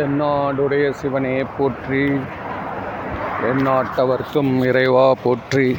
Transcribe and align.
தென்னாடுடைய 0.00 0.90
சிவனே 0.90 1.46
போற்றி. 1.58 2.04
எந்நாட்டவர்க்கும் 3.48 4.52
இறைவா 4.64 5.14
போற்றி. 5.22 5.76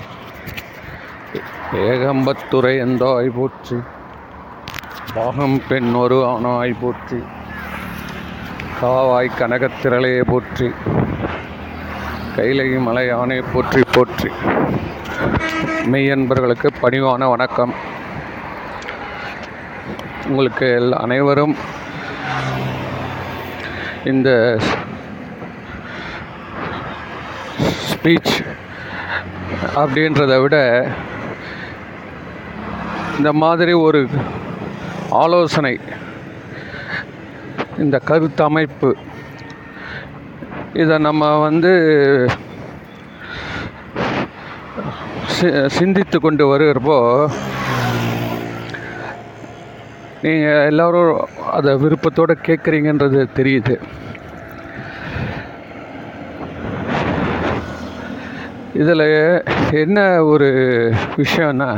ஏகம்பத்துரை 1.71 2.73
எந்தாய் 2.85 3.29
போற்றி. 3.35 3.77
பாகம் 5.13 5.61
பெண் 5.69 5.93
ஒரு 5.93 6.17
ஆனாய் 6.25 6.75
போற்றி. 6.81 7.19
காவாய் 8.81 9.29
கனகத்திரளே 9.39 10.21
போற்றி. 10.27 10.69
கைலை 12.35 12.67
மலையானே 12.87 13.43
போற்றி 13.53 13.83
போற்றி. 13.91 14.31
மெய்யன்பர்களுக்கு 15.91 16.69
பணிவான 16.81 17.29
வணக்கம். 17.29 17.73
உங்களுக்கு 20.27 20.95
அனைவரும் 20.95 21.55
இந்த 24.05 24.29
ஸ்பீச் 27.89 28.35
அப்படின்றத 29.75 30.41
விட 30.41 30.57
இந்த 33.17 33.33
மாதிரி 33.33 33.73
ஒரு 33.79 34.01
ஆலோசனை 35.13 35.73
இந்த 37.77 37.97
கருத்தமைப்பு 38.05 38.89
இதை 40.73 40.97
நம்ம 40.97 41.37
வந்து 41.39 41.71
சி- 45.35 45.67
சிந்தித்து 45.69 46.19
கொண்டு 46.19 46.47
வருகிறப்போ 46.47 46.97
நீங்கள் 50.23 50.65
எல்லோரும் 50.69 51.15
அதை 51.57 51.71
விருப்பத்தோடு 51.83 52.33
கேட்குறீங்கன்றது 52.47 53.21
தெரியுது. 53.37 53.75
இதில் 58.81 59.07
என்ன 59.83 59.97
ஒரு 60.31 60.49
விஷயம்னா 61.21 61.69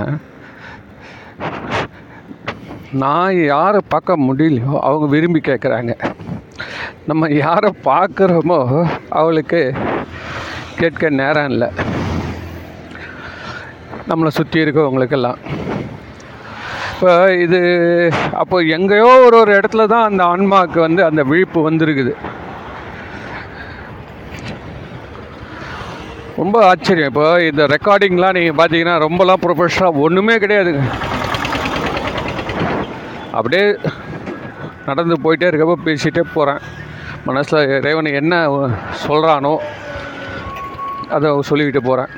நான் 3.04 3.40
யாரை 3.44 3.82
பார்க்க 3.94 4.18
முடியலையோ 4.28 4.74
அவங்க 4.88 5.06
விரும்பி 5.14 5.42
கேட்குறாங்க 5.46 5.94
நம்ம 7.10 7.30
யாரை 7.44 7.72
பார்க்குறோமோ 7.90 8.60
அவளுக்கு 9.22 9.62
கேட்க 10.82 11.10
நேரம் 11.22 11.50
இல்லை. 11.54 11.70
நம்மளை 14.10 14.32
சுற்றி 14.38 14.64
இருக்கவங்களுக்கெல்லாம். 14.64 15.40
இப்போ 17.04 17.16
இது 17.44 17.60
அப்போ 18.42 18.58
எங்கேயோ 18.76 19.08
ஒரு 19.24 19.36
ஒரு 19.40 19.52
இடத்துல 19.60 19.86
தான் 19.94 20.06
அந்த 20.10 20.22
ஆன்மாவுக்கு 20.34 20.80
வந்து 20.86 21.02
அந்த 21.08 21.22
விழிப்பு 21.30 21.60
வந்திருக்குது. 21.66 22.14
ரொம்ப 26.40 26.56
ஆச்சரியம். 26.70 27.10
இப்போ 27.12 27.26
இந்த 27.48 27.66
ரெக்கார்டிங்லாம் 27.74 28.38
நீங்கள் 28.38 28.58
பார்த்தீங்கன்னா 28.60 28.96
ரொம்பலாம் 29.06 29.42
ப்ரொஃபஷனலாக 29.46 30.04
ஒன்றுமே 30.06 30.36
கிடையாதுங்க. 30.44 30.84
அப்படியே 33.40 33.66
நடந்து 34.90 35.18
போயிட்டே 35.26 35.50
இருக்கப்போ 35.52 35.78
பேசிகிட்டே 35.88 36.24
போகிறேன் 36.38 36.64
மனசில் 37.30 37.74
இறைவன் 37.80 38.12
என்ன 38.22 38.44
சொல்கிறானோ 39.06 39.54
அதை 41.18 41.36
சொல்லிக்கிட்டு 41.52 41.84
போகிறேன் 41.90 42.14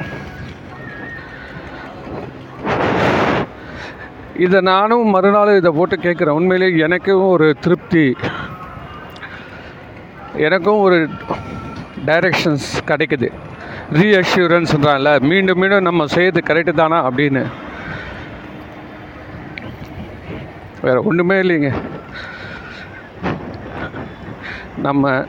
இதை 4.38 4.62
நானும் 4.62 5.08
மறுநாள் 5.08 5.58
இதை 5.58 5.72
போட்டு 5.72 5.96
கேட்குறேன். 5.96 6.30
உண்மையிலேயே 6.30 6.80
எனக்கும் 6.80 7.28
ஒரு 7.28 7.56
திருப்தி. 7.60 8.16
எனக்கும் 10.36 10.80
ஒரு 10.80 11.10
டைரக்ஷன்ஸ் 12.06 12.76
கிடைக்குது. 12.86 13.32
ரீஅஷ்யூரன்ஸ்ன்றான்ல 13.94 15.20
மீண்டும் 15.20 15.60
மீண்டும் 15.60 15.82
நம்ம 15.82 16.06
செய்யறது 16.06 16.54
கரெக்டு 16.54 16.74
தானா 16.74 17.10
அப்படின்னு. 17.10 17.46
வேறு 20.82 21.04
ஒன்றுமே 21.04 21.36
இல்லைங்க. 21.36 21.74
நம்ம 24.78 25.26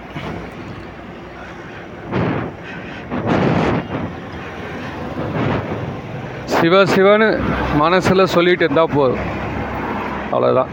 சிவ 6.66 6.76
சிவன்னு 6.92 7.26
மனசில் 7.80 8.30
சொல்லிட்டு 8.32 8.64
இருந்தால் 8.64 8.92
போதும். 8.94 9.24
அவ்வளோதான் 10.32 10.70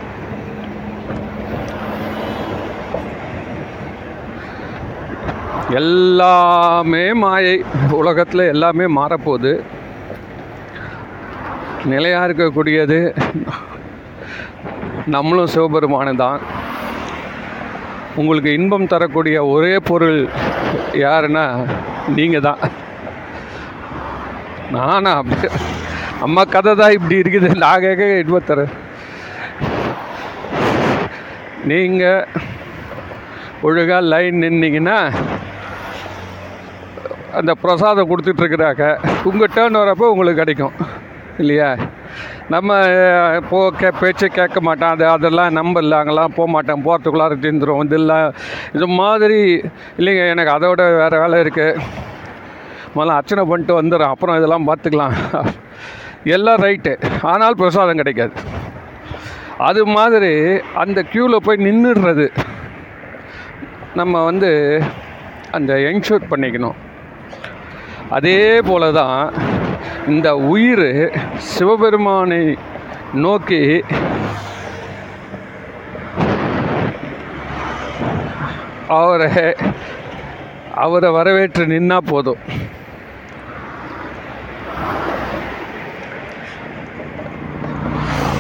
எல்லாமே 5.80 7.04
மாயை. 7.24 7.56
உலகத்தில் 8.00 8.44
எல்லாமே 8.54 8.86
மாறப்போகுது. 9.00 9.54
நிலையாக 11.92 12.28
இருக்கக்கூடியது 12.30 13.00
நம்மளும் 15.16 15.54
சிவபெருமானு 15.56 16.16
தான். 16.24 16.42
உங்களுக்கு 18.22 18.56
இன்பம் 18.60 18.92
தரக்கூடிய 18.96 19.38
ஒரே 19.56 19.76
பொருள் 19.92 20.20
யாருன்னா 21.06 21.46
நீங்கள் 22.18 22.48
தான் 22.50 22.64
நானா 24.76 25.12
அப்படி 25.22 25.48
அம்மா 26.26 26.44
கதை 26.54 26.72
தான் 26.82 26.96
இப்படி 26.98 27.16
இருக்குது. 27.22 27.50
நான் 27.64 27.84
கேட்க 27.86 28.04
இன்பம் 28.22 28.74
நீங்கள் 31.72 32.26
ஒழுங்காக 33.68 34.02
லைன் 34.12 34.42
நின்னீங்கன்னா 34.44 34.98
அந்த 37.40 37.52
பிரசாதம் 37.62 38.10
கொடுத்துட்ருக்குறாக்க 38.10 38.84
உங்கள் 39.30 39.54
டேர்ன் 39.56 39.82
வரப்போ 39.82 40.10
உங்களுக்கு 40.14 40.42
கிடைக்கும். 40.42 40.76
இல்லையா? 41.42 41.70
நம்ம 42.54 42.72
அஹ், 42.96 43.40
போ 43.50 43.60
கே 43.80 43.90
பேச்சு 44.00 44.28
கேட்க 44.36 44.60
மாட்டோம் 44.68 44.94
அது 44.94 45.06
அதெல்லாம் 45.14 45.56
நம்பல 45.60 46.00
அங்கெல்லாம் 46.00 46.36
போக 46.38 46.48
மாட்டேன். 46.56 46.84
போகிறதுக்குள்ளார 46.88 47.38
தீர்ந்துடும் 47.46 47.88
இதெல்லாம் 47.88 48.28
இது 48.76 48.88
மாதிரி 49.00 49.40
இல்லைங்க 50.00 50.26
எனக்கு 50.34 50.56
அதோட 50.56 50.82
வேறு 51.00 51.22
வேலை 51.24 51.40
இருக்குது 51.46 51.80
முதல்ல 52.96 53.18
அர்ச்சனை 53.20 53.44
பண்ணிட்டு 53.52 53.74
வந்துடும் 53.80 54.14
அப்புறம் 54.14 54.38
இதெல்லாம் 54.40 54.68
பார்த்துக்கலாம். 54.70 55.16
எல்லாம் 56.36 56.62
ரைட்டு. 56.66 56.94
ஆனால் 57.32 57.60
பிரசாதம் 57.62 58.02
கிடைக்காது. 58.02 58.36
அது 59.70 59.82
மாதிரி 59.96 60.32
அந்த 60.82 61.00
க்யூவில் 61.12 61.46
போய் 61.46 61.66
நின்றுடுறது 61.66 62.28
நம்ம 64.00 64.24
வந்து 64.30 64.52
அந்த 65.58 65.74
என்ஷூர் 65.90 66.30
பண்ணிக்கணும். 66.32 66.80
அதே 68.18 68.62
போல 68.70 68.92
தான் 68.92 69.20
இந்த 70.14 70.30
உயிர் 70.54 70.90
சிவபெருமானை 71.52 72.42
நோக்கி 73.26 73.62
அவரை 79.00 79.30
அவரை 80.86 81.10
வரவேற்று 81.18 81.66
நின்னா 81.74 81.98
போதும். 82.12 82.42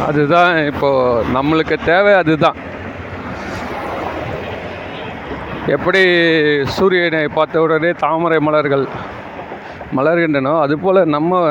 அதுதான் 0.08 0.54
இப்போ 0.72 0.90
நம்மளுக்கு 1.36 1.76
தேவை 1.86 2.14
அதுதான். 2.22 2.58
எப்படி 5.76 6.02
சூரியனை 6.76 7.22
பார்த்த 7.38 7.62
உடனே 7.66 7.92
தாமரை 8.04 8.40
மலர்கள் 8.48 8.86
மலர்கின்றனோ 9.98 10.54
அதுபோல் 10.66 11.00
நம்ம 11.16 11.42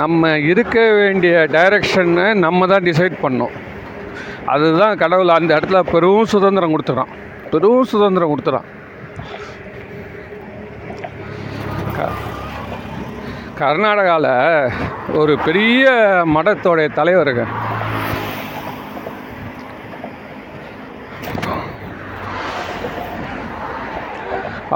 நம்ம 0.00 0.30
இருக்க 0.50 0.76
வேண்டிய 0.98 1.34
டைரக்ஷனை 1.56 2.26
நம்ம 2.44 2.66
தான் 2.72 2.86
டிசைட் 2.88 3.22
பண்ணோம் 3.24 3.56
அதுதான் 4.52 5.00
கடவுள் 5.02 5.36
அந்த 5.38 5.50
இடத்துல 5.58 5.80
பெரும் 5.92 6.30
சுதந்திரம் 6.32 6.72
கொடுத்துறான். 6.74 7.10
பெரும் 7.50 7.90
சுதந்திரம் 7.92 8.32
கொடுத்துறான். 8.32 8.68
கர்நாடகாவில் 13.62 14.32
ஒரு 15.20 15.32
பெரிய 15.46 15.84
மடத்தோடைய 16.36 16.88
தலைவருங்க. 16.98 17.44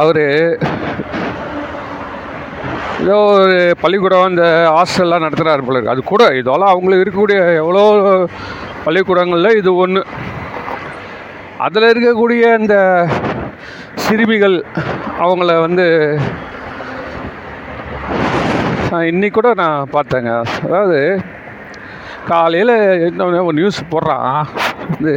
அவர் 0.01 0.23
ஏதோ 3.03 3.17
ஒரு 3.41 3.57
பள்ளிக்கூடம் 3.83 4.31
இந்த 4.33 4.45
ஹாஸ்டல்லாம் 4.77 5.25
நடத்துகிறாரு 5.25 5.65
போல 5.67 5.77
இருக்கு. 5.77 5.95
அது 5.95 6.03
கூட 6.13 6.23
இதெல்லாம் 6.41 6.73
அவங்களுக்கு 6.73 7.05
இருக்கக்கூடிய 7.05 7.41
எவ்வளோ 7.63 7.85
பள்ளிக்கூடங்களில் 8.87 9.59
இது 9.61 9.71
ஒன்று 9.85 10.03
அதில் 11.67 11.91
இருக்கக்கூடிய 11.93 12.45
இந்த 12.61 12.77
சிறுமிகள் 14.05 14.57
அவங்கள 15.25 15.55
வந்து 15.67 15.87
இன்னைக்கு 18.87 19.37
கூட 19.37 19.51
நான் 19.61 19.93
பார்த்தேங்க. 19.95 20.33
அதாவது 20.67 20.99
காலையில் 22.31 22.75
ஒரு 23.47 23.55
நியூஸ் 23.59 23.81
போடுறான். 23.93 24.37
இது 24.99 25.15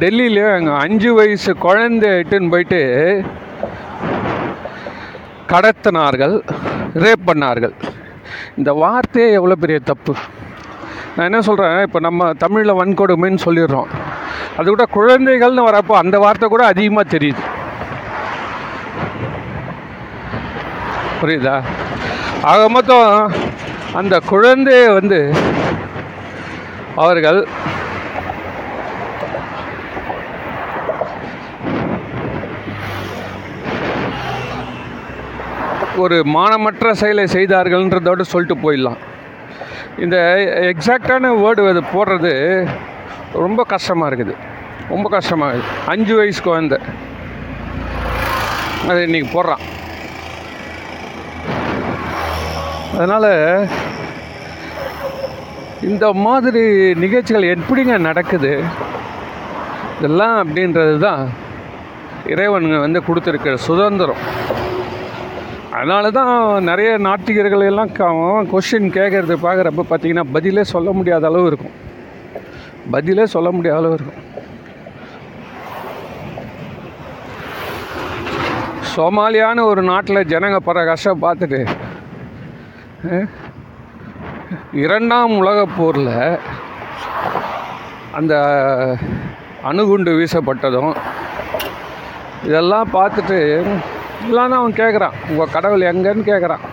டெல்லியில் 0.00 0.40
அங்கே 0.54 0.72
அஞ்சு 0.84 1.10
வயசு 1.18 1.50
குழந்தை 1.66 2.10
இட்டுன்னு 2.20 2.52
போயிட்டு 2.54 2.80
கடத்தினார்கள் 5.52 6.36
ரேப் 7.04 7.28
பண்ணார்கள். 7.30 7.74
இந்த 8.58 8.72
வார்த்தையே 8.82 9.28
எவ்வளோ 9.38 9.58
பெரிய 9.64 9.80
தப்பு. 9.90 10.14
நான் 11.14 11.28
என்ன 11.28 11.40
சொல்கிறேன் 11.48 11.78
இப்போ 11.86 12.00
நம்ம 12.08 12.32
தமிழில் 12.44 12.78
வன்கொடுமைன்னு 12.80 13.46
சொல்லிடுறோம். 13.46 13.90
அது 14.58 14.66
கூட 14.74 14.86
குழந்தைகள்னு 14.98 15.68
வரப்போ 15.70 15.96
அந்த 16.02 16.18
வார்த்தை 16.24 16.48
கூட 16.54 16.64
அதிகமாக 16.72 17.12
தெரியுது. 17.16 17.44
புரியுதா? 21.20 21.58
ஆக 22.42 22.68
மொத்தம் 22.68 23.32
அந்த 23.98 24.20
குழந்தையை 24.32 24.88
வந்து 24.88 25.18
அவர்கள் 26.94 27.46
ஒரு 36.04 36.16
மானமற்ற 36.24 36.90
செயலை 36.92 37.24
செய்தார்கள்ன்றதோடு 37.24 38.20
சொல்லிட்டு 38.20 38.56
போயிடலாம். 38.64 38.98
இந்த 39.98 40.16
எக்ஸாக்டான 40.72 41.30
வேர்டு 41.42 41.68
அது 41.70 41.82
போடுறது 41.94 42.32
ரொம்ப 43.32 43.64
கஷ்டமாக 43.64 44.14
இருக்குது. 44.14 44.34
ரொம்ப 44.88 45.08
கஷ்டமாக 45.08 45.52
இருக்குது. 45.52 45.78
அஞ்சு 45.86 46.16
வயசு 46.16 46.42
குழந்தை. 46.42 46.78
அது 48.88 49.00
இன்றைக்கி 49.06 49.28
போடுறான். 49.32 49.64
அதனால் 52.96 53.32
இந்த 55.90 56.06
மாதிரி 56.26 56.62
நிகழ்ச்சிகள் 57.02 57.52
எப்படிங்க 57.54 57.94
நடக்குது? 58.08 58.52
இதெல்லாம் 59.96 60.36
அப்படின்றது 60.42 60.94
தான் 61.06 61.22
இறைவனுங்க 62.32 62.78
வந்து 62.84 63.00
கொடுத்துருக்கிற 63.08 63.54
சுதந்திரம். 63.66 64.22
அதனால 65.76 66.10
தான் 66.18 66.32
நிறைய 66.70 66.90
நாட்டிகர்கள் 67.06 67.68
எல்லாம் 67.70 67.92
கொஷின் 68.52 68.88
கேட்குறது 68.98 69.34
பார்க்குறப்ப 69.46 69.84
பார்த்தீங்கன்னா 69.90 70.24
பதிலே 70.36 70.64
சொல்ல 70.74 70.90
முடியாத 70.98 71.26
அளவு 71.30 71.50
இருக்கும். 71.50 71.74
பதிலே 72.94 73.26
சொல்ல 73.34 73.50
முடியாத 73.56 73.80
அளவு 73.82 73.96
இருக்கும். 73.98 74.22
சோமாலியான 78.94 79.64
ஒரு 79.70 79.82
நாட்டில் 79.92 80.28
ஜனங்க 80.32 80.58
படுற 80.68 80.84
கஷ்டம் 80.90 81.24
பார்த்துட்டு 81.26 81.60
இரண்டாம் 84.72 85.32
உலகப் 85.38 85.74
போரில் 85.76 86.38
அந்த 88.18 88.34
அணுகுண்டு 89.62 90.10
வீசப்பட்டதும் 90.18 90.94
இதெல்லாம் 92.44 92.92
பார்த்துட்டு 92.92 93.38
இல்லைன்னா 94.26 94.58
அவன் 94.60 94.78
கேட்குறான் 94.80 95.18
உங்கள் 95.28 95.52
கடவுள் 95.56 95.88
எங்கன்னு 95.90 96.24
கேட்குறான் 96.30 96.64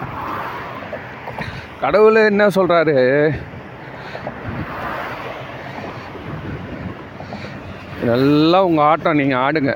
கடவுள் 1.81 2.15
என்ன 2.15 2.47
சொல்கிறாரு 2.47 2.95
இதெல்லாம் 8.01 8.65
உங்கள் 8.65 8.85
ஆட்டம் 8.85 9.19
நீங்கள் 9.21 9.43
ஆடுங்க. 9.45 9.73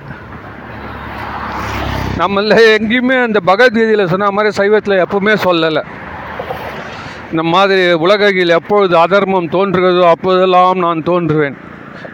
நம்மள 2.20 2.56
எங்கேயுமே 2.78 3.18
அந்த 3.24 3.40
பகவத்கீதையில் 3.46 4.12
சொன்ன 4.14 4.32
மாதிரி 4.32 4.58
சைவத்தில் 4.60 5.04
எப்பவுமே 5.04 5.34
சொல்லலை. 5.44 5.84
இந்த 7.32 7.44
மாதிரி 7.54 7.84
உலகில் 8.04 8.58
எப்பொழுது 8.58 8.96
அதர்மம் 9.06 9.54
தோன்றுகிறதோ 9.56 10.04
அப்போதெல்லாம் 10.16 10.84
நான் 10.86 11.08
தோன்றுவேன். 11.10 11.58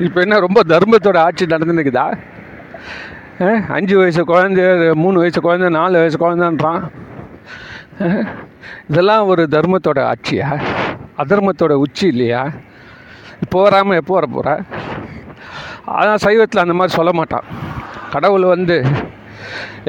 இப்போ 0.05 0.19
என்ன 0.25 0.39
ரொம்ப 0.45 0.59
தர்மத்தோட 0.73 1.17
ஆட்சி 1.25 1.45
நடந்துருக்குதா 1.53 2.05
அஞ்சு 3.75 3.95
வயசு 3.99 4.21
குழந்தை 4.31 4.63
மூணு 5.03 5.17
வயசு 5.21 5.39
குழந்தை 5.45 5.69
நாலு 5.77 5.95
வயசு 6.01 6.17
குழந்தைன்றான். 6.23 6.83
இதெல்லாம் 8.89 9.29
ஒரு 9.31 9.43
தர்மத்தோட 9.55 9.99
ஆட்சியா? 10.11 10.47
அதர்மத்தோட 11.23 11.73
உச்சி 11.85 12.05
இல்லையா? 12.13 12.41
இப்போ 13.43 13.57
வராமல் 13.65 13.99
எப்போ 14.01 14.13
வர 14.17 14.27
போகிற 14.35 14.49
அதான் 15.99 16.23
சைவத்தில் 16.25 16.63
அந்த 16.63 16.75
மாதிரி 16.79 16.97
சொல்ல 16.99 17.11
மாட்டான். 17.19 17.47
கடவுள் 18.13 18.45
வந்து 18.55 18.77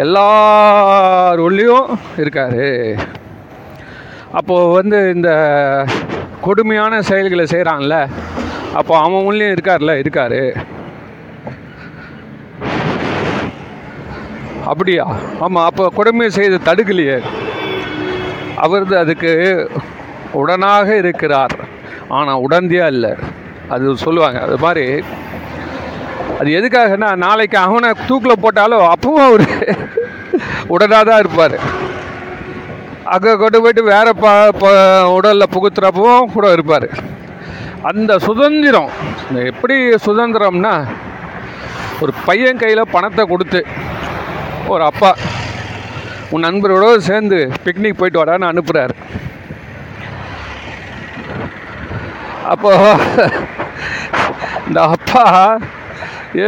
எல்லார் 0.04 1.44
உள்ளேயும் 1.46 1.88
இருக்காரு. 2.22 2.66
அப்போது 4.38 4.72
வந்து 4.76 4.98
இந்த 5.14 5.30
கொடுமையான 6.46 7.02
செயல்களை 7.08 7.44
செய்கிறான்ல 7.50 7.96
அப்போ 8.78 8.92
அவன் 8.98 9.26
உள்ளேயும் 9.28 9.54
இருக்கார்ல 9.54 9.92
இருக்காரு. 10.02 10.40
அப்படியா? 14.70 15.04
ஆமாம் 15.44 15.66
அப்போ 15.70 15.84
கொடுமை 15.98 16.26
செய்து 16.38 16.56
தடுக்கலையே. 16.68 17.18
அவரது 18.64 18.96
அதுக்கு 18.98 19.32
உடனாக 20.40 20.88
இருக்கிறார். 21.02 21.56
ஆனால் 22.18 22.42
உடந்தையா 22.46 22.86
இல்லை. 22.94 23.12
அது 23.74 23.96
சொல்லுவாங்க 24.04 24.40
அது 24.46 24.56
மாதிரி. 24.64 24.86
அது 26.38 26.50
எதுக்காகன்னா 26.58 27.10
நாளைக்கு 27.26 27.58
அவனை 27.66 27.90
தூக்கில் 28.08 28.42
போட்டாலும் 28.44 28.86
அப்பவும் 28.94 29.26
அவர் 29.28 29.46
உடனாக 30.74 31.04
தான் 31.10 31.22
இருப்பார். 31.24 31.56
அங்கே 33.12 33.32
கொண்டு 33.40 33.58
போயிட்டு 33.62 33.82
வேறு 33.92 34.10
ப 34.22 34.26
ப 34.60 34.66
உடலில் 35.16 35.52
புகுத்துறப்பவும் 35.54 36.30
கூட 36.34 36.46
இருப்பார். 36.52 36.86
அந்த 37.90 38.12
சுதந்திரம் 38.26 38.90
எப்படி 39.50 39.76
சுதந்திரம்னா 40.06 40.74
ஒரு 42.02 42.12
பையன் 42.26 42.60
கையில் 42.62 42.92
பணத்தை 42.94 43.24
கொடுத்து 43.32 43.60
ஒரு 44.72 44.84
அப்பா 44.90 45.10
உன் 46.32 46.46
நண்பரோட 46.46 46.86
சேர்ந்து 47.08 47.38
பிக்னிக் 47.64 48.00
போயிட்டு 48.00 48.20
வாடான்னு 48.20 48.50
அனுப்புகிறாரு 48.50 48.94
அப்போ 52.52 52.72
இந்த 54.68 54.80
அப்பா 54.94 55.24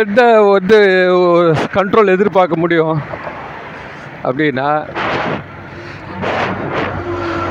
என்ன 0.00 0.20
வந்து 0.54 0.78
கண்ட்ரோல் 1.76 2.14
எதிர்பார்க்க 2.14 2.62
முடியும்? 2.62 2.96
அப்படின்னா 4.28 4.68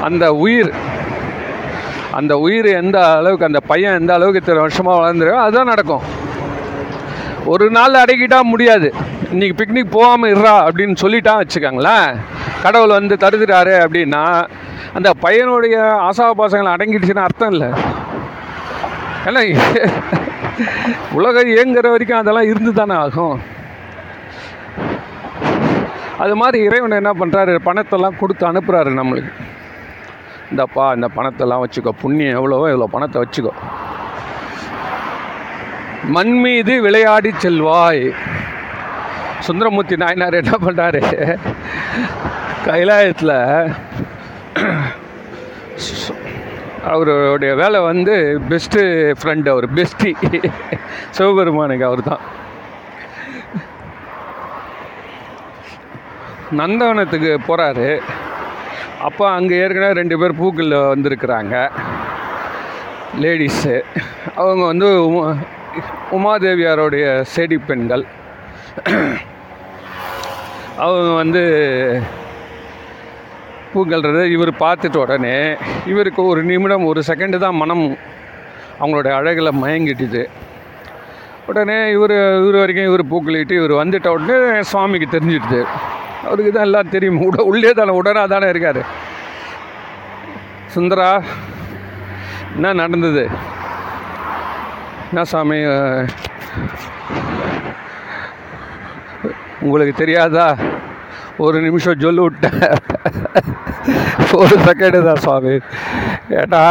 அந்த 0.08 0.26
உயிர் 0.44 0.72
அந்த 2.20 2.34
உயிர் 2.46 2.68
எந்த 2.82 2.98
அளவுக்கு 3.20 3.48
அந்த 3.50 3.60
பையன் 3.70 3.98
எந்த 4.00 4.12
அளவுக்கு 4.18 4.42
இத்தனை 4.42 4.62
வருஷமாக 4.66 5.00
வளர்ந்துருக்கோ 5.00 5.42
அதுதான் 5.46 5.72
நடக்கும். 5.72 6.04
ஒரு 7.54 7.66
நாள் 7.78 8.02
அடக்கிட்டா 8.04 8.40
முடியாது. 8.52 8.88
இன்றைக்கி 9.34 9.56
பிக்னிக் 9.62 9.96
போகாமல் 9.96 10.32
இருறா 10.34 10.54
அப்படின்னு 10.68 10.96
சொல்லிட்டான் 11.04 11.42
வச்சுக்கோங்களேன். 11.42 12.10
கடவுள் 12.66 12.98
வந்து 13.00 13.16
தருதுறாரு 13.24 13.74
அப்படின்னா 13.86 14.24
அந்த 14.98 15.10
பையனுடைய 15.24 15.78
ஆசாபாசங்களை 16.08 16.72
அடங்கிடுச்சுன்னு 16.76 17.26
அர்த்தம் 17.28 17.54
இல்லை. 17.56 17.70
ஏன்னா 19.28 19.42
உலகம் 21.20 21.52
இயங்குற 21.56 21.88
வரைக்கும் 21.94 22.22
அதெல்லாம் 22.22 22.50
இருந்து 22.52 22.74
தானே 22.80 22.96
ஆகும். 23.06 23.38
அது 26.24 26.34
மாதிரி 26.42 26.58
இறைவன் 26.68 27.00
என்ன 27.02 27.14
பண்ணுறாரு 27.22 27.54
பணத்தெல்லாம் 27.68 28.20
கொடுத்து 28.22 28.44
அனுப்புகிறாரு 28.52 28.92
நம்மளுக்கு. 29.02 29.34
இந்தப்பா 30.56 30.88
இந்த 30.98 31.08
பணத்தெல்லாம் 31.18 31.64
வச்சுக்கோ. 31.64 31.92
புண்ணியம் 32.04 32.38
எவ்வளவோ 32.40 32.68
இவ்வளோ 32.74 32.92
பணத்தை 32.96 33.22
வச்சுக்கோ. 33.24 33.54
மண் 36.16 36.36
மீது 36.44 36.74
விளையாடி 36.86 37.32
செல்வாய். 37.44 38.04
சுந்தரமூர்த்தி 39.48 39.96
நாயனார் 40.02 40.38
என்ன 40.42 40.56
பண்ணுறாரு 40.66 41.02
கைலாயத்தில் 42.68 43.34
அவருடைய 46.92 47.52
வேலை 47.60 47.80
வந்து 47.90 48.16
பெஸ்ட்டு 48.50 48.82
ஃப்ரெண்டு 49.20 49.48
அவர் 49.54 49.68
பெஸ்டி 49.78 50.12
சிவபெருமானுக்கு 51.18 51.88
அவர் 51.90 52.02
தான் 52.10 52.24
நந்தவனத்துக்கு 56.60 57.34
போகிறாரு 57.50 57.90
அப்போ 59.08 59.26
அங்கே 59.38 59.56
ஏற்கனவே 59.64 59.98
ரெண்டு 60.00 60.16
பேர் 60.20 60.40
பூக்களில் 60.40 60.78
வந்திருக்கிறாங்க. 60.94 61.56
லேடிஸு 63.24 63.74
அவங்க 64.42 64.64
வந்து 64.72 64.88
உமா 65.08 65.24
உமாதேவியாருடைய 66.18 67.06
செடி 67.34 67.58
பெண்கள். 67.70 68.04
அவங்க 70.86 71.12
வந்து 71.22 71.44
பூங்கல்றத 73.74 74.20
இவர் 74.36 74.52
பார்த்துட்ட 74.64 74.98
உடனே 75.06 75.38
இவருக்கு 75.92 76.22
ஒரு 76.32 76.42
நிமிடம் 76.50 76.90
ஒரு 76.92 77.02
செகண்டு 77.10 77.38
தான் 77.46 77.60
மனம் 77.62 77.86
அவங்களுடைய 78.82 79.14
அழகில் 79.20 79.60
மயங்கிட்டுது. 79.64 80.24
உடனே 81.50 81.78
இவர் 81.96 82.16
இவர் 82.44 82.62
வரைக்கும் 82.62 82.90
இவர் 82.92 83.10
பூக்களிட்டு 83.12 83.60
இவர் 83.62 83.74
வந்துட்ட 83.82 84.08
உடனே 84.16 84.62
சுவாமிக்கு 84.72 85.10
தெரிஞ்சிடுது. 85.16 85.62
அவருக்கு 86.28 86.52
தான் 86.52 86.68
எல்லாம் 86.68 86.94
தெரியும். 86.96 87.20
உட 87.26 87.44
உள்ளே 87.52 87.72
தானே 87.80 87.94
உடனாக 88.00 88.28
தானே 88.34 88.48
இருக்கார். 88.54 88.82
சுந்தரா 90.76 91.10
என்ன 92.56 92.74
நடந்தது? 92.82 93.24
என்ன 95.10 95.24
சாமி 95.32 95.60
உங்களுக்கு 99.66 99.94
தெரியாதா? 100.02 100.48
ஒரு 101.46 101.58
நிமிஷம் 101.66 102.04
சொல்லி 102.04 102.22
விட்டேன். 102.26 102.62
ஒரு 104.40 104.56
செகண்டு 104.66 105.00
தான் 105.08 105.24
சுவாமி 105.26 105.56
ஏட்டா 106.42 106.62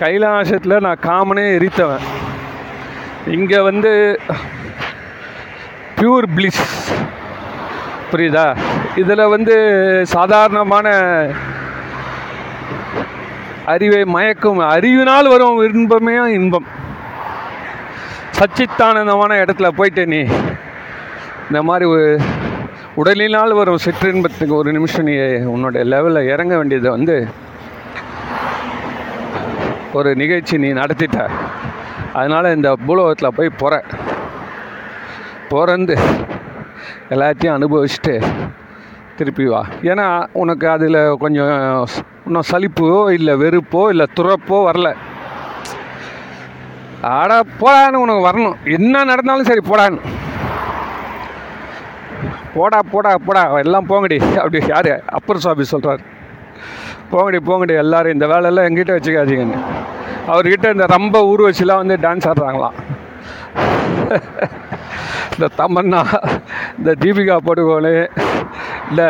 கைலாசத்தில் 0.00 0.84
நான் 0.86 1.04
காமனே 1.08 1.44
எரித்தவன். 1.58 2.06
இங்கே 3.36 3.58
வந்து 3.70 3.92
பியூர் 5.98 6.28
பிளிஸ் 6.36 6.64
புரியுதா? 8.12 8.56
இதில் 8.96 9.30
வந்து 9.34 9.54
சாதாரணமான 10.06 10.88
அறிவை 13.64 14.02
மயக்கும் 14.04 14.58
அறிவினால் 14.58 15.28
வரும் 15.28 15.72
இன்பமே 15.72 16.32
இன்பம். 16.32 16.66
சச்சித்தானந்தமான 18.38 19.32
இடத்துல 19.42 19.68
போயிட்டு 19.68 20.06
நீ. 20.06 20.20
இந்த 21.48 21.62
மாதிரி 21.62 21.84
ஒரு 21.84 22.20
உடலினால் 22.96 23.54
வரும் 23.54 23.78
சிற்றின்பத்துக்கு 23.84 24.54
ஒரு 24.60 24.72
நிமிஷம் 24.72 25.04
நீ 25.04 25.12
உன்னோட 25.54 25.76
லெவலில் 25.92 26.30
இறங்க 26.32 26.56
வேண்டியதை 26.56 26.90
வந்து 26.90 27.28
ஒரு 29.92 30.14
நிகழ்ச்சி 30.14 30.58
நீ 30.58 30.72
நடத்திட்ட. 30.72 31.28
அதனால் 32.12 32.54
இந்த 32.56 32.76
பூலோகத்தில் 32.86 33.36
போய் 33.36 33.58
போகிற 33.62 33.84
பிறந்து 35.48 35.96
எல்லாத்தையும் 37.10 37.56
அனுபவிச்சுட்டு 37.56 38.14
திருப்பி 39.16 39.44
வா. 39.46 39.64
ஏன்னா 39.82 40.26
உனக்கு 40.32 40.68
அதில் 40.68 41.16
கொஞ்சம் 41.18 41.86
இன்னும் 42.26 42.48
சலிப்போ 42.50 43.10
இல்லை 43.10 43.34
வெறுப்போ 43.34 43.88
இல்லை 43.88 44.06
துறப்போ 44.16 44.58
வரல. 44.68 44.90
ஆடா 47.02 47.40
போடான்னு 47.60 48.02
உனக்கு 48.04 48.26
வரணும். 48.28 48.56
என்ன 48.64 49.04
நடந்தாலும் 49.04 49.44
சரி 49.44 49.60
போடான்னு. 49.70 50.00
போடா 52.54 52.78
போடா 52.90 53.18
போடா. 53.26 53.42
எல்லாம் 53.58 53.88
போங்கடி. 53.88 54.36
அப்படி 54.36 54.66
யார்? 54.66 55.04
அப்பர் 55.04 55.38
சுவாமி 55.38 55.64
சொல்கிறார் 55.64 56.02
போங்கடி 57.12 57.38
போங்கடி. 57.46 57.74
எல்லாரும் 57.76 58.12
இந்த 58.12 58.26
வேலையெல்லாம் 58.26 58.66
எங்கிட்ட 58.66 58.92
வச்சுக்காதீங்கன்னு. 58.96 59.60
அவர்கிட்ட 60.26 60.72
இந்த 60.72 60.86
ரொம்ப 60.86 61.24
ஊர் 61.26 61.40
வச்சுலாம் 61.40 61.82
வந்து 61.82 61.96
டான்ஸ் 61.96 62.28
ஆடுறாங்களாம். 62.30 62.76
இந்த 65.34 65.46
தமன்னா 65.60 66.00
இந்த 66.78 66.90
தீபிகா 67.02 67.36
படுகோனு 67.48 67.94
இல்லை 68.90 69.08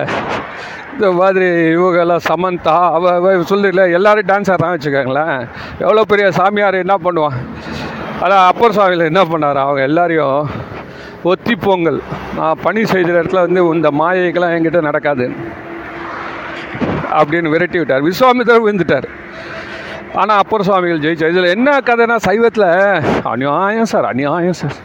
இந்த 0.94 1.08
மாதிரி 1.20 1.46
இவங்கெல்லாம் 1.76 2.26
சமந்தா 2.30 2.74
அவ 2.96 3.12
அவ 3.18 3.30
சொல்லல 3.50 3.84
எல்லாரும் 3.98 4.28
டான்ஸ் 4.30 4.50
ஆடுறான்னு 4.54 4.76
வச்சுக்கோங்களேன். 4.76 5.38
எவ்வளோ 5.84 6.04
பெரிய 6.12 6.26
சாமியார் 6.38 6.82
என்ன 6.84 6.96
பண்ணுவான்? 7.04 7.38
ஆனால் 8.24 8.46
அப்பர் 8.50 8.76
சுவாமியில் 8.76 9.08
என்ன 9.10 9.22
பண்ணார்? 9.32 9.60
அவங்க 9.64 9.82
எல்லாரையும் 9.90 10.48
ஒத்தி 11.30 11.54
பொங்கல் 11.64 12.00
நான் 12.36 12.62
பணி 12.62 12.82
செய்கிற 12.92 13.16
இடத்துல 13.22 13.42
வந்து 13.46 13.62
இந்த 13.78 13.90
மாயைக்கெல்லாம் 14.00 14.54
என்கிட்ட 14.56 14.80
நடக்காது. 14.88 15.26
அப்படின்னு 17.20 17.52
விரட்டி 17.54 17.78
விட்டார். 17.78 18.06
விஸ்வாமித்தர் 18.08 18.64
விழுந்துட்டார். 18.64 19.08
ஆனால் 20.20 20.40
அப்பர் 20.42 20.64
சுவாமிகள் 20.66 21.02
ஜெயிச்சார் 21.04 21.32
இதில் 21.32 21.52
என்ன 21.56 21.68
கதைனா 21.88 22.16
சைவத்தில் 22.26 22.70
அநியாயம் 23.32 23.90
சார் 23.92 24.08
அநியாயம் 24.10 24.58
சார். 24.60 24.76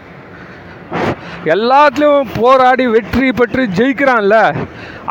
எல்லாத்துலேயும் 1.53 2.29
போராடி 2.37 2.85
வெற்றி 2.93 3.27
பெற்று 3.39 3.63
ஜெயிக்கிறான்ல 3.79 4.37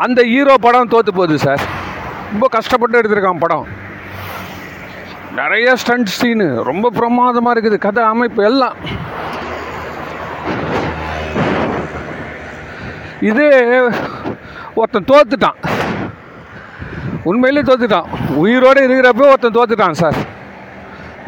அந்த 0.05 0.19
ஹீரோ 0.31 0.55
படம் 0.65 0.91
தோற்று 0.93 1.11
போகுது 1.19 1.37
சார். 1.45 1.63
ரொம்ப 2.31 2.47
கஷ்டப்பட்டு 2.55 2.99
எடுத்திருக்கான் 3.01 3.43
படம். 3.43 3.67
நிறைய 5.39 5.75
ஸ்டண்ட் 5.81 6.13
சீனு 6.17 6.47
ரொம்ப 6.69 6.91
பிரமாதமாக 6.99 7.53
இருக்குது 7.55 7.77
கதை 7.85 8.03
அமைப்பு 8.13 8.43
எல்லாம். 8.49 8.77
இதே 13.29 13.51
ஒருத்தன் 14.79 15.09
தோத்துட்டான். 15.11 15.59
உண்மையிலே 17.29 17.63
தோத்துட்டான். 17.69 18.09
உயிரோடு 18.43 18.79
இருக்கிறப்ப 18.85 19.29
ஒருத்தன் 19.31 19.57
தோத்துட்டான் 19.57 19.99
சார் 20.01 20.19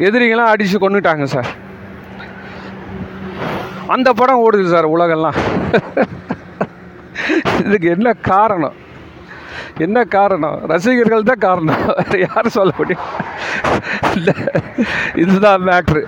எதிரிங்களாம் 0.06 0.52
அடித்து 0.52 0.78
கொண்டுட்டாங்க 0.78 1.24
சார் 1.34 1.50
அந்த 3.94 4.08
படம் 4.18 4.42
ஓடுது 4.44 4.66
சார் 4.72 4.86
உலகெல்லாம். 4.94 5.38
இதுக்கு 7.64 7.88
என்ன 7.94 8.08
காரணம்? 8.12 8.76
என்ன 9.84 9.98
காரணம்? 10.04 10.56
ரசிகர்கள் 10.72 11.28
தான் 11.30 11.44
காரணம். 11.46 11.82
வேறு 11.98 12.20
யார் 12.20 12.54
சொல்ல 12.58 12.72
முடியும். 12.78 13.06
இல்லை 14.16 14.34
இதுதான் 15.24 15.64
மேட்ரு 15.68 16.02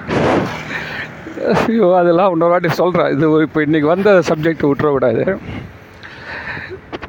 ஐயோ 1.53 1.87
அதெல்லாம் 2.01 2.33
இன்னொரு 2.33 2.53
வாட்டி 2.53 2.69
சொல்கிறேன் 2.81 3.11
இது 3.15 3.27
இப்போ 3.47 3.61
இன்றைக்கி 3.67 3.89
வந்த 3.95 4.11
சப்ஜெக்ட் 4.31 4.69
விட்டுறக்கூடாது 4.69 5.25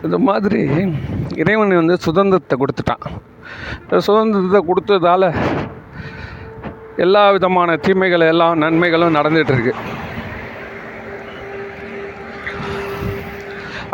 இந்த 0.05 0.17
மாதிரி 0.29 0.61
இறைவன் 1.41 1.79
வந்து 1.81 1.95
சுதந்திரத்தை 2.05 2.55
கொடுத்துட்டான். 2.61 3.03
சுதந்திரத்தை 4.07 4.61
கொடுத்ததால் 4.69 5.27
எல்லா 7.03 7.23
விதமான 7.35 7.75
தீமைகள் 7.85 8.29
எல்லாம் 8.31 8.61
நன்மைகளும் 8.63 9.15
நடந்துகிட்ருக்கு 9.17 9.73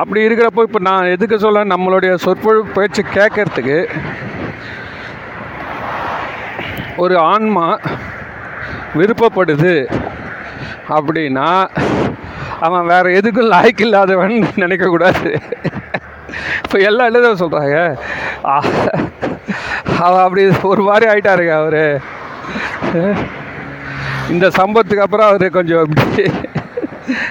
அப்படி 0.02 0.20
இருக்கிறப்போ 0.28 0.62
இப்போ 0.68 0.80
நான் 0.88 1.12
எதுக்கு 1.14 1.38
சொல்ல 1.44 1.64
நம்மளுடைய 1.72 2.12
சொற்பொழு 2.26 2.60
பேச்சு 2.76 3.02
கேட்கறதுக்கு 3.16 3.80
ஒரு 7.04 7.16
ஆன்மா 7.32 7.66
விருப்பப்படுது 9.00 9.74
அப்படின்னா 10.98 11.50
அவன் 12.68 12.90
வேறு 12.92 13.10
எதுக்கும் 13.20 13.52
லாய்க்கு 13.54 13.84
இல்லாதவன் 13.88 14.36
நினைக்கக்கூடாது. 14.64 15.30
இப்போ 16.64 16.78
எல்லா 16.90 17.08
இடத்துல 17.10 17.40
சொல்கிறாங்க 17.44 17.78
அவன் 20.06 20.24
அப்படி 20.26 20.42
ஒரு 20.72 20.82
மாதிரி 20.90 21.06
ஆகிட்டாருங்க 21.12 21.54
அவர். 21.62 21.84
இந்த 24.34 24.46
சம்பவத்துக்கு 24.60 25.06
அப்புறம் 25.06 25.30
அவர் 25.30 25.56
கொஞ்சம் 25.58 25.84
இப்படி 25.88 26.24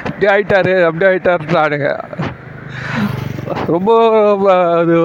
இப்படி 0.08 0.26
ஆகிட்டாரு 0.34 0.74
அப்படி 0.88 1.06
ஆகிட்டாருன்றானுங்க 1.10 1.90
ரொம்ப 3.74 3.90
அது 4.80 4.96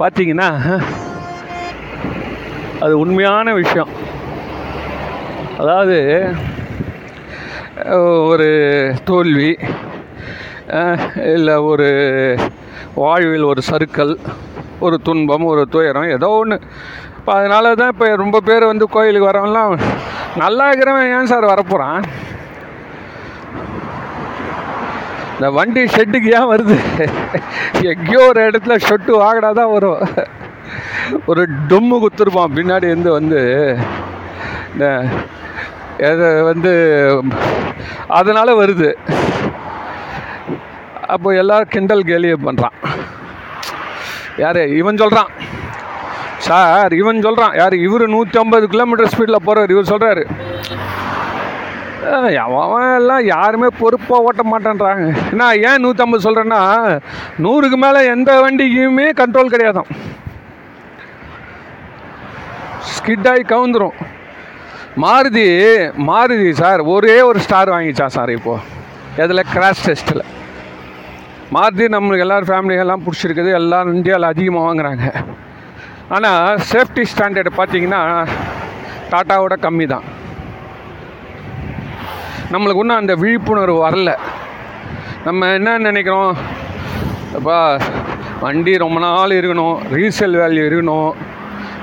பார்த்தீங்கன்னா 0.00 0.48
அது 2.84 2.94
உண்மையான 3.02 3.52
விஷயம். 3.60 3.92
அதாவது 5.60 5.98
ஒரு 8.30 8.48
தோல்வி 9.08 9.50
இல்லை 11.34 11.54
ஒரு 11.72 11.88
வாழ்வில் 13.02 13.46
ஒரு 13.52 13.60
சறுக்கல் 13.68 14.12
ஒரு 14.86 14.96
துன்பம் 15.06 15.46
ஒரு 15.52 15.62
துயரம் 15.74 16.12
ஏதோ 16.16 16.28
ஒன்று 16.40 16.56
இப்போ 17.18 17.32
அதனால 17.38 17.72
தான் 17.80 17.92
இப்போ 17.92 18.06
ரொம்ப 18.22 18.38
பேர் 18.48 18.70
வந்து 18.70 18.86
கோயிலுக்கு 18.94 19.30
வரவன்லாம் 19.30 19.72
நல்லா 20.42 20.64
இருக்கிறவன் 20.68 21.12
ஏன் 21.16 21.30
சார் 21.32 21.52
வரப்போகிறான் 21.52 22.00
இந்த 25.34 25.48
வண்டி 25.56 25.82
ஷெட்டுக்கு 25.94 26.28
ஏன் 26.38 26.50
வருது? 26.52 26.76
எங்கேயோ 27.92 28.20
ஒரு 28.30 28.40
இடத்துல 28.48 28.74
ஷெட்டு 28.86 29.12
வாங்கினா 29.22 29.50
தான் 29.60 29.72
வரும். 29.76 30.02
ஒரு 31.30 31.42
டொம்மு 31.70 31.96
குத்துருப்பான். 32.04 32.54
பின்னாடி 32.58 32.86
இருந்து 32.92 33.10
வந்து 33.18 33.40
இந்த 34.72 34.86
வந்து 36.50 36.72
அதனால் 38.18 38.58
வருது. 38.62 38.90
அப்போ 41.14 41.28
எல்லோரும் 41.40 41.72
கிண்டல் 41.74 42.08
கேலியை 42.10 42.36
பண்ணுறான் 42.46 42.76
யார்? 44.42 44.60
இவன் 44.80 45.00
சொல்கிறான் 45.02 45.30
சார் 46.46 46.92
இவன் 47.00 47.22
சொல்கிறான் 47.22 47.54
யார்? 47.60 47.74
இவர் 47.86 48.04
நூற்றி 48.14 48.38
ஐம்பது 48.38 48.66
கிலோமீட்டர் 48.68 49.10
ஸ்பீடில் 49.12 49.44
போகிறார் 49.44 49.74
இவர் 49.74 49.92
சொல்கிறாரு 49.92 50.24
அவன் 52.56 52.94
எல்லாம் 52.96 53.24
யாருமே 53.26 53.68
பொறுப்பாக 53.78 54.26
ஓட்ட 54.28 54.42
மாட்டேன்றாங்க. 54.50 55.04
நான் 55.40 55.60
ஏன் 55.68 55.82
நூற்றம்பது 55.84 56.26
சொல்கிறேன்னா 56.26 56.60
நூறுக்கு 57.44 57.78
மேலே 57.84 58.00
எந்த 58.14 58.30
வண்டிக்குமே 58.44 59.06
கண்ட்ரோல் 59.20 59.52
கிடையாதான் 59.54 59.90
ஸ்கிட்டாகி 62.92 63.44
கவுந்துரும். 63.54 63.96
மாருதி 65.04 65.46
மாருதி 66.08 66.50
சார் 66.62 66.80
ஒரே 66.94 67.20
ஒரு 67.28 67.38
ஸ்டார் 67.46 67.74
வாங்கிச்சான் 67.74 68.16
சார் 68.16 68.30
இப்போது 68.38 68.62
எதில்? 69.22 69.50
கிராஷ் 69.54 69.84
டெஸ்ட்டில் 69.86 70.24
மாற்றி 71.52 71.84
நம்மளுக்கு 71.94 72.24
எல்லோரும் 72.24 72.50
ஃபேமிலிகள்லாம் 72.50 73.04
பிடிச்சிருக்குது. 73.04 73.50
எல்லாம் 73.60 73.92
இந்தியாவில் 73.94 74.32
அதிகமாக 74.32 74.66
வாங்குறாங்க. 74.66 75.06
ஆனால் 76.14 76.60
சேஃப்டி 76.70 77.02
ஸ்டாண்டர்டு 77.12 77.50
பார்த்தீங்கன்னா 77.58 78.00
டாட்டாவோட 79.12 79.54
கம்மி 79.66 79.86
தான். 79.92 80.06
நம்மளுக்கு 82.52 82.82
இன்னும் 82.84 83.00
அந்த 83.02 83.14
விழிப்புணர்வு 83.22 83.78
வரல. 83.86 84.12
நம்ம 85.26 85.50
என்ன 85.58 85.76
நினைக்கிறோம்? 85.88 86.34
அப்பா 87.38 87.58
வண்டி 88.44 88.72
ரொம்ப 88.84 88.98
நாள் 89.04 89.38
இருக்கணும். 89.40 89.76
ரீசேல் 89.96 90.40
வேல்யூ 90.40 90.64
இருக்கணும். 90.70 91.10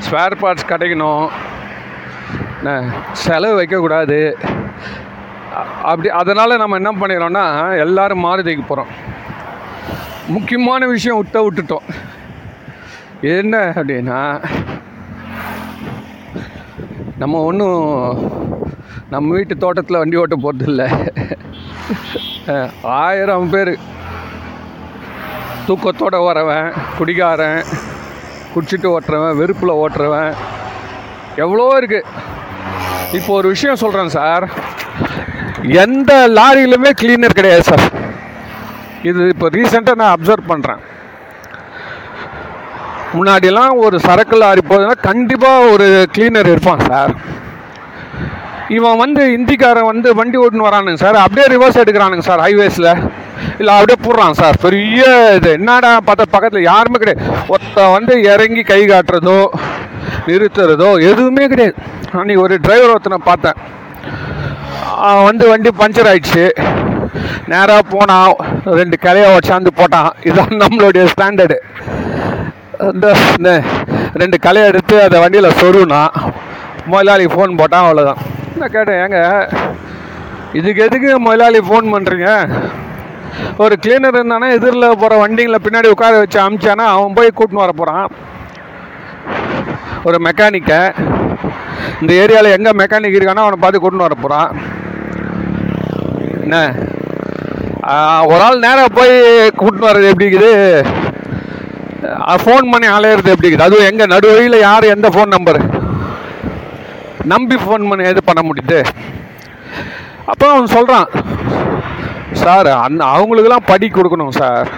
ஸ்பேர் 0.06 0.39
பார்ட்ஸ் 0.41 0.70
கிடைக்கணும். 0.72 1.25
செலவு 3.25 3.56
வைக்கக்கூடாது. 3.60 4.20
அப்படி 5.91 6.10
அதனால் 6.22 6.62
நம்ம 6.62 6.77
என்ன 6.82 6.91
பண்ணிடுறோம்னா 7.00 7.46
எல்லோரும் 7.86 8.25
மாறுதிக்கு 8.25 8.63
போகிறோம் 8.68 8.91
முக்கியமான 10.35 10.88
விஷயம் 10.93 11.19
விட்ட 11.19 11.38
விட்டுட்டோம். 11.45 11.88
என்ன 13.38 13.55
அப்படின்னா 13.79 14.19
நம்ம 17.21 17.41
ஒன்றும் 17.47 17.81
நம்ம 19.13 19.33
வீட்டு 19.38 19.55
தோட்டத்தில் 19.63 20.00
வண்டி 20.01 20.19
ஓட்ட 20.21 20.35
போகிறதில்ல 20.43 20.83
ஆயிரம் 23.01 23.51
பேர். 23.53 23.73
தூக்கத்தோடு 25.67 26.19
வரவன் 26.27 26.69
குடிகாரன் 26.97 27.61
குடிச்சிட்டு 28.53 28.88
ஓட்டுறவன் 28.95 29.38
வெறுப்பில் 29.41 29.79
ஓட்டுறவன். 29.83 30.31
எவ்வளோ 31.43 31.67
இருக்குது 31.79 32.07
இப்போ 33.17 33.31
ஒரு 33.39 33.47
விஷயம் 33.53 33.81
சொல்கிறேன் 33.83 34.15
சார். 34.17 34.45
எந்த 35.83 36.13
லாரியிலுமே 36.38 36.91
கிளீனர் 37.01 37.39
கிடையாது 37.39 37.65
சார். 37.71 37.85
இது 39.10 39.22
இப்போ 39.34 39.48
ரீசெண்டாக 39.58 40.00
நான் 40.01 40.13
அப்சர்வ் 40.15 40.50
பண்ணுறேன் 40.51 40.81
முன்னாடியெல்லாம் 43.15 43.74
ஒரு 43.86 43.98
சரக்கு 44.08 44.36
லாரி 44.41 44.62
போகுதுன்னா 44.67 44.98
கண்டிப்பாக 45.10 45.72
ஒரு 45.74 45.88
கிளீனர் 46.15 46.51
இருப்பான் 46.53 46.86
சார் 46.89 47.13
இவன் 48.77 49.01
வந்து 49.03 49.22
இந்திக்காரன் 49.38 49.89
வந்து 49.91 50.10
வண்டி 50.20 50.38
ஓட்டுன்னு 50.41 50.67
வரானுங்க 50.67 51.01
சார் 51.03 51.17
அப்படியே 51.24 51.48
ரிவர்ஸ் 51.53 51.81
எடுக்கிறானுங்க 51.81 52.25
சார் 52.29 52.43
ஹைவேஸில் 52.46 52.91
இல்லை 53.60 53.74
அப்படியே 53.77 53.98
போடுறான் 54.05 54.38
சார் 54.41 54.58
பெரிய 54.65 55.01
இது. 55.38 55.50
என்னடா 55.60 55.89
பார்த்தா 56.08 56.25
பக்கத்தில் 56.36 56.70
யாருமே 56.72 57.00
கிடையாது. 57.01 57.25
ஒருத்த 57.53 57.86
வந்து 57.96 58.13
இறங்கி 58.34 58.63
கை 58.72 58.81
காட்டுறதோ 58.91 59.39
நிறுத்துறதோ 60.29 60.89
எதுவுமே 61.10 61.46
கிடையாது. 61.53 61.75
அன்றைக்கி 62.20 62.41
ஒரு 62.46 62.55
டிரைவர் 62.65 62.93
ஒருத்தனை 62.93 63.20
பார்த்தேன். 63.29 63.58
அவன் 65.10 65.27
வந்து 65.29 65.46
வண்டி 65.51 65.72
பஞ்சர் 65.81 66.10
ஆயிடுச்சு. 66.12 66.46
நேராக 67.48 67.82
போனான் 67.89 68.34
ரெண்டு 68.80 68.98
கலையை 69.00 69.30
வச்சாந்து 69.32 69.72
போட்டான். 69.77 70.12
இதுதான் 70.22 70.62
நம்மளுடைய 70.63 71.03
ஸ்டாண்டர்டு 71.12 71.58
இந்த 72.89 73.08
ரெண்டு 74.15 74.38
கலையை 74.39 74.68
எடுத்து 74.70 74.96
அதை 75.01 75.18
வண்டியில் 75.20 75.58
சொருனா 75.60 76.01
முதலாளி 76.86 77.25
ஃபோன் 77.27 77.60
போட்டான் 77.60 77.86
அவ்வளோதான் 77.86 78.22
நான் 78.60 78.74
கேட்டேன் 78.74 79.01
ஏங்க 79.03 79.20
இதுக்கு 80.60 80.86
எதுக்கு 80.86 81.12
முதலாளி 81.25 81.60
ஃபோன் 81.68 81.88
பண்ணுறீங்க 81.94 82.30
ஒரு 83.58 83.75
கிளீனர் 83.84 84.18
இருந்தானா 84.18 84.48
எதிரில் 84.56 84.88
போகிற 84.94 85.20
வண்டிங்களை 85.22 85.60
பின்னாடி 85.62 85.91
உட்கார 85.94 86.18
வச்சு 86.18 86.39
அமிச்சானா 86.41 86.86
அவன் 86.94 87.15
போய் 87.18 87.38
கூட்டின்னு 87.38 87.63
வர 87.63 87.74
போகிறான் 87.74 88.08
ஒரு 90.08 90.18
மெக்கானிக்கை 90.25 90.82
இந்த 92.01 92.12
ஏரியாவில் 92.22 92.56
எங்கே 92.56 92.72
மெக்கானிக் 92.80 93.18
இருக்கானோ 93.18 93.46
அவனை 93.46 93.60
பார்த்து 93.60 93.82
கூட்டின்னு 93.82 94.08
வர 94.08 94.18
போகிறான் 94.18 94.50
என்ன? 96.44 96.58
ஒரு 98.31 98.41
ஆள் 98.45 98.63
நேராக 98.65 98.89
போய் 98.97 99.13
கூட்டின்னு 99.59 99.88
வர்றது 99.89 100.09
எப்படி 100.11 100.27
இருக்குது? 100.29 100.51
ஃபோன் 102.43 102.65
பண்ணி 102.71 102.88
அலையிறது 102.95 103.33
எப்படி 103.33 103.47
இருக்குது? 103.47 103.67
அதுவும் 103.67 103.88
எங்கே? 103.89 104.05
நடுவழியில் 104.13 104.65
யார்? 104.67 104.93
எந்த 104.95 105.07
ஃபோன் 105.15 105.33
நம்பர் 105.35 105.59
நம்பி 107.31 107.55
ஃபோன் 107.63 107.88
பண்ணி 107.89 108.03
எது 108.11 108.21
பண்ண 108.29 108.41
முடியுது. 108.50 108.79
அப்போ 110.31 110.45
அவன் 110.53 110.73
சொல்கிறான் 110.75 111.07
சார் 112.41 112.69
அந் 112.83 113.00
அவங்களுக்கெல்லாம் 113.15 113.69
படி 113.71 113.88
கொடுக்கணும் 113.88 114.38
சார். 114.41 114.69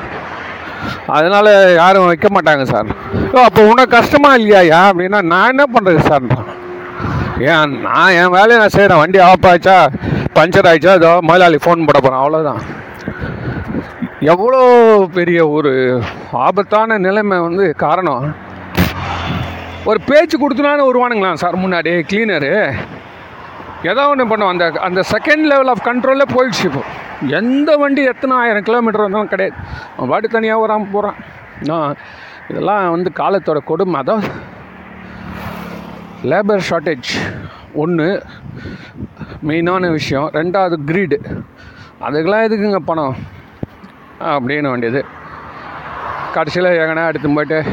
அதனால் 1.15 1.51
யாரும் 1.81 2.07
வைக்க 2.09 2.27
மாட்டாங்க 2.35 2.63
சார். 2.73 2.89
ஓ 3.33 3.43
அப்போ 3.49 3.61
உனக்கு 3.71 3.97
இல்லையா 4.39 4.61
ஏன் 4.77 4.89
அப்படின்னா 4.89 5.21
நான் 5.33 5.51
என்ன 5.53 5.65
பண்ணுறது 5.73 6.01
சார்? 6.09 6.27
ஏன் 7.51 7.73
நான் 7.87 8.15
என் 8.21 8.33
வேலையை 8.37 8.57
நான் 8.61 8.75
செய்கிறேன் 8.77 9.01
வண்டி 9.01 9.19
ஆஃப் 9.27 9.47
ஆயிடுச்சா 9.51 9.77
பஞ்சர் 10.37 10.69
ஆயிடுச்சா 10.71 10.93
ஏதோ 11.01 11.11
முதலாளி 11.29 11.59
ஃபோன் 11.63 11.85
போட 11.89 11.99
போகிறேன் 11.99 12.21
அவ்வளோதான் 12.23 12.61
எவ்வளோ 14.31 14.59
பெரிய 15.15 15.39
ஒரு 15.55 15.71
ஆபத்தான 16.45 16.97
நிலைமை 17.05 17.37
வந்து 17.45 17.63
காரணம்? 17.83 18.25
ஒரு 19.89 19.99
பேச்சு 20.09 20.35
கொடுத்துனாலும் 20.41 20.87
வருவானுங்களா 20.89 21.31
சார் 21.41 21.63
முன்னாடி 21.63 21.91
கிளீனரு 22.11 22.51
ஏதோ 23.91 24.03
ஒன்று 24.11 24.29
பண்ணுவோம் 24.31 24.53
அந்த 24.53 24.65
அந்த 24.87 25.01
செகண்ட் 25.13 25.45
லெவல் 25.51 25.71
ஆஃப் 25.73 25.83
கண்ட்ரோலில் 25.89 26.33
போயிடுச்சு 26.35 26.63
இப்போ. 26.69 26.83
எந்த 27.39 27.69
வண்டி 27.81 28.03
எத்தனை 28.13 28.37
ஆயிரம் 28.41 28.67
கிலோமீட்டர் 28.67 29.05
வந்தாலும் 29.05 29.33
கிடையாது. 29.33 29.57
அவன் 29.95 30.11
பாட்டு 30.13 30.35
தனியாக 30.35 30.63
வராமல் 30.63 30.93
போகிறான் 30.95 31.19
நான் 31.69 31.97
இதெல்லாம் 32.51 32.93
வந்து 32.95 33.11
காலத்தோட 33.21 33.59
கொடுமை. 33.71 33.99
அதான் 34.03 34.23
லேபர் 36.31 36.67
ஷார்ட்டேஜ் 36.71 37.13
ஒன்று 37.83 38.09
மெயினான 39.49 39.91
விஷயம். 39.99 40.27
ரெண்டாவது 40.39 40.77
க்ரீடு 40.89 41.19
அதுக்கெல்லாம் 42.05 42.45
எதுக்குங்க 42.47 42.81
பணம்? 42.91 43.15
அப்படின்னு 44.23 44.69
வேண்டியது. 44.69 45.05
கடைசியில் 46.33 46.69
எங்கன்னா 46.69 47.07
எடுத்து 47.07 47.29
போயிட்டு 47.29 47.63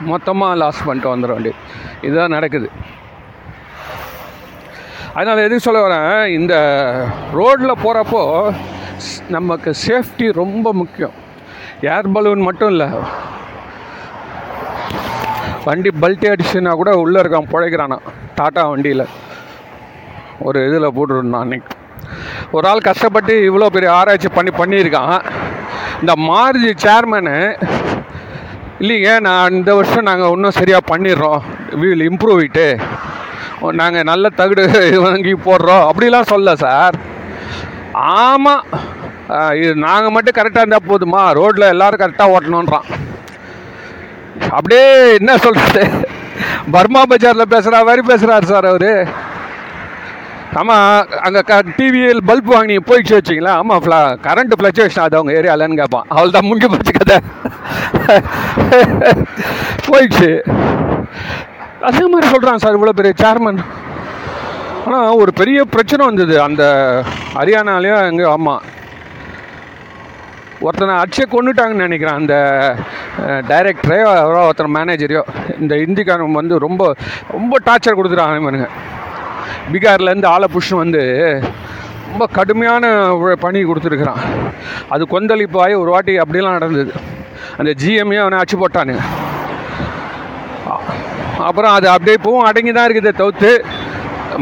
மொத்தமாக 0.00 0.54
லாஸ் 0.54 0.84
பண்ணிட்டு 0.84 1.16
வந்துட 1.16 1.32
வேண்டியது. 1.32 1.54
இதுதான் 2.02 2.28
நடக்குது. 2.28 2.70
அதனால் 5.14 5.38
எதுக்கு 5.38 5.60
சொல்ல 5.60 5.86
வரேன்? 5.86 6.26
இந்த 6.26 6.54
ரோட்டில் 7.32 7.78
போகிறப்போ 7.84 8.54
நமக்கு 9.28 9.74
சேஃப்டி 9.86 10.32
ரொம்ப 10.32 10.72
முக்கியம். 10.72 11.12
ஏர் 11.82 12.12
பலூன் 12.12 12.40
மட்டும் 12.40 12.68
இல்லை. 12.68 12.88
வண்டி 15.64 15.90
பல்ட்டி 16.02 16.34
அடிச்சுன்னா 16.34 16.70
கூட 16.70 16.96
உள்ளே 16.96 17.20
இருக்கான் 17.20 17.48
பிழைக்கிறானா? 17.52 17.98
டாட்டா 18.36 18.68
வண்டியில். 18.68 19.06
ஒரு 20.40 20.68
இதில் 20.68 20.90
போட்டுருந்தான் 20.90 21.40
அன்னைக்கு. 21.40 21.76
ஒரு 22.50 22.68
ஆள் 22.68 22.78
கஷ்டப்பட்டு 22.78 23.34
இவ்வளோ 23.40 23.66
பெரிய 23.66 23.92
ஆராய்ச்சி 23.92 24.28
பண்ணி 24.28 24.50
பண்ணியிருக்கான். 24.50 25.22
இந்த 26.00 26.12
மாருதி 26.28 26.70
சேர்மனு 26.84 27.36
இல்லைங்க 28.80 29.12
நான் 29.26 29.56
இந்த 29.58 29.70
வருஷம் 29.78 30.08
நாங்கள் 30.08 30.34
இன்னும் 30.36 30.58
சரியாக 30.58 30.88
பண்ணிடுறோம். 30.90 31.40
வில் 31.80 32.04
இம்ப்ரூவ் 32.10 32.42
இட்டு 32.46 32.66
நாங்கள் 33.80 34.08
நல்ல 34.10 34.26
தகுடு 34.40 34.64
வாங்கி 35.06 35.32
போடுறோம். 35.46 35.84
அப்படிலாம் 35.88 36.30
சொல்ல 36.32 36.50
சார் 36.64 36.96
ஆமாம் 38.18 38.62
இது 39.60 39.72
நாங்கள் 39.86 40.14
மட்டும் 40.14 40.36
கரெக்டாக 40.36 40.62
இருந்தால் 40.62 40.88
போதுமா? 40.90 41.22
ரோட்டில் 41.38 41.72
எல்லோரும் 41.72 42.02
கரெக்டாக 42.02 42.34
ஓட்டணுன்றான் 42.34 42.86
அப்படியே 44.50 44.86
என்ன 45.18 45.32
சொல்கிறது 45.46 45.82
பர்மா 46.74 47.02
பஜாரில் 47.10 47.52
பேசுகிற 47.52 47.78
மாதிரி 47.88 48.02
பேசுகிறார் 48.10 48.50
சார் 48.50 48.68
அவர். 48.72 48.90
ஆமாம் 50.60 51.08
அங்கே 51.26 51.40
க 51.48 51.54
டிவியில் 51.78 52.20
பல்ப் 52.28 52.50
வாங்கி 52.54 52.76
போயிடுச்சு 52.88 53.16
வச்சிங்களா 53.16 53.52
ஆமாம் 53.60 53.82
ஃப்ளா 53.84 53.98
கரண்ட் 54.26 54.54
ஃப்ளக்சுவேஷன் 54.58 55.02
ஆகுது 55.02 55.18
அவங்க 55.18 55.32
ஏரியாலன்னு 55.40 55.80
கேட்பான். 55.80 56.06
அவள் 56.16 56.34
தான் 56.36 56.48
முடிஞ்சு 56.48 56.70
போச்சு 56.72 56.92
கதை. 56.98 57.18
போயிடுச்சு. 59.90 60.30
அதே 61.88 62.04
மாதிரி 62.12 62.32
சொல்கிறான் 62.32 62.62
சார் 62.64 62.76
இவ்வளோ 62.78 62.96
பெரிய 63.00 63.14
சேர்மன் 63.22 63.60
ஆனால் 64.86 65.18
ஒரு 65.22 65.30
பெரிய 65.40 65.58
பிரச்சனை 65.74 66.02
வந்தது. 66.10 66.34
அந்த 66.48 66.64
ஹரியானாலேயோ 67.38 67.96
எங்கே 68.10 68.26
ஆமாம் 68.34 68.64
ஒருத்தனை 70.66 70.94
அடிச்சே 71.00 71.24
கொண்டுட்டாங்கன்னு 71.32 71.86
நினைக்கிறேன். 71.88 72.20
அந்த 72.20 72.34
டைரக்டரையோ 73.50 74.06
அவரோ 74.22 74.40
ஒருத்தர் 74.46 74.76
மேனேஜரையோ 74.76 75.22
இந்த 75.62 75.74
இந்திக்காரன் 75.86 76.38
வந்து 76.40 76.56
ரொம்ப 76.66 76.82
ரொம்ப 77.36 77.60
டார்ச்சர் 77.66 77.98
கொடுத்துட்டாங்க 77.98 78.42
இவனுங்க. 78.42 78.68
பீகார்லேருந்து 79.72 80.32
ஆளை 80.34 80.48
வந்து 80.82 81.02
ரொம்ப 82.10 82.26
கடுமையான 82.36 82.84
பணி 83.44 83.58
கொடுத்துருக்குறான். 83.70 84.22
அது 84.94 85.02
கொந்தளிப்பாகி 85.14 85.74
ஒரு 85.82 85.90
வாட்டி 85.94 86.12
அப்படிலாம் 86.22 86.58
நடந்தது. 86.58 86.92
அந்த 87.58 87.70
ஜிஎம்ஏ 87.82 88.20
அவனை 88.24 88.38
அச்சு 88.42 88.56
போட்டானுங்க 88.60 89.04
அப்புறம் 91.48 91.72
அது 91.78 91.86
அப்படியே 91.94 92.16
இப்போவும் 92.18 92.46
அடங்கி 92.48 92.72
தான் 92.76 92.86
இருக்குதே. 92.88 93.12
தவிர்த்து 93.20 93.50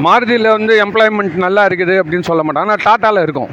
மாருதியில் 0.05 0.55
வந்து 0.57 0.75
எம்ப்ளாய்மெண்ட் 0.85 1.35
நல்லா 1.47 1.62
இருக்குது 1.69 1.95
அப்படின்னு 2.03 2.29
சொல்ல 2.29 2.42
மாட்டாங்க 2.47 2.66
ஆனால் 2.66 2.85
டாட்டாவில் 2.87 3.25
இருக்கும். 3.27 3.53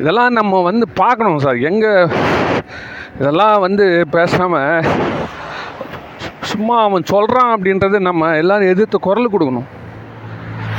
இதெல்லாம் 0.00 0.36
நம்ம 0.38 0.62
வந்து 0.70 0.86
பார்க்கணும் 1.02 1.42
சார். 1.44 1.58
எங்கே 1.70 1.92
இதெல்லாம் 3.20 3.56
வந்து 3.66 3.84
பேசாமல் 4.16 4.86
சும்மா 6.54 6.76
அவன் 6.86 7.10
சொல்கிறான் 7.12 7.52
அப்படின்றது 7.54 7.96
நம்ம 8.08 8.30
எல்லாரும் 8.42 8.72
எதிர்த்து 8.74 8.98
குரல் 9.06 9.32
கொடுக்கணும். 9.34 9.68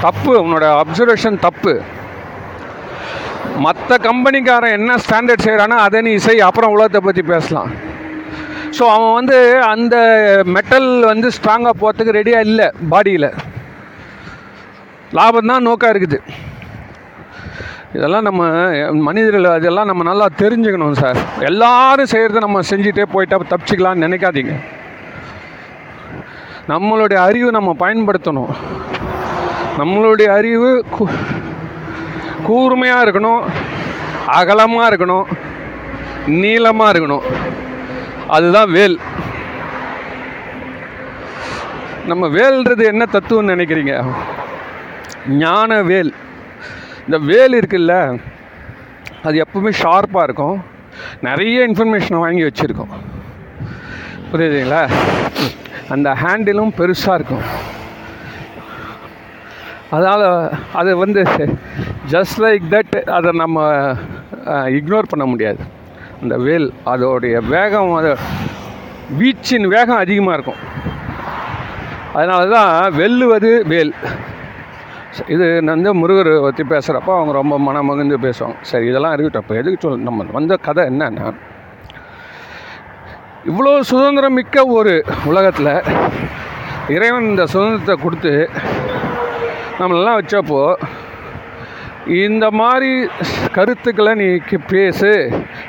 தப்பு 0.06 0.32
அவனோட 0.40 0.66
அப்சர்வேஷன் 0.84 1.44
தப்பு. 1.48 1.74
மற்ற 3.66 3.98
கம்பெனிக்காரன் 4.08 4.76
என்ன 4.78 4.96
ஸ்டாண்டர்ட் 5.04 5.46
செய்கிறானோ 5.48 5.76
அதை 5.88 6.00
நீ 6.08 6.14
செய் 6.28 6.48
அப்புறம் 6.48 6.74
உலகத்தை 6.76 7.02
பற்றி 7.08 7.24
பேசலாம். 7.34 7.70
ஸோ 8.78 8.84
அவன் 8.96 9.14
வந்து 9.18 9.38
அந்த 9.74 9.96
மெட்டல் 10.56 10.90
வந்து 11.12 11.28
ஸ்ட்ராங்காக 11.36 11.76
போகிறதுக்கு 11.82 12.18
ரெடியாக 12.18 12.48
இல்லை 12.50 12.68
பாடியில் 12.94 13.30
லாபம் 15.18 15.52
தான் 15.52 15.66
நோக்காக 15.68 15.94
இருக்குது. 15.94 16.20
இதெல்லாம் 17.98 18.26
நம்ம 18.28 18.44
மனிதர்கள் 19.08 19.46
அதெல்லாம் 19.58 19.90
நம்ம 19.92 20.06
நல்லா 20.10 20.26
தெரிஞ்சுக்கணும் 20.42 20.98
சார். 21.04 21.20
எல்லோரும் 21.50 22.12
செய்கிறத 22.14 22.42
நம்ம 22.48 22.64
செஞ்சுட்டே 22.72 23.06
போயிட்டா 23.14 23.40
தப்பிச்சிக்கலாம்னு 23.52 24.06
நினைக்காதீங்க. 24.08 24.56
நம்மளுடைய 26.68 27.14
அறிவு 27.14 27.52
நம்ம 27.52 27.76
பயன்படுத்தணும். 27.80 28.54
நம்மளுடைய 29.78 30.26
அறிவு 30.26 30.86
கூ- 31.00 31.16
கூர்மையாக 32.44 33.12
இருக்கணும் 33.12 33.48
அகலமாக 34.28 34.96
இருக்கணும் 34.96 35.24
நீளமாக 36.28 37.00
இருக்கணும். 37.00 37.22
அதுதான் 38.28 38.72
வேல். 38.72 39.00
நம்ம 42.08 42.28
வேல்ன்றது 42.28 42.86
என்ன 42.86 43.06
தத்துவம்னு 43.12 43.56
நினைக்கிறீங்க? 43.56 44.12
ஞான 45.30 45.82
வேல். 45.82 46.14
இந்த 47.06 47.18
வேல் 47.18 47.60
இருக்குல்ல 47.60 48.20
அது 49.24 49.46
எப்பவுமே 49.46 49.74
ஷார்ப்பாக 49.82 50.24
இருக்கும். 50.24 50.64
நிறைய 51.22 51.68
இன்ஃபர்மேஷனை 51.68 52.16
வாங்கி 52.16 52.44
வச்சுருக்கோம். 52.44 52.88
புரியுதுங்களா? 54.32 54.92
அந்த 55.94 56.10
ஹேண்டிலும் 56.22 56.76
பெருசாக 56.80 57.18
இருக்கும். 57.20 57.46
அதனால் 59.96 60.26
அது 60.80 60.92
வந்து 61.04 61.22
ஜஸ்ட் 62.14 62.38
லைக் 62.44 62.64
தட் 62.74 62.96
அதை 63.18 63.32
நம்ம 63.44 63.66
இக்னோர் 64.78 65.12
பண்ண 65.12 65.26
முடியாது. 65.32 65.62
அந்த 66.22 66.36
வேல் 66.48 66.68
அதோடைய 66.94 67.36
வேகம் 67.54 67.94
அது 68.00 68.12
வீச்சின் 69.20 69.68
வேகம் 69.76 70.02
அதிகமாக 70.04 70.38
இருக்கும். 70.38 70.62
அதனால 72.18 72.42
தான் 72.56 72.72
வெல்லுவது 73.00 73.52
வேல். 73.72 73.94
இது 75.34 75.46
வந்து 75.74 75.92
முருகர் 76.02 76.30
பற்றி 76.46 76.64
பேசுகிறப்போ 76.72 77.12
அவங்க 77.18 77.34
ரொம்ப 77.42 77.56
மனமகிழ்ந்து 77.68 78.18
பேசுவாங்க. 78.28 78.58
சரி 78.72 78.88
இதெல்லாம் 78.92 79.14
இருக்கட்டும். 79.16 79.44
இப்போ 79.46 79.56
எதுக்கு 79.62 79.82
சொல் 79.84 80.08
நம்ம 80.08 80.26
வந்த 80.38 80.58
கதை 80.68 80.84
என்னன்னா 80.92 81.28
இவ்வளோ 83.50 83.72
சுதந்திரம் 83.90 84.34
மிக்க 84.34 84.66
ஒரு 84.66 84.94
உலகத்தில் 85.26 85.72
இறைவன் 86.94 87.28
இந்த 87.32 87.46
சுதந்திரத்தை 87.46 87.96
கொடுத்து 87.96 88.34
நம்மளெல்லாம் 89.80 90.18
வச்சப்போ 90.20 90.62
இந்த 92.24 92.46
மாதிரி 92.52 92.90
கருத்துக்களை 93.52 94.14
நீ 94.16 94.28
பேசு 94.74 95.12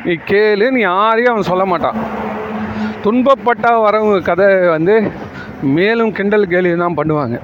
நீ 0.04 0.14
கேளு 0.30 0.66
நீ 0.70 0.80
யாரையும் 0.80 1.32
அவன் 1.32 1.50
சொல்ல 1.50 1.64
மாட்டான். 1.64 1.98
துன்பப்பட்டா 3.04 3.72
வரவங்க 3.86 4.18
கதை 4.22 4.48
வந்து 4.68 4.94
மேலும் 5.76 6.12
கிண்டல் 6.12 6.50
கேலி 6.52 6.76
தான் 6.76 6.98
பண்ணுவாங்க. 6.98 7.36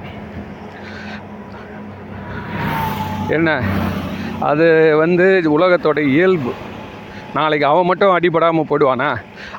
என்ன? 3.36 3.50
அது 4.50 4.66
வந்து 4.96 5.26
உலகத்தோட 5.56 5.98
இயல்பு. 6.14 6.52
நாளைக்கு 7.34 7.66
அவன் 7.66 7.88
மட்டும் 7.90 8.14
அடிபடாமல் 8.16 8.68
போடுவானா 8.70 9.08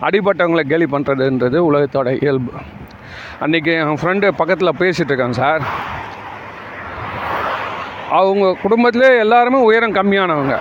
அடிபட்டவங்களை 0.08 0.64
கேலி 0.72 0.88
பண்ணுறதுன்றது 0.92 1.58
உலகத்தோட 1.70 2.10
இயல்பு. 2.24 2.52
அன்றைக்கி 3.46 3.72
என் 3.80 4.00
ஃப்ரெண்டு 4.02 4.28
பக்கத்தில் 4.40 4.80
பேசிகிட்ருக்கான் 4.82 5.40
சார் 5.42 5.64
அவங்க 8.20 8.48
குடும்பத்திலே 8.64 9.10
எல்லாருமே 9.18 9.60
உயரம் 9.70 9.96
கம்மியானவங்க. 9.96 10.56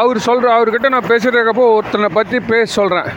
அவர் 0.00 0.18
சொல்கிற 0.26 0.48
அவர்கிட்ட 0.56 0.88
நான் 0.94 1.10
பேசிட்டு 1.10 1.38
இருக்கப்போ 1.38 1.64
ஒருத்தனை 1.78 2.08
பற்றி 2.12 2.40
பேச 2.50 2.68
சொல்கிறேன் 2.72 3.10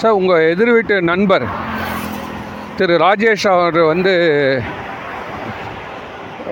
சார் 0.00 0.18
உங்கள் 0.18 0.46
எதிர் 0.50 0.72
வீட்டு 0.72 0.94
நண்பர் 1.10 1.46
திரு 2.76 2.94
ராஜேஷ் 3.06 3.48
அவர் 3.54 3.80
வந்து 3.92 4.12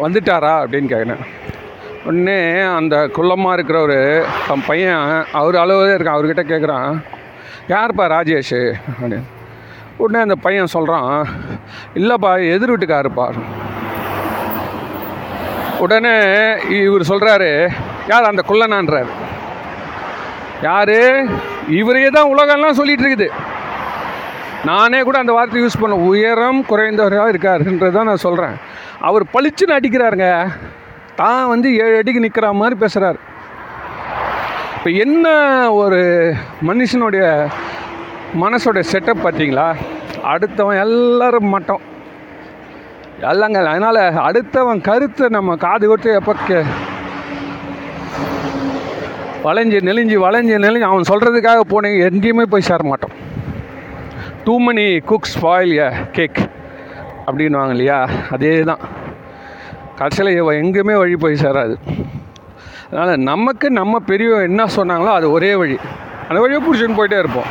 வந்துட்டாரா 0.04 0.52
அப்படின்னு 0.62 0.92
கேட்குறேன் 0.92 1.24
உடனே 2.06 2.60
அந்த 2.60 2.96
குள்ளமாக 3.16 3.56
இருக்கிறவர் 3.56 4.24
தன் 4.48 4.64
பையன் 4.66 5.26
அவர் 5.32 5.54
அளவுதே 5.54 5.92
இருக்கான் 5.96 6.16
அவர்கிட்ட 6.16 6.42
கேட்குறான் 6.52 6.90
யார்ப்பா 7.68 8.04
ராஜேஷ்? 8.14 8.58
அப்படின்னு. 8.90 9.18
உடனே 9.96 10.20
அந்த 10.20 10.34
பையன் 10.34 10.74
சொல்கிறான் 10.76 11.28
இல்லைப்பா 11.94 12.30
எதிர் 12.54 12.72
வீட்டுக்காருப்பா 12.72 13.26
உடனே 15.78 16.14
இவர் 16.68 17.10
சொல்கிறாரு 17.12 17.50
யார் 18.08 18.30
அந்த 18.30 18.42
குள்ளனான்றார்? 18.48 19.10
யார்? 20.62 20.98
இவரே 21.68 22.08
தான் 22.10 22.32
உலகம்லாம் 22.34 22.78
சொல்லிகிட்ருக்குது 22.80 23.28
இருக்குது. 23.28 23.28
நானே 24.64 25.02
கூட 25.02 25.18
அந்த 25.18 25.32
வார்த்தை 25.32 25.62
யூஸ் 25.62 25.80
பண்ண 25.80 25.96
உயரம் 25.96 26.60
குறைந்தவராக 26.68 27.32
இருக்காருன்றது 27.32 27.90
தான் 27.90 28.04
நான் 28.04 28.26
சொல்கிறேன் 28.26 28.54
அவர் 28.98 29.24
பளிச்சுன்னு 29.32 29.76
அடிக்கிறாருங்க. 29.78 30.28
தான் 31.20 31.48
வந்து 31.52 31.68
ஏழு 31.84 31.96
அடிக்கு 32.00 32.24
நிற்கிற 32.24 32.52
மாதிரி 32.60 32.76
பேசுகிறார் 32.82 33.18
இப்போ 34.76 34.90
என்ன 35.04 35.26
ஒரு 35.80 36.00
மனுஷனுடைய 36.68 37.24
மனசோட 38.42 38.78
செட்டப் 38.92 39.24
பார்த்தீங்களா? 39.24 39.66
அடுத்தவன் 40.32 40.80
எல்லாரும் 40.84 41.52
மட்டம். 41.54 41.82
எல்லாங்க 43.30 43.58
அதனால் 43.72 44.00
அடுத்தவன் 44.28 44.80
கருத்தை 44.88 45.26
நம்ம 45.36 45.56
காது 45.64 45.84
கொடுத்து 45.90 46.16
எப்போ 46.20 46.34
கே 46.46 46.58
வளைஞ்சு 49.46 49.78
நெளிஞ்சு 49.88 50.16
வளைஞ்சு 50.24 50.56
நெளிஞ்சு 50.64 50.88
அவன் 50.88 51.10
சொல்கிறதுக்காக 51.10 51.62
போனீங்க 51.72 52.08
எங்கேயுமே 52.10 52.46
போய் 52.52 52.68
சேர 52.70 52.82
மாட்டோம். 52.90 53.14
Too 54.44 54.54
many 54.66 54.84
cooks 55.10 55.38
spoil 55.40 55.74
a 55.86 55.88
cake 56.18 56.40
அப்படின்வாங்க 57.26 57.74
இல்லையா? 57.76 57.98
அதே 58.36 58.52
தான் 58.70 58.82
கடைசியில் 59.98 60.50
எங்கேயுமே 60.62 60.94
வழி 61.02 61.16
போய் 61.24 61.42
சேராது. 61.44 61.74
அதனால் 62.88 63.26
நமக்கு 63.30 63.66
நம்ம 63.80 64.00
பெரியவங்க 64.10 64.48
என்ன 64.50 64.62
சொன்னாங்களோ 64.76 65.12
அது 65.18 65.26
ஒரே 65.36 65.52
வழி. 65.60 65.76
அந்த 66.28 66.38
வழியை 66.42 66.60
பிடிச்சின்னு 66.64 66.98
போயிட்டே 66.98 67.20
இருப்போம். 67.22 67.50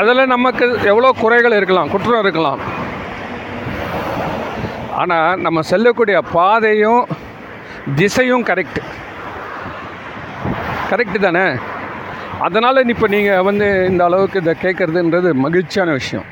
அதில் 0.00 0.30
நமக்கு 0.34 0.64
எவ்வளோ 0.92 1.08
குறைகள் 1.22 1.58
இருக்கலாம் 1.58 1.90
குற்றம் 1.94 2.22
இருக்கலாம். 2.24 2.60
ஆனால் 5.00 5.40
நம்ம 5.44 5.62
செல்லக்கூடிய 5.70 6.16
பாதையும் 6.36 7.02
திசையும் 7.98 8.46
கரெக்ட் 8.50 8.80
கரெக்டு 10.90 11.18
தானே? 11.26 11.46
அதனால் 12.46 12.90
இப்போ 12.94 13.06
நீங்கள் 13.14 13.46
வந்து 13.48 13.68
இந்த 13.90 14.02
அளவுக்கு 14.08 14.40
இதை 14.42 14.54
கேட்குறதுன்றது 14.64 15.30
மகிழ்ச்சியான 15.44 15.90
விஷயம். 16.00 16.26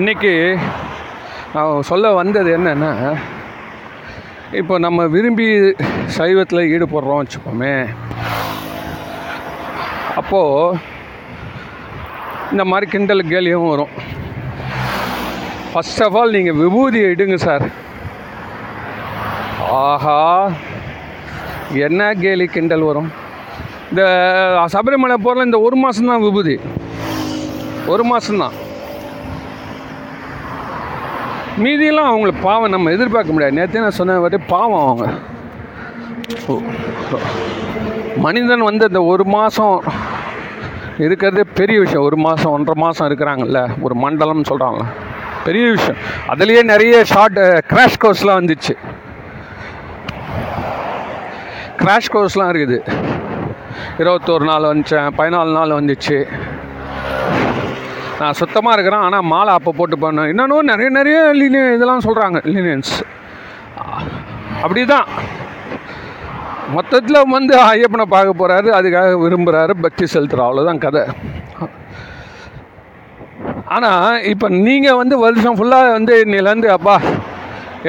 இன்னைக்கு 0.00 0.32
நான் 1.54 1.88
சொல்ல 1.90 2.06
வந்தது 2.20 2.48
என்னென்னா 2.58 2.92
இப்போ 4.60 4.74
நம்ம 4.84 5.04
விரும்பி 5.14 5.46
சைவத்தில் 6.16 6.70
ஈடுபடுறோம் 6.74 7.20
வச்சுப்போமே 7.20 7.74
அப்போது 10.20 10.80
இந்த 12.52 12.64
மாதிரி 12.70 12.86
கிண்டல் 12.90 13.28
கேலியும் 13.32 13.70
வரும். 13.70 13.94
ஃபஸ்ட் 15.70 16.02
ஆஃப் 16.06 16.16
ஆல் 16.20 16.34
நீங்கள் 16.36 16.58
விபூதியை 16.62 17.06
இடுங்க 17.14 17.38
சார் 17.46 17.64
ஆஹா 19.82 20.18
என்ன 21.86 22.00
கேலி 22.24 22.46
கிண்டல் 22.56 22.88
வரும்? 22.90 23.10
இந்த 23.90 24.02
சபரிமலை 24.74 25.16
போகிற 25.26 25.48
இந்த 25.48 25.60
ஒரு 25.66 25.76
மாதம்தான் 25.84 26.24
விபூதி. 26.26 26.56
ஒரு 27.92 28.04
மாதம்தான் 28.12 28.54
மீதியெல்லாம் 31.56 32.10
அவங்கள 32.12 32.32
பாவம் 32.42 32.70
நம்ம 32.70 32.90
எதிர்பார்க்க 32.90 33.32
முடியாது. 33.32 33.56
நேற்றே 33.56 33.80
நான் 33.80 33.98
சொன்ன 33.98 34.18
வாட்டி 34.18 34.38
பாவம் 34.38 34.86
அவங்க. 34.86 35.06
மனிதன் 38.16 38.60
வந்து 38.60 38.86
இந்த 38.88 39.02
ஒரு 39.02 39.24
மாதம் 39.24 39.82
இருக்கிறதே 40.98 41.42
பெரிய 41.54 41.78
விஷயம். 41.78 42.02
ஒரு 42.02 42.16
மாதம் 42.16 42.52
ஒன்றரை 42.52 42.82
மாதம் 42.82 43.08
இருக்கிறாங்கல்ல 43.08 43.60
ஒரு 43.80 43.94
மண்டலம்னு 44.04 44.44
சொல்கிறாங்க 44.48 44.82
பெரிய 45.44 45.70
விஷயம். 45.70 46.00
அதுலேயே 46.28 46.62
நிறைய 46.62 47.04
ஷார்ட் 47.04 47.38
கிராஷ் 47.38 48.00
கோர்ஸ்லாம் 48.04 48.40
வந்துச்சு. 48.40 48.74
கிராஷ் 51.78 52.10
கோர்ஸ்லாம் 52.12 52.52
இருக்குது. 52.54 52.78
இருபத்தோரு 53.98 54.44
நாள் 54.44 54.62
வந்துச்சேன் 54.62 55.10
பதினாலு 55.18 55.52
நாள் 55.52 55.76
வந்துச்சு. 55.80 56.18
நான் 58.20 58.38
சுத்தமாக 58.40 58.74
இருக்கிறேன் 58.76 59.04
ஆனால் 59.06 59.28
மாலை 59.32 59.52
அப்போ 59.58 59.70
போட்டு 59.78 59.96
பண்ணேன் 60.02 60.28
இன்னொன்று 60.32 60.58
நிறைய 60.72 60.88
நிறைய 60.98 61.18
லீனிய 61.40 61.64
இதெல்லாம் 61.76 62.04
சொல்கிறாங்க 62.06 62.38
லீனியன்ஸ் 62.52 62.92
அப்படி 64.64 64.82
தான் 64.92 65.08
மொத்தத்தில் 66.76 67.18
வந்து 67.36 67.54
ஐயப்பனை 67.70 68.04
பார்க்க 68.14 68.40
போகிறாரு 68.40 68.68
அதுக்காக 68.78 69.16
விரும்புகிறாரு 69.24 69.72
பக்தி 69.84 70.04
செலுத்துகிறார் 70.12 70.48
அவ்வளோதான் 70.48 70.84
கதை. 70.84 71.02
ஆனால் 73.74 74.22
இப்போ 74.32 74.46
நீங்கள் 74.66 74.98
வந்து 75.00 75.16
வருஷம் 75.24 75.58
ஃபுல்லாக 75.58 75.94
வந்து 75.96 76.14
இன்னிலேருந்து 76.24 76.70
அப்பா 76.76 76.96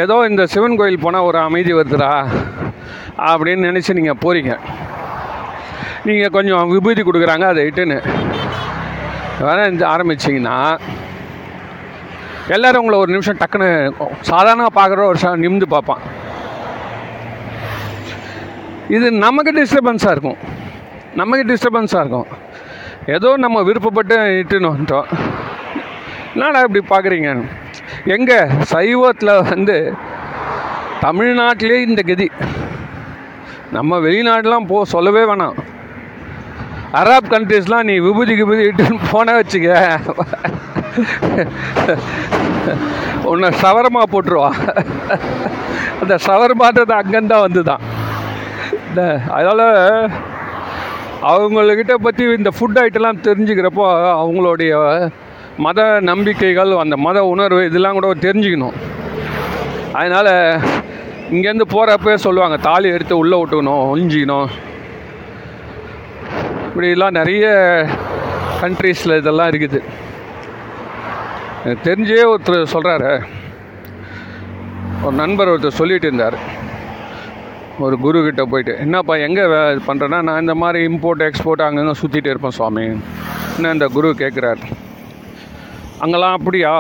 ஏதோ 0.03 0.15
இந்த 0.29 0.43
சிவன் 0.53 0.77
கோயில் 0.79 1.03
போனால் 1.05 1.27
ஒரு 1.29 1.39
அமைதி 1.47 1.73
வருதுடா 1.79 2.11
அப்படின்னு 3.31 3.67
நினச்சி 3.69 3.97
நீங்கள் 3.99 4.21
போகிறீங்க 4.25 4.53
நீங்கள் 6.07 6.35
கொஞ்சம் 6.38 6.71
விபூதி 6.73 7.03
கொடுக்குறாங்க 7.03 7.45
அதை 7.51 7.61
இட்டுன்னு. 7.69 7.99
வேற 9.39 9.71
ஆரம்பிச்சிங்கன்னா 9.71 10.80
எல்லோரும் 12.48 12.80
உங்களை 12.80 13.00
ஒரு 13.00 13.12
நிமிஷம் 13.12 13.38
டக்குன்னு 13.38 13.69
சாதாரணமாக 14.21 14.76
பார்க்குற 14.80 15.04
ஒரு 15.06 15.19
நிமிந்து 15.21 15.63
பார்ப்பான். 15.63 16.02
இது 18.89 19.12
நமக்கு 19.12 19.52
டிஸ்டர்பன்ஸாக 19.52 20.12
இருக்கும். 20.12 20.38
நமக்கு 21.15 21.54
டிஸ்டர்பன்ஸாக 21.54 22.04
இருக்கும். 22.04 22.26
ஏதோ 23.06 23.38
நம்ம 23.38 23.62
விருப்பப்பட்டு 23.62 24.15
இட்டுன்னு 24.41 24.74
வந்துட்டோம். 24.74 25.06
என்னடா 26.34 26.62
இப்படி 26.67 26.84
பார்க்குறீங்க? 26.93 27.45
எங்கே? 28.06 28.39
சைவத்தில் 28.74 29.43
வந்து 29.50 29.93
தமிழ்நாட்டிலே 31.02 31.78
இந்த 31.88 32.02
கதி. 32.02 32.32
நம்ம 33.71 34.00
வெளிநாடெலாம் 34.00 34.67
போ 34.67 34.86
சொல்லவே 34.86 35.24
வேணாம். 35.34 35.58
அராப் 36.99 37.31
கண்ட்ரீஸ்லாம் 37.34 37.88
நீ 37.89 37.93
விபூதி 38.05 38.34
கிபூதி 38.39 38.63
இட்டுன்னு 38.69 39.08
போன 39.12 39.34
வச்சுக்க. 39.38 39.69
உன்னை 43.31 43.49
சவரமா 43.63 44.03
போட்டுருவா. 44.12 44.49
அந்த 46.01 46.15
சவரமான்றது 46.27 46.93
அங்கேருந்தான் 46.99 47.45
வந்து 47.45 47.63
தான் 47.69 47.84
அதனால் 49.38 49.65
அவங்கக்கிட்ட 51.31 51.95
பற்றி 52.05 52.23
இந்த 52.39 52.51
ஃபுட் 52.58 52.79
ஐட்டம்லாம் 52.84 53.23
தெரிஞ்சுக்கிறப்போ 53.27 53.88
அவங்களுடைய 54.21 54.73
மத 55.65 55.79
நம்பிக்கைகள் 56.10 56.71
அந்த 56.84 56.95
மத 57.05 57.17
உணர்வு 57.34 57.62
இதெல்லாம் 57.69 57.97
கூட 57.97 58.13
தெரிஞ்சுக்கணும். 58.27 58.77
அதனால் 59.99 60.31
இங்கேருந்து 61.34 61.67
போகிறப்பவே 61.75 62.17
சொல்லுவாங்க 62.27 62.58
தாலி 62.69 62.88
எடுத்து 62.95 63.21
உள்ளே 63.23 63.38
விட்டுக்கணும் 63.39 63.84
ஒழிஞ்சிக்கணும் 63.91 64.49
இப்படிலாம் 66.75 67.17
நிறைய 67.17 67.45
கண்ட்ரீஸில் 68.61 69.17
இதெல்லாம் 69.19 69.49
இருக்குது. 69.51 69.79
எனக்கு 71.63 71.83
தெரிஞ்சே 71.85 72.17
ஒருத்தர் 72.31 72.73
சொல்கிறாரு 72.73 73.11
ஒரு 75.03 75.13
நண்பர் 75.19 75.51
ஒருத்தர் 75.51 75.77
சொல்லிட்டு 75.77 76.07
இருந்தார். 76.09 76.38
ஒரு 77.85 77.95
குரு 78.05 78.23
கிட்ட 78.25 78.43
போயிட்டு 78.51 78.73
என்னப்பா 78.85 79.15
எங்கே 79.27 79.45
வே 79.53 79.61
பண்ணுறேன்னா 79.88 80.19
நான் 80.29 80.41
இந்த 80.43 80.55
மாதிரி 80.63 80.81
இம்போர்ட் 80.89 81.23
எக்ஸ்போர்ட் 81.27 81.65
அங்கங்கே 81.67 81.95
சுற்றிட்டு 82.01 82.31
இருப்பேன் 82.33 82.57
சுவாமி. 82.57 82.85
என்ன 83.55 83.71
இந்த 83.77 83.88
குரு 83.95 84.11
கேட்குறாரு 84.23 84.65
அங்கெல்லாம் 86.03 86.38
அப்படியா? 86.39 86.73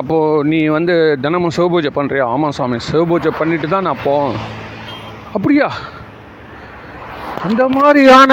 அப்போது 0.00 0.44
நீ 0.52 0.60
வந்து 0.78 0.94
தினமும் 1.26 1.56
சிவபூஜை 1.58 1.92
பண்ணுறியா 1.98 2.26
ஆமாம் 2.36 2.56
சுவாமி 2.58 2.78
சிவபூஜை 2.90 3.32
பண்ணிட்டு 3.40 3.68
தான் 3.74 3.88
நான் 3.90 4.04
போவேன். 4.08 4.38
அப்படியா? 5.36 5.70
அந்த 7.46 7.62
மாதிரியான 7.68 8.32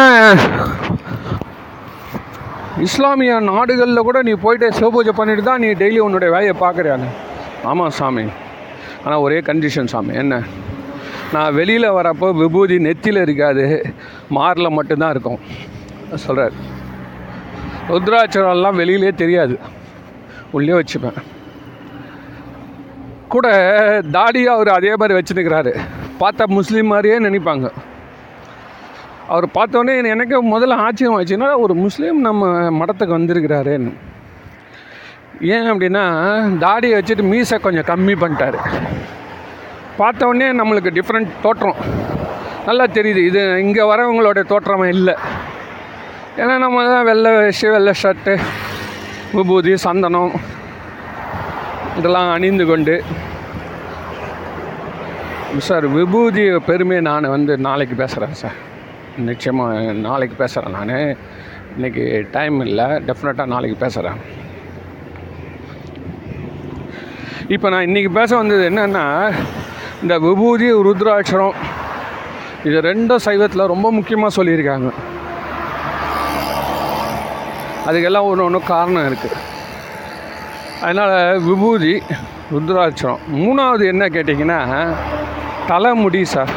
இஸ்லாமிய 2.87 3.39
நாடுகளில் 3.39 4.07
கூட 4.07 4.21
நீ 4.21 4.31
போயிட்டு 4.31 4.67
சிவபூஜை 4.69 5.09
பண்ணிட்டு 5.09 5.43
தான் 5.43 5.59
நீ 5.59 5.67
டெய்லி 5.67 5.97
உன்னுடைய 5.97 6.29
வேலையை 6.33 6.53
பார்க்குறியாங்க 6.59 7.07
ஆமாம் 7.63 7.89
சாமி. 7.89 8.23
ஆனால் 9.03 9.19
ஒரே 9.19 9.39
கண்டிஷன் 9.39 9.91
சாமி. 9.93 10.13
என்ன? 10.13 10.35
நான் 11.33 11.53
வெளியில் 11.53 11.87
வரப்போ 11.91 12.27
விபூதி 12.33 12.77
நெத்தியில் 12.77 13.21
இருக்காது. 13.21 13.65
மாரில் 14.37 14.75
மட்டும்தான் 14.77 15.09
இருக்கும். 15.09 15.39
சொல்கிறார் 16.15 16.55
ருத்ராட்சரெல்லாம் 17.89 18.79
வெளியிலே 18.81 19.11
தெரியாது. 19.11 19.59
உள்ளே 20.51 20.73
வச்சுப்பேன். 20.73 21.19
கூட 23.27 23.47
தாடியாக 24.11 24.57
அவர் 24.57 24.69
அதே 24.69 24.95
மாதிரி 24.95 25.17
வச்சுருக்கிறாரு 25.19 25.73
பார்த்தா 26.19 26.45
முஸ்லீம் 26.45 26.87
மாதிரியே 26.87 27.17
நினைப்பாங்க. 27.19 27.67
அவர் 29.33 29.45
பார்த்தோன்னே 29.57 29.93
எனக்கு 30.13 30.35
முதல்ல 30.53 30.75
ஆச்சரியம் 30.85 31.17
ஆச்சுன்னா 31.17 31.49
ஒரு 31.63 31.73
முஸ்லீம் 31.85 32.19
நம்ம 32.27 32.47
மடத்துக்கு 32.79 33.17
வந்திருக்கிறாருன்னு. 33.17 33.91
ஏன் 35.55 35.67
அப்படின்னா 35.71 36.05
தாடியை 36.63 36.95
வச்சுட்டு 36.97 37.25
மீசை 37.31 37.57
கொஞ்சம் 37.65 37.89
கம்மி 37.91 38.15
பண்ணிட்டாரு. 38.21 38.59
பார்த்தோன்னே 39.99 40.47
நம்மளுக்கு 40.59 40.91
டிஃப்ரெண்ட் 40.97 41.29
தோற்றம். 41.45 41.79
நல்லா 42.67 42.85
தெரியுது 42.97 43.21
இது 43.29 43.41
இங்கே 43.65 43.83
வரவங்களோட 43.91 44.39
தோற்றம் 44.51 44.85
இல்லை. 44.95 45.15
ஏன்னா 46.41 46.55
நம்ம 46.63 46.83
தான் 46.93 47.07
வெள்ளை 47.09 47.31
வேஷ்டி 47.37 47.69
வெள்ளை 47.75 47.93
ஷர்ட்டு 48.01 48.33
விபூதி 49.37 49.73
சந்தனம் 49.85 50.33
இதெல்லாம் 51.99 52.29
அணிந்து 52.35 52.65
கொண்டு. 52.71 52.95
சார் 55.67 55.85
விபூதி 55.97 56.43
பெருமையை 56.69 57.03
நான் 57.09 57.33
வந்து 57.35 57.53
நாளைக்கு 57.67 57.95
பேசுகிறேன் 58.01 58.37
சார். 58.41 58.57
நிச்சயமாக 59.17 59.93
நாளைக்கு 60.07 60.35
பேசுகிறேன் 60.41 60.75
நான். 60.77 61.15
இன்றைக்கி 61.75 62.03
டைம் 62.35 62.57
இல்லை 62.67 62.85
டெஃபினட்டாக 63.07 63.53
நாளைக்கு 63.53 63.77
பேசுகிறேன் 63.83 64.19
இப்போ 67.55 67.67
நான் 67.69 67.87
இன்றைக்கி 67.89 68.11
பேச 68.19 68.31
வந்தது 68.37 68.63
என்னென்னா 68.69 69.05
இந்த 70.01 70.15
விபூதி 70.25 70.67
ருத்ராட்சரம் 70.87 71.55
இது 72.67 72.77
ரெண்டும் 72.89 73.23
சைவத்தில் 73.25 73.71
ரொம்ப 73.73 73.87
முக்கியமாக 73.97 74.35
சொல்லியிருக்காங்க. 74.37 74.89
அதுக்கெல்லாம் 77.87 78.27
ஒன்று 78.31 78.45
ஒன்று 78.47 78.59
காரணம் 78.73 79.07
இருக்குது 79.09 79.37
அதனால் 80.81 81.41
விபூதி 81.47 81.93
ருத்ராட்சரம் 82.53 83.23
மூணாவது 83.43 83.85
என்ன 83.93 84.03
கேட்டிங்கன்னா 84.15 84.59
தலைமுடி 85.71 86.21
சார். 86.25 86.53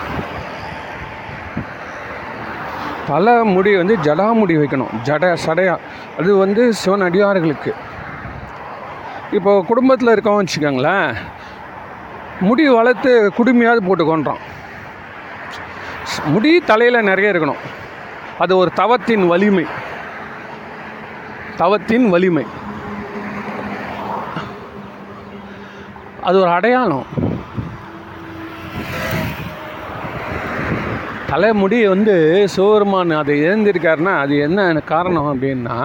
தலைமுடி 3.07 3.77
வந்து 3.77 3.97
ஜடாமுடி 3.97 4.51
வைக்கணும். 4.51 4.93
ஜட 5.05 5.37
சடையா. 5.47 5.79
அது 6.19 6.37
வந்து 6.37 6.75
சிவன் 6.75 7.01
அடியார்களுக்கு. 7.01 7.75
இப்போ 9.31 9.65
குடும்பத்தில் 9.67 10.09
இருக்கவன் 10.09 10.45
வச்சுக்கோங்களேன். 10.45 11.15
முடி 12.41 12.69
வளர்த்து 12.69 13.33
குடுமையாவது 13.38 13.87
போட்டு 13.87 14.05
கொண்டான் 14.05 14.37
முடி 16.25 16.61
தலையில் 16.61 17.03
நிறைய 17.03 17.33
இருக்கணும். 17.33 17.57
அது 18.38 18.57
ஒரு 18.57 18.71
தவத்தின் 18.73 19.27
வலிமை. 19.27 19.67
தவத்தின் 21.57 22.09
வலிமை. 22.09 22.47
அது 26.23 26.41
ஒரு 26.41 26.51
அடையாளம். 26.51 27.07
தலைமுடி 31.33 31.77
வந்து 31.92 32.14
சிவபெருமான் 32.55 33.12
அதை 33.18 33.35
இழந்திருக்காருன்னா 33.45 34.14
அது 34.23 34.35
என்ன 34.47 34.81
காரணம் 34.90 35.29
அப்படின்னா 35.33 35.77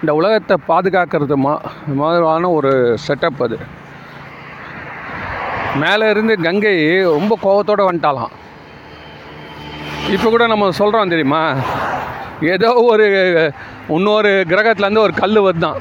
இந்த 0.00 0.12
உலகத்தை 0.18 0.56
பாதுகாக்கிறது 0.68 1.36
மா 1.44 1.52
மாதிரியான 2.00 2.50
ஒரு 2.58 2.72
செட்டப் 3.06 3.42
அது. 3.46 3.58
மேலே 5.82 6.06
இருந்து 6.14 6.34
கங்கை 6.46 6.74
ரொம்ப 7.16 7.38
கோபத்தோடு 7.44 7.88
வந்துட்டாலாம். 7.90 8.32
இப்போ 10.14 10.28
கூட 10.30 10.46
நம்ம 10.52 10.70
சொல்கிறோம் 10.80 11.14
தெரியுமா? 11.14 11.42
ஏதோ 12.54 12.72
ஒரு 12.90 13.06
இன்னொரு 13.96 14.32
கிரகத்துலேருந்து 14.52 15.06
ஒரு 15.06 15.14
கல் 15.22 15.38
வருதான். 15.48 15.80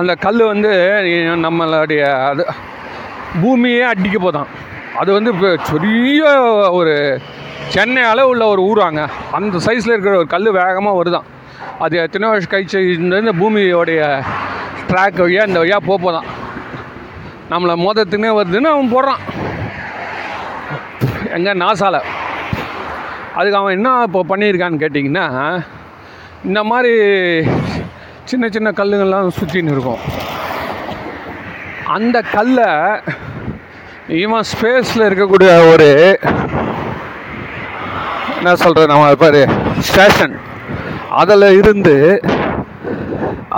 அந்த 0.00 0.12
கல் 0.26 0.42
வந்து 0.52 0.72
நம்மளுடைய 1.46 2.02
அது 2.30 2.44
பூமியே 3.42 3.82
அடிக்க 3.82 4.30
போதான். 4.30 4.50
அது 5.00 5.12
வந்து 5.12 5.30
இப்போ 5.34 5.50
பெரிய 5.72 6.22
ஒரு 6.78 6.94
சென்னை 7.74 8.02
அளவு 8.02 8.28
உள்ள 8.28 8.44
ஒரு 8.46 8.62
ஊராங்க. 8.70 9.08
அந்த 9.30 9.58
சைஸில் 9.66 9.94
இருக்கிற 9.94 10.16
ஒரு 10.16 10.26
கல் 10.26 10.50
வேகமாக 10.50 10.98
வருதான். 11.00 11.26
அது 11.84 11.96
எத்தனையோ 11.96 12.32
வருஷம் 12.32 12.52
கழிச்சு 12.52 12.78
இந்த 12.98 13.32
பூமியோடைய 13.40 14.02
ட்ராக் 14.90 15.20
வழியாக 15.24 15.48
இந்த 15.48 15.58
வழியாக 15.58 15.86
போக 15.86 15.98
போதான். 16.04 16.28
நம்மளை 17.50 17.74
மோதத்துக்குனே 17.84 18.30
வருதுன்னு 18.38 18.72
அவன் 18.74 18.94
போடுறான். 18.94 19.22
எங்கே? 21.36 21.52
நாசால. 21.52 21.96
அதுக்கு 23.34 23.58
அவன் 23.58 23.76
என்ன 23.78 23.88
இப்போ 24.06 24.24
பண்ணியிருக்கான்னு 24.28 24.82
கேட்டிங்கன்னா 24.84 25.26
இந்த 26.44 26.64
மாதிரி 26.64 26.94
சின்ன 28.24 28.48
சின்ன 28.48 28.70
கல்லுங்கள்லாம் 28.70 29.36
சுற்றின்னு 29.38 29.74
இருக்கும். 29.76 30.02
அந்த 31.94 32.16
கல்லை 32.34 32.70
இவன் 34.22 34.46
ஸ்பேஸில் 34.50 35.06
இருக்கக்கூடிய 35.08 35.52
ஒரு 35.72 35.88
என்ன 38.38 38.54
சொல்கிறது 38.56 38.90
நம்ம 38.92 39.14
பாரு 39.14 39.42
ஸ்டேஷன் 39.88 40.34
அதில் 41.20 41.46
இருந்து 41.60 41.94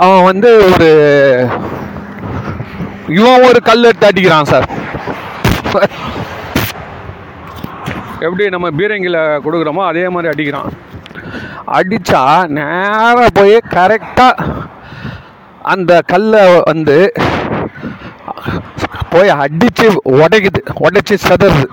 அவன் 0.03 0.23
வந்து 0.23 0.49
ஒரு 0.69 0.89
இவன் 3.17 3.45
ஒரு 3.49 3.59
கல் 3.61 3.87
எடுத்து 3.89 4.09
அடிக்கிறான் 4.09 4.49
சார். 4.51 4.67
எப்படி 8.25 8.43
நம்ம 8.49 8.67
பீரங்கியில் 8.79 9.19
கொடுக்குறோமோ 9.45 9.83
அதே 9.87 10.03
மாதிரி 10.09 10.31
அடிக்கிறான். 10.33 10.69
அடித்தா 11.77 12.21
நேராக 12.57 13.27
போய் 13.33 13.57
கரெக்டாக 13.75 14.45
அந்த 15.73 15.91
கல்லை 16.11 16.43
வந்து 16.63 16.97
போய் 19.13 19.31
அடித்து 19.43 19.87
உடைக்குது 20.19 20.61
உடைச்சி 20.85 21.15
சதறுது. 21.27 21.67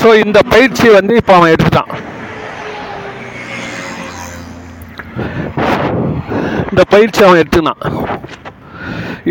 ஸோ 0.00 0.08
இந்த 0.24 0.38
பயிற்சி 0.52 0.86
வந்து 0.98 1.14
இப்போ 1.20 1.32
அவன் 1.38 1.52
எடுத்துட்டான். 1.54 1.90
இந்த 6.70 6.82
பயிற்சி 6.94 7.20
அவன் 7.26 7.40
எடுத்துனான் 7.42 7.80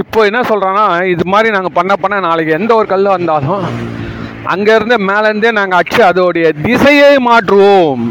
இப்போ 0.02 0.19
என்ன 0.30 0.39
சொல்கிறான்னா 0.49 0.84
இது 1.13 1.23
மாதிரி 1.34 1.49
நாங்கள் 1.56 1.75
பண்ண 1.78 1.93
பண்ண 2.02 2.15
நாளைக்கு 2.25 2.52
எந்த 2.58 2.71
ஒரு 2.80 2.88
கல் 2.91 3.13
வந்தாலும் 3.15 3.63
அங்கேருந்து 4.54 4.97
மேலேருந்தே 5.10 5.52
நாங்கள் 5.60 5.80
அச்சு 5.82 6.02
அதோடைய 6.10 6.47
திசையை 6.65 7.13
மாற்றுவோம். 7.28 8.04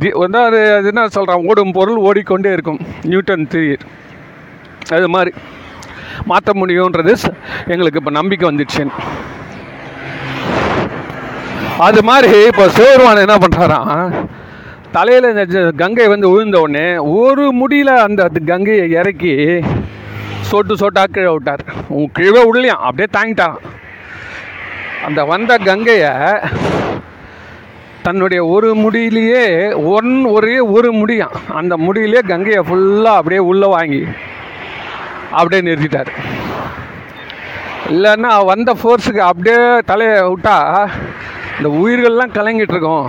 தி 0.00 0.10
வந்து 0.22 0.38
அது 0.46 0.58
என்ன 0.90 1.06
சொல்கிறான் 1.16 1.46
ஓடும் 1.50 1.76
பொருள் 1.78 2.04
ஓடிக்கொண்டே 2.08 2.52
இருக்கும். 2.56 2.80
நியூட்டன் 3.10 3.48
தியரி 3.52 3.78
அது 4.96 5.08
மாதிரி. 5.14 5.32
மாற்ற 6.30 6.52
முடியுன்றது 6.60 7.14
எங்களுக்கு 7.72 8.00
இப்போ 8.02 8.12
நம்பிக்கை 8.18 8.46
வந்துடுச்சு. 8.50 8.84
அது 11.88 12.00
மாதிரி 12.10 12.32
இப்போ 12.50 12.64
சேருவான் 12.78 13.24
என்ன 13.26 13.36
பண்ணுறாராம் 13.42 14.14
தலையில் 14.96 15.30
இந்த 15.32 15.60
கங்கை 15.82 16.06
வந்து 16.12 16.30
விழுந்த 16.32 16.56
உடனே 16.64 16.86
ஒரு 17.20 17.44
முடியில் 17.60 17.92
அந்த 18.06 18.22
கங்கையை 18.50 18.86
இறக்கி 19.00 19.34
சொட்டு 20.50 20.74
சொட்டா 20.80 21.02
கீழே 21.14 21.30
விட்டார். 21.34 21.62
உன் 21.96 22.10
கீழே 22.18 22.40
விடலையாம் 22.46 22.84
அப்படியே 22.88 23.08
தாங்கிட்டான். 23.16 23.58
அந்த 25.06 25.20
வந்த 25.32 25.52
கங்கையை 25.68 26.12
தன்னுடைய 28.06 28.40
ஒரு 28.54 28.68
முடியிலேயே 28.82 29.44
ஒன் 29.96 30.12
ஒரே 30.34 30.56
ஒரு 30.76 30.90
முடியான் 31.00 31.36
அந்த 31.60 31.74
முடியிலே 31.86 32.20
கங்கையை 32.32 32.62
ஃபுல்லாக 32.68 33.20
அப்படியே 33.20 33.40
உள்ளே 33.50 33.68
வாங்கி 33.76 34.02
அப்படியே 35.38 35.60
நிறுத்திட்டார். 35.68 36.10
இல்லைன்னா 37.94 38.32
வந்த 38.50 38.70
ஃபோர்ஸுக்கு 38.80 39.22
அப்படியே 39.30 39.60
தலையை 39.90 40.16
விட்டா 40.32 40.56
இந்த 41.58 41.68
உயிர்கள்லாம் 41.80 42.36
கலங்கிட்டு 42.38 42.74
இருக்கோம். 42.74 43.08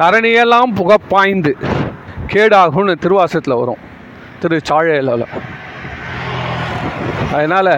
தரணியெல்லாம் 0.00 0.74
புகை 0.78 0.96
பாய்ந்து 1.08 1.52
கேடாகும்னு 2.32 2.94
திருவாசத்தில் 3.04 3.60
வரும். 3.60 3.82
திரு 4.40 4.60
சாழையில் 4.68 5.12
அதனால் 7.36 7.72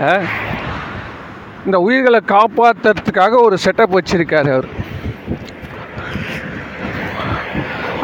இந்த 1.67 1.79
உயிர்களை 1.87 2.21
காப்பாற்றுறதுக்காக 2.35 3.41
ஒரு 3.47 3.57
செட்டப் 3.65 3.97
வச்சுருக்கார் 3.97 4.51
அவர். 4.55 4.69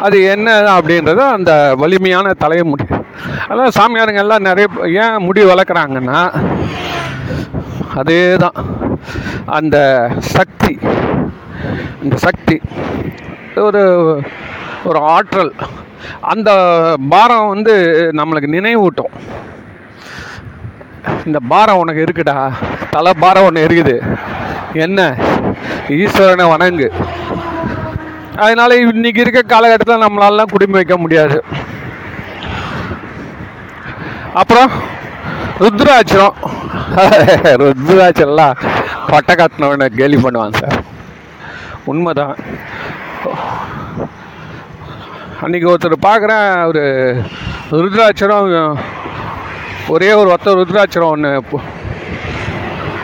அது 0.07 0.17
என்ன 0.33 0.49
அப்படின்றது 0.77 1.21
அந்த 1.37 1.51
வலிமையான 1.83 2.33
தலைமுடி 2.43 2.85
அதான் 3.49 3.75
சாமியாருங்க 3.77 4.23
எல்லாம் 4.25 4.47
நிறைய 4.49 4.67
ஏன் 5.03 5.23
முடி 5.27 5.43
வளர்க்குறாங்கன்னா 5.43 6.19
அதே 7.99 8.35
தான் 8.35 8.57
அந்த 9.57 9.77
சக்தி 10.19 10.73
அந்த 12.03 12.15
சக்தி 12.25 12.57
ஒரு 13.67 13.83
ஒரு 14.83 14.99
ஆற்றல் 15.15 15.53
அந்த 16.31 16.49
பாரம் 17.09 17.47
வந்து 17.47 17.73
நம்மளுக்கு 18.19 18.49
நினைவூட்டும். 18.55 19.13
இந்த 21.25 21.39
பாரம் 21.51 21.77
உனக்கு 21.77 22.03
இருக்குடா 22.05 22.35
தலை 22.91 23.11
பாரம் 23.19 23.47
ஒன்று 23.47 23.65
இருக்குது. 23.67 23.95
என்ன? 24.85 24.99
ஈஸ்வரனை 25.89 26.45
வணங்கு. 26.53 26.87
அதனால 28.43 28.75
இன்னைக்கு 28.75 29.21
இருக்க 29.21 29.41
காலகட்டத்தில் 29.41 30.05
நம்மளாலாம் 30.05 30.51
குடிமை 30.51 30.77
வைக்க 30.79 30.97
முடியாது. 30.97 31.37
அப்புறம் 34.39 34.71
ருத்ராட்சரம் 35.59 36.35
ருத்ராட்சம்லாம் 37.61 38.59
கொட்டை 39.07 39.33
காட்டினவனை 39.35 39.85
கேலி 39.89 40.17
பண்ணுவாங்க 40.17 40.57
சார். 40.57 40.77
உண்மைதான். 41.85 42.35
அன்றைக்கி 45.41 45.67
ஒருத்தர் 45.69 46.05
பார்க்குறேன் 46.05 46.47
ஒரு 46.65 46.83
ருத்ராட்சரம் 47.71 48.49
ஒரே 49.87 50.11
ஒரு 50.11 50.29
ஒத்த 50.31 50.55
ருத்ராட்சரம் 50.55 51.11
ஒன்று 51.11 51.31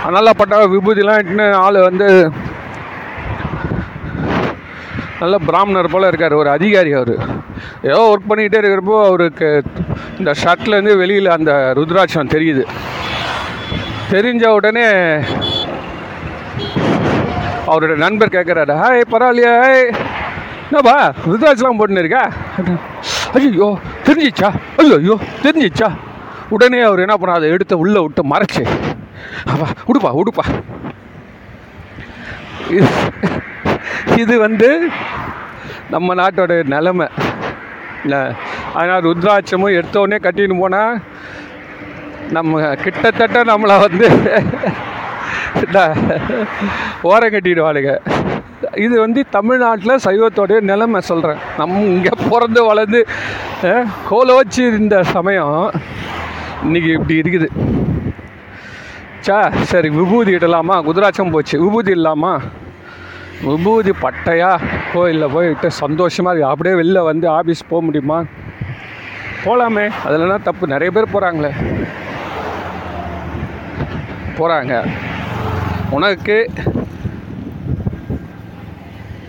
நல்லா 0.10 0.32
பட்ட 0.38 0.66
விபூதிலாம் 0.66 1.20
இட்டுன்னு 1.20 1.48
ஆள் 1.56 1.80
வந்து 1.82 2.08
நல்ல 5.22 5.36
பிராமணர் 5.48 5.92
போல் 5.94 6.08
இருக்கார் 6.10 6.40
ஒரு 6.42 6.50
அதிகாரி 6.58 6.92
அவர். 7.00 7.14
ஏதோ 7.90 8.00
ஒர்க் 8.12 8.30
பண்ணிக்கிட்டே 8.30 8.60
இருக்கிறப்போ 8.62 8.98
அவருக்கு 9.10 9.50
இந்த 10.20 10.32
ஷர்ட்லேருந்து 10.42 10.94
வெளியில் 11.02 11.36
அந்த 11.38 11.52
ருத்ராட்சம் 11.78 12.34
தெரியுது. 12.36 12.64
தெரிஞ்ச 14.14 14.46
உடனே 14.58 14.88
அவரோட 17.70 17.94
நண்பர் 18.06 18.36
கேட்குறாரு 18.36 18.74
ஹாய் 18.82 19.10
பரவாயில்லையா 19.14 19.54
ஹாய். 19.64 19.86
என்னப்பா 20.68 20.98
ருத்ராட்சலாம் 21.30 21.80
போட்டுன்னு 21.80 22.04
இருக்கா? 22.04 22.24
ஐயோ 23.38 23.70
தெரிஞ்சிச்சா? 24.08 24.50
ஐயோ 24.82 24.96
ஐயோ 25.02 25.16
தெரிஞ்சிச்சா? 25.46 25.90
உடனே 26.56 26.80
அவர் 26.88 27.04
என்ன 27.06 27.16
பண்ணா 27.22 27.38
அதை 27.40 27.48
எடுத்து 27.56 27.76
உள்ளே 27.84 28.00
விட்டு 28.04 28.24
மறைச்சு 28.34 28.64
அப்பா 29.52 29.68
உடுப்பா 29.90 30.12
உடுப்பா. 30.22 30.46
இது 34.16 34.36
வந்து 34.40 34.70
நம்ம 35.90 36.16
நாட்டோட 36.16 36.54
நிலமை. 36.68 37.08
இல்லை 38.04 38.20
அதனால் 38.74 39.06
ருத்ராட்சமும் 39.06 39.76
எடுத்தோடனே 39.78 40.18
கட்டின்னு 40.22 40.60
போனால் 40.60 40.96
நம்ம 42.30 42.54
கிட்டத்தட்ட 42.84 43.40
நம்மளை 43.44 43.76
வந்து 43.82 44.08
ஓரம் 47.04 47.34
கட்டிடுவாளுங்க. 47.34 47.92
இது 48.78 48.96
வந்து 49.00 49.22
தமிழ்நாட்டில் 49.30 50.04
சைவத்தோடைய 50.06 50.60
நிலைமை 50.64 51.00
சொல்கிறேன் 51.02 51.42
நம்ம 51.58 51.82
இங்கே 51.90 52.14
பிறந்து 52.26 52.62
வளர்ந்து 52.64 53.00
அஹ், 53.68 53.88
கோலோச்சி 54.10 54.64
இந்த 54.80 54.98
சமயம் 55.14 55.54
இன்னைக்கு 56.64 56.90
இப்படி 56.92 57.16
இருக்குது. 57.22 57.48
சா 59.22 59.38
சரி 59.64 59.90
விபூதி 59.92 60.32
இடலாமா? 60.38 60.76
குதிராட்சம் 60.88 61.32
போச்சு. 61.32 61.56
விபூதி 61.60 61.92
இல்லாமா? 61.92 62.34
விபூதி 63.44 63.92
பட்டையா? 64.04 64.60
கோயிலில் 64.94 65.34
போயிட்டு 65.34 65.72
சந்தோஷமாக 65.72 66.48
அப்படியே 66.50 66.76
வெளில 66.76 67.04
வந்து 67.04 67.28
ஆஃபீஸ் 67.30 67.70
போக 67.70 67.82
முடியுமா? 67.86 68.24
போகலாமே 69.46 69.86
அதிலலாம் 70.06 70.48
தப்பு. 70.48 70.68
நிறைய 70.68 70.92
பேர் 70.96 71.14
போகிறாங்களே 71.14 71.52
போகிறாங்க 74.38 74.76
உனக்கு 75.90 76.50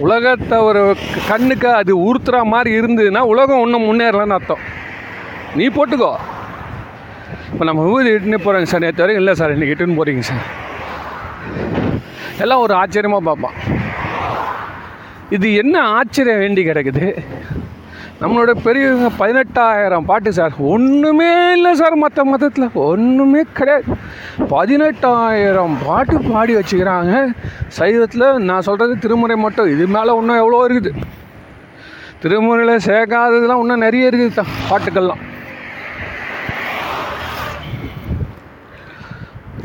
உலகத்தை 0.05 0.57
ஒரு 0.59 0.97
கண்ணுக்கு 1.29 1.69
அது 1.73 1.92
உறுத்துற 2.07 2.42
மாதிரி 2.53 2.71
இருந்ததுன்னா 2.81 3.19
உலகம் 3.19 3.62
இன்னும் 3.64 3.87
முன்னேறலன்னு 3.88 4.37
அர்த்தம். 4.38 4.64
நீ 5.55 5.66
போட்டுக்கோ. 5.69 6.11
இப்போ 7.53 7.64
நம்ம 7.64 7.85
ஊர் 7.92 8.07
இட்டுன்னு 8.07 8.42
போகிறோங்க 8.47 8.71
சார். 8.73 8.85
நேற்று 8.87 9.03
வரைக்கும் 9.03 9.25
இல்லை 9.25 9.35
சார். 9.35 9.55
இன்றைக்கி 9.57 9.75
இட்டுன்னு 9.75 9.99
போகிறீங்க 10.01 10.25
சார். 10.31 10.45
எல்லாம் 12.38 12.61
ஒரு 12.61 12.75
ஆச்சரியமாக 12.75 13.25
பார்ப்பான். 13.29 13.76
இது 15.35 15.47
என்ன 15.61 15.77
ஆச்சரியம் 15.99 16.41
வேண்டி 16.43 16.62
கிடக்குது? 16.67 17.07
நம்மளோட 18.21 18.51
பெரியவங்க 18.65 19.09
பதினெட்டாயிரம் 19.21 20.07
பாட்டு 20.11 20.31
சார். 20.37 20.55
ஒன்றுமே 20.73 21.31
இல்லை 21.55 21.73
சார் 21.81 21.95
மற்ற 22.03 22.25
மதத்தில் 22.33 22.77
ஒன்றுமே 22.91 23.43
கிடையாது. 23.59 23.97
பதினெட்டாயிரம் 24.53 25.75
பாட்டு 25.87 26.17
பாடி 26.29 26.53
வச்சுக்கிறாங்க. 26.57 27.15
சைவத்தில் 27.79 28.27
நான் 28.51 28.67
சொல்கிறது 28.69 28.95
திருமுறை 29.05 29.37
மட்டும். 29.47 29.73
இது 29.75 29.87
மேலே 29.97 30.15
இன்னும் 30.21 30.43
எவ்வளோ 30.43 30.61
இருக்குது. 30.69 30.93
திருமுறையில் 32.23 32.87
சேர்க்காததுலாம் 32.89 33.62
இன்னும் 33.65 33.85
நிறைய 33.87 34.11
இருக்குது 34.11 34.37
தான் 34.39 34.55
பாட்டுக்கள்லாம் 34.71 35.25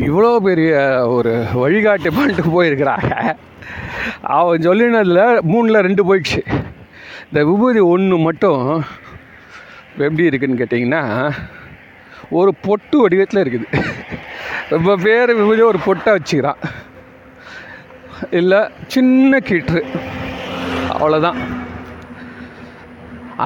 இவ்வளோ 0.10 0.34
பெரிய 0.50 0.74
ஒரு 1.16 1.32
வழிகாட்டி 1.62 2.10
பண்ணிட்டு 2.18 2.44
போயிருக்கிறாங்க. 2.58 3.14
அவன் 4.36 4.66
சொல்லினதில் 4.68 5.42
மூணில் 5.52 5.86
ரெண்டு 5.88 6.04
போயிடுச்சு. 6.08 6.42
இந்த 7.28 7.42
விபூதி 7.50 7.82
ஒன்று 7.94 8.18
மட்டும் 8.28 8.64
எப்படி 10.06 10.30
இருக்குன்னு 10.30 10.62
கேட்டிங்கன்னா 10.62 11.04
ஒரு 12.40 12.52
பொட்டு 12.66 12.98
வடிவத்தில் 13.02 13.44
இருக்குது. 13.44 13.68
ரொம்ப 14.74 14.96
பேர் 15.06 15.32
விபூதி 15.40 15.64
ஒரு 15.72 15.80
பொட்டை 15.88 16.12
வச்சுக்கிறான். 16.18 16.62
இல்லை 18.40 18.60
சின்ன 18.94 19.40
கீற்று. 19.50 19.82
அவ்வளோதான் 20.94 21.40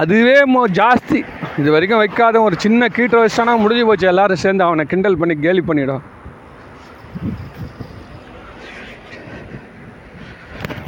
அதுவே 0.02 0.38
மோ 0.54 0.62
ஜாஸ்தி. 0.80 1.20
இது 1.60 1.70
வரைக்கும் 1.76 2.02
வைக்காத 2.04 2.42
ஒரு 2.48 2.56
சின்ன 2.64 2.88
கீற்று 2.96 3.24
வச்சானா 3.24 3.54
முடிஞ்சு 3.64 3.86
போச்சு. 3.90 4.08
எல்லோரும் 4.14 4.44
சேர்ந்து 4.44 4.68
அவனை 4.68 4.86
கிண்டல் 4.92 5.20
பண்ணி 5.22 5.36
கேலி 5.46 5.64
பண்ணிவிடும் 5.68 6.04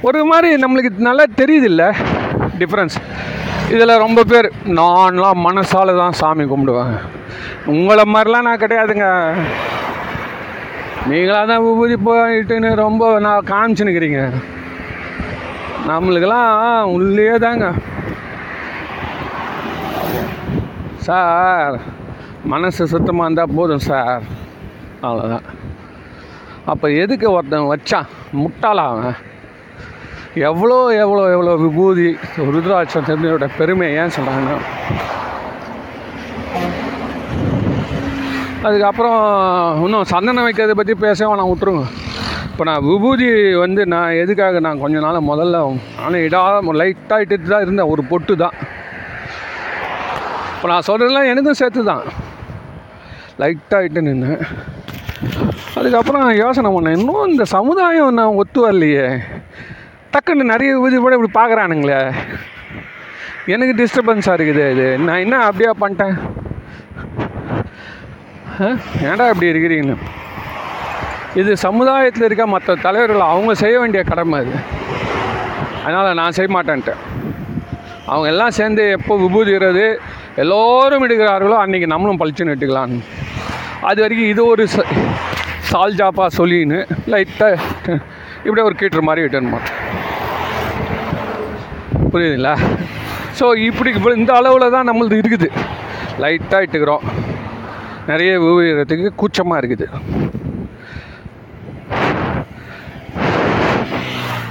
ஒரு 0.08 0.20
மாதிரி 0.30 0.49
நம்மளுக்கு 0.64 1.08
நல்லா 1.08 1.24
தெரியுது 1.39 1.68
இல்லை 1.72 1.88
டிஃப்ரென்ஸ் 2.60 2.97
இதில் 3.74 4.01
ரொம்ப 4.03 4.20
பேர் 4.32 4.47
நான்லாம் 4.80 5.39
மனசால் 5.45 5.99
தான் 6.01 6.18
சாமி 6.20 6.43
கும்பிடுவாங்க. 6.51 6.97
உங்களை 7.74 8.03
மாதிரிலாம் 8.14 8.45
நான் 8.47 8.62
கிடையாதுங்க. 8.64 9.08
நீங்களாக 11.10 11.47
தான் 11.51 11.64
விபூதி 11.66 11.95
போயிட்டுன்னு 12.08 12.70
ரொம்ப 12.84 13.03
நான் 13.26 13.49
காமிச்சுன்னுக்கிறீங்க. 13.51 14.22
நம்மளுக்கெல்லாம் 15.89 16.51
உள்ளே 16.95 17.38
தாங்க. 17.45 17.68
சார் 21.08 21.78
மனசு 22.53 22.91
சுத்தமாக 22.93 23.28
இருந்தால் 23.28 23.55
போதும் 23.58 23.88
சார். 23.89 24.24
அவ்வளோதான் 25.08 25.47
அப்போ 26.72 26.86
எதுக்கு 27.03 27.28
ஒருத்தன் 27.36 27.72
வச்சான்? 27.74 28.08
முட்டாளாக 28.43 28.93
அவன்? 28.93 29.18
எவ்வளோ 30.49 30.77
எவ்வளோ 31.03 31.23
எவ்வளோ 31.35 31.51
விபூதி 31.63 32.07
ருத்ராட்சம் 32.55 33.07
தெரிஞ்சதோட 33.09 33.45
பெருமை 33.57 33.88
ஏன் 34.01 34.15
சொல்கிறாங்க 34.15 34.51
அதுக்கப்புறம் 38.67 39.19
இன்னும் 39.85 40.11
சந்தனம் 40.11 40.45
வைக்கிறத 40.47 40.73
பற்றி 40.77 40.93
பேசவே 41.03 41.35
நான் 41.39 41.51
விட்டுருங்க. 41.51 41.83
இப்போ 42.51 42.63
நான் 42.69 42.85
விபூதி 42.88 43.27
வந்து 43.63 43.81
நான் 43.93 44.19
எதுக்காக 44.21 44.59
நான் 44.65 44.81
கொஞ்ச 44.83 44.99
நாள் 45.05 45.27
முதல்ல 45.31 45.61
ஆனால் 46.03 46.23
இடாத 46.27 46.73
லைட்டாக 46.81 47.23
இட்டுட்டு 47.23 47.53
தான் 47.53 47.65
இருந்தேன் 47.65 47.91
ஒரு 47.93 48.03
பொட்டு 48.11 48.35
தான். 48.43 48.55
இப்போ 50.55 50.67
நான் 50.73 50.88
சொல்கிறதெல்லாம் 50.89 51.29
எனக்கும் 51.31 51.59
சேர்த்து 51.61 51.83
தான் 51.91 52.03
லைட்டாக 53.41 53.85
இட்டு 53.88 54.07
நின்னேன். 54.07 54.43
அதுக்கப்புறம் 55.79 56.27
யோசனை 56.43 56.69
பண்ணேன் 56.75 56.97
இன்னும் 56.99 57.29
இந்த 57.33 57.45
சமுதாயம் 57.57 58.17
நான் 58.19 58.39
ஒத்து 58.43 58.59
வரலையே. 58.65 59.07
டக்குன்னு 60.14 60.43
நிறைய 60.43 60.88
இது 60.88 60.99
கூட 60.99 61.16
இப்படி 61.16 61.32
பார்க்குறானுங்களே. 61.39 62.14
எனக்கு 63.45 63.84
டிஸ்டர்பன்ஸாக 63.84 64.38
இருக்குது 64.38 64.72
இது. 64.72 64.97
நான் 64.97 65.18
என்ன 65.18 65.38
அப்படியே 65.38 65.72
பண்ணிட்டேன்? 65.82 66.16
ஏன்டா 69.01 69.30
இப்படி 69.30 69.51
இருக்கிறீங்க 69.51 69.95
இது 71.36 71.58
சமுதாயத்தில் 71.58 72.24
இருக்க 72.24 72.47
மற்ற 72.47 72.76
தலைவர்கள் 72.76 73.20
அவங்க 73.20 73.53
செய்ய 73.53 73.80
வேண்டிய 73.80 74.03
கடமை 74.03 74.39
அது. 74.39 74.53
அதனால் 75.84 76.14
நான் 76.14 76.32
செய்ய 76.32 76.55
மாட்டேன்ட்டேன் 76.55 77.01
அவங்க 78.05 78.28
எல்லாம் 78.28 78.49
சேர்ந்து 78.49 78.89
எப்போ 78.89 79.18
விபூதிகிறது 79.18 79.99
எல்லோரும் 80.36 81.08
எடுக்கிறார்களோ 81.08 81.58
அன்றைக்கி 81.66 81.86
நம்மளும் 81.86 82.20
பளிச்சுன்னு 82.20 82.55
இட்டுக்கலான்னு 82.55 82.99
அது 83.82 84.01
வரைக்கும் 84.01 84.30
இது 84.30 84.45
ஒரு 84.45 84.68
ச- 84.76 84.89
சொல்லின்னு 86.38 86.80
லைட்டாக 87.08 87.58
இப்படியே 88.47 88.67
ஒரு 88.69 88.75
கீட்டர் 88.81 89.07
மாதிரி 89.07 89.25
ரிட்டர்ன் 89.25 89.53
மாட்டேன் 89.53 89.77
புரியுதுங்களா? 92.11 92.53
ஸோ 93.37 93.45
இப்படி 93.69 93.89
இந்த 94.19 94.31
அளவில் 94.39 94.73
தான் 94.75 94.87
நம்மளது 94.89 95.15
இருக்குது. 95.21 95.47
லைட்டாக 96.23 96.65
இட்டுக்கிறோம். 96.65 97.03
நிறைய 98.11 98.31
விவரத்துக்கு 98.43 99.09
கூச்சமாக 99.21 99.59
இருக்குது. 99.61 99.87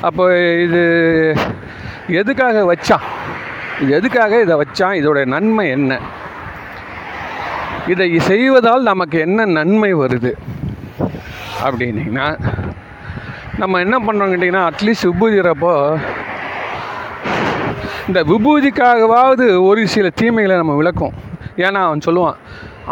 அப்போ 0.09 0.25
இது 0.65 0.83
எதுக்காக 2.21 2.65
வச்சான்? 2.73 3.07
எதுக்காக 3.97 4.41
இதை 4.45 4.57
வச்சான்? 4.63 4.99
இதோட 5.01 5.21
நன்மை 5.35 5.65
என்ன? 5.77 5.99
இதை 7.95 8.09
செய்வதால் 8.31 8.89
நமக்கு 8.91 9.19
என்ன 9.27 9.47
நன்மை 9.59 9.91
வருது? 10.03 10.33
அப்படின்னீங்கன்னா 11.67 12.29
நம்ம 13.61 13.79
என்ன 13.85 13.97
பண்ணுறோம் 13.99 14.31
கேட்டிங்கன்னா 14.31 14.65
அட்லீஸ்ட் 14.71 15.07
விபூதிறப்போ 15.09 15.73
இந்த 18.09 18.21
விபூதிக்காகவாவது 18.31 19.47
ஒரு 19.69 19.87
சில 19.95 20.09
தீமைகளை 20.21 20.57
நம்ம 20.57 20.75
விளக்கும் 20.75 21.15
ஏன்னா 21.57 21.81
அவன் 21.87 22.05
சொல்லுவான் 22.07 22.37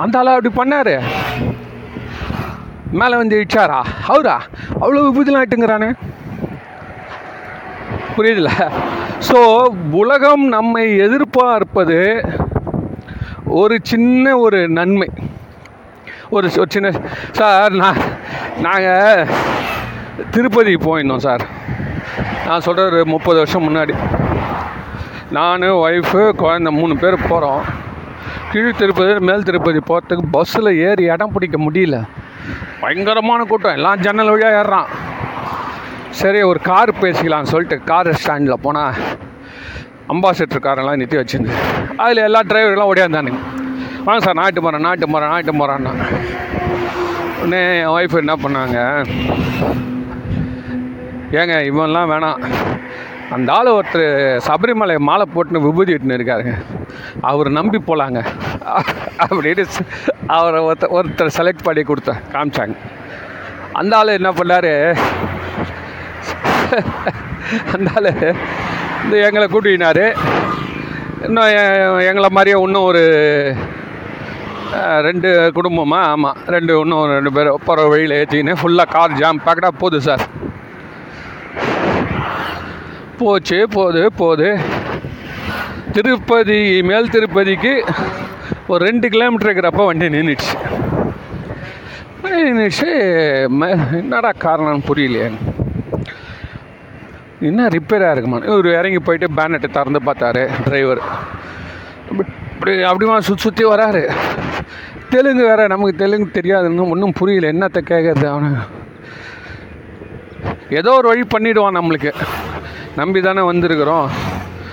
அந்த 0.03 0.19
ஆளா 0.19 0.35
அப்படி 0.37 0.53
பண்ணாரு? 0.61 0.95
மேலே 3.01 3.15
வந்து 3.17 3.37
இடிச்சாரா? 3.41 3.79
அவரா 4.13 4.37
அவ்வளோ 4.81 5.05
விபூதிலாம் 5.09 5.45
இட்டுங்கிறானே 5.45 5.91
புரியுதுல? 8.17 8.51
ஸோ 9.29 9.39
உலகம் 10.03 10.45
நம்மை 10.49 10.85
எதிர்பார்ப்பது 11.07 11.99
ஒரு 13.61 13.79
சின்ன 13.83 14.39
ஒரு 14.39 14.69
நன்மை. 14.69 15.09
ஒரு 16.31 16.47
ஒரு 16.61 16.71
சின்ன 16.71 16.93
சார் 17.39 17.73
நான் 17.83 18.01
நாங்கள் 18.67 19.29
திருப்பதி 20.31 20.75
போயிருந்தோம் 20.75 21.25
சார். 21.27 21.45
நான் 22.47 22.61
சொல்கிற 22.61 22.87
ஒரு 22.87 23.07
முப்பது 23.07 23.37
வருஷம் 23.37 23.65
முன்னாடி. 23.69 23.95
நான் 25.31 25.61
ஒய்ஃபு 25.61 26.21
குழந்த 26.43 26.71
மூணு 26.71 26.97
பேர் 26.97 27.29
போகிறோம் 27.29 27.63
கீழ் 28.53 28.79
திருப்பதி 28.81 29.15
மேல் 29.29 29.43
திருப்பதி 29.43 29.81
போகிறதுக்கு 29.89 30.25
பஸ்ஸில் 30.31 30.71
ஏறி 30.89 31.05
இடம் 31.05 31.33
பிடிக்க 31.33 31.59
முடியல. 31.59 31.97
பயங்கரமான 32.81 33.45
கூட்டம். 33.45 33.73
எல்லாம் 33.73 34.01
ஜன்னல் 34.01 34.31
வழியாக 34.31 34.59
ஏறுறான். 34.61 34.91
சரி 36.11 36.43
ஒரு 36.43 36.61
கார் 36.61 36.93
பேசிக்கலாம்னு 37.01 37.53
சொல்லிட்டு 37.53 37.79
கார் 37.85 38.13
ஸ்டாண்டில் 38.15 38.63
போனால் 38.63 38.95
அம்பாசிடர் 40.09 40.65
காரெல்லாம் 40.67 40.99
நிறுத்தி 41.01 41.17
வச்சுருந்து 41.17 41.55
அதில் 41.97 42.25
எல்லா 42.29 42.41
டிரைவர்கள்லாம் 42.41 42.91
ஓடியாந்தானுங்க. 42.93 43.41
வாங்க 44.05 44.23
சார் 44.25 44.35
நாட்டு 44.35 44.63
போகிறேன் 44.63 44.87
நாட்டு 44.87 45.11
போகிறேன் 45.11 45.35
நாட்டு 45.35 45.53
போகிறேன்னா 45.53 45.93
உடனே 47.41 47.63
என் 47.81 47.93
ஒய்ஃப் 47.97 48.23
என்ன 48.23 48.37
பண்ணாங்க 48.45 48.79
ஏங்க 51.41 51.55
இவன்லாம் 51.71 52.11
வேணாம். 52.13 52.41
அந்த 53.35 53.49
ஆள் 53.57 53.75
ஒருத்தர் 53.77 54.09
சபரிமலை 54.47 54.97
மாலை 55.09 55.25
போட்டுன்னு 55.35 55.65
விபூதி 55.67 55.95
இட்டுன்னு 55.95 56.17
இருக்காருங்க. 56.19 56.55
அவர் 57.31 57.49
நம்பி 57.59 57.79
போகலாங்க 57.89 58.21
அப்படின்னு 59.25 59.65
அவரை 60.37 60.61
ஒருத்தர் 60.69 60.95
ஒருத்தர் 60.99 61.37
செலக்ட் 61.39 61.67
பண்ணி 61.69 61.83
கொடுத்தேன் 61.91 62.21
காமிச்சாங்க. 62.35 62.77
அந்த 63.81 63.93
ஆள் 63.99 64.19
என்ன 64.19 64.33
பண்ணார்? 64.41 64.73
அந்த 67.75 67.89
ஆள் 67.97 68.11
இந்த 69.05 69.15
எங்களை 69.29 69.47
கூட்டினார் 69.55 70.05
இன்னும் 71.27 71.51
எங்களை 72.11 72.29
மாதிரியே 72.37 72.57
இன்னும் 72.67 72.89
ஒரு 72.91 73.03
ரெண்டு 75.07 75.29
குடும்பமாக 75.57 76.09
ஆமாம் 76.13 76.39
ரெண்டு 76.55 76.73
இன்னும் 76.85 77.13
ரெண்டு 77.17 77.33
பேர் 77.37 77.51
போகிற 77.67 77.85
வழியில் 77.93 78.17
ஏற்றிக்கின்னு 78.21 78.61
ஃபுல்லாக 78.63 78.93
கார் 78.95 79.19
ஜாம் 79.21 79.45
பேக்கடாக 79.47 79.81
போகுது 79.83 80.01
சார். 80.09 80.25
போச்சு 83.21 83.59
போது 83.77 84.03
போது. 84.21 84.49
திருப்பதி 85.97 86.59
மேல் 86.91 87.13
திருப்பதிக்கு 87.15 87.73
ஒரு 88.73 88.81
ரெண்டு 88.89 89.07
கிலோமீட்டர் 89.15 89.49
இருக்கிறப்ப 89.49 89.85
வண்டி 89.89 90.07
நின்றுச்சு 90.15 90.55
நின்றுச்சு 92.47 92.89
என்னடா 93.99 94.31
காரணம்னு 94.45 94.89
புரியலையே. 94.89 95.29
என்ன 97.49 97.67
ரிப்பேராக 97.75 98.15
இருக்குமா 98.15 98.39
இவர் 98.51 98.69
இறங்கி 98.79 99.01
போயிட்டு 99.07 99.37
பேனட்டை 99.39 99.69
திறந்து 99.77 100.01
பார்த்தாரு 100.09 100.43
டிரைவர் 100.65 101.03
இப்படி 102.13 102.73
அப்படிமா 102.91 103.17
சுற்றி 103.29 103.45
சுற்றி 103.47 103.65
வராரு. 103.73 104.03
தெலுங்கு 105.13 105.45
வேற 105.51 105.67
நமக்கு 105.73 106.01
தெலுங்கு 106.03 106.29
தெரியாதுன்னு 106.39 106.91
ஒன்றும் 106.95 107.19
புரியல 107.21 107.51
என்னத்தை 107.55 107.81
கேட்கறது 107.91 108.27
அவனு. 108.33 108.53
ஏதோ 110.81 110.93
ஒரு 111.01 111.07
வழி 111.11 111.25
பண்ணிடுவான் 111.35 111.79
நம்மளுக்கு. 111.79 112.13
நம்பி 112.97 113.21
தானே 113.21 113.43
வந்திருக்கிறோம். 113.51 114.09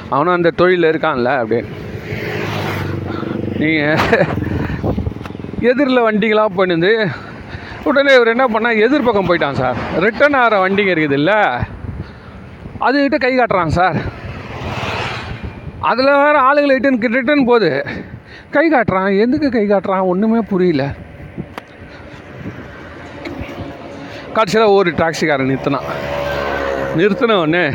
அவனும் 0.09 0.33
அந்த 0.33 0.51
தொழிலில் 0.59 0.89
இருக்கான்ல 0.91 1.31
அப்படின்னு 1.41 1.71
நீங்கள் 3.61 3.99
எதிரில் 5.69 6.05
வண்டிகளாக 6.07 6.57
பண்ணுது 6.57 6.91
உடனே 7.83 8.11
இவர் 8.15 8.33
என்ன 8.33 8.45
பண்ணால் 8.47 8.81
எதிர்பக்கம் 8.85 9.27
போயிட்டான் 9.29 9.59
சார். 9.61 9.77
ரிட்டர்ன் 9.99 10.37
ஆகிற 10.39 10.55
வண்டிங்க 10.63 10.93
இருக்குது 10.95 11.17
இல்லை? 11.19 11.39
அதுக்கிட்ட 12.87 13.17
கை 13.25 13.33
காட்டுறான் 13.37 13.75
சார். 13.77 13.97
அதில் 15.91 16.17
வேறு 16.23 16.39
ஆளுங்களை 16.47 16.73
ரிட்டன் 16.77 17.13
ரிட்டர்ன் 17.17 17.45
போகுது. 17.45 17.71
கை 18.51 18.65
காட்டுறான். 18.73 19.19
எதுக்கு 19.19 19.49
கை 19.49 19.65
காட்டுறான்? 19.67 20.09
ஒன்றுமே 20.11 20.39
புரியல. 20.49 20.83
கடைசியில் 24.33 24.75
ஒரு 24.77 24.89
டாக்ஸிக்காரன் 24.91 25.49
நிறுத்தினான். 25.53 25.89
நிறுத்தின 26.97 27.39
உடனே 27.45 27.65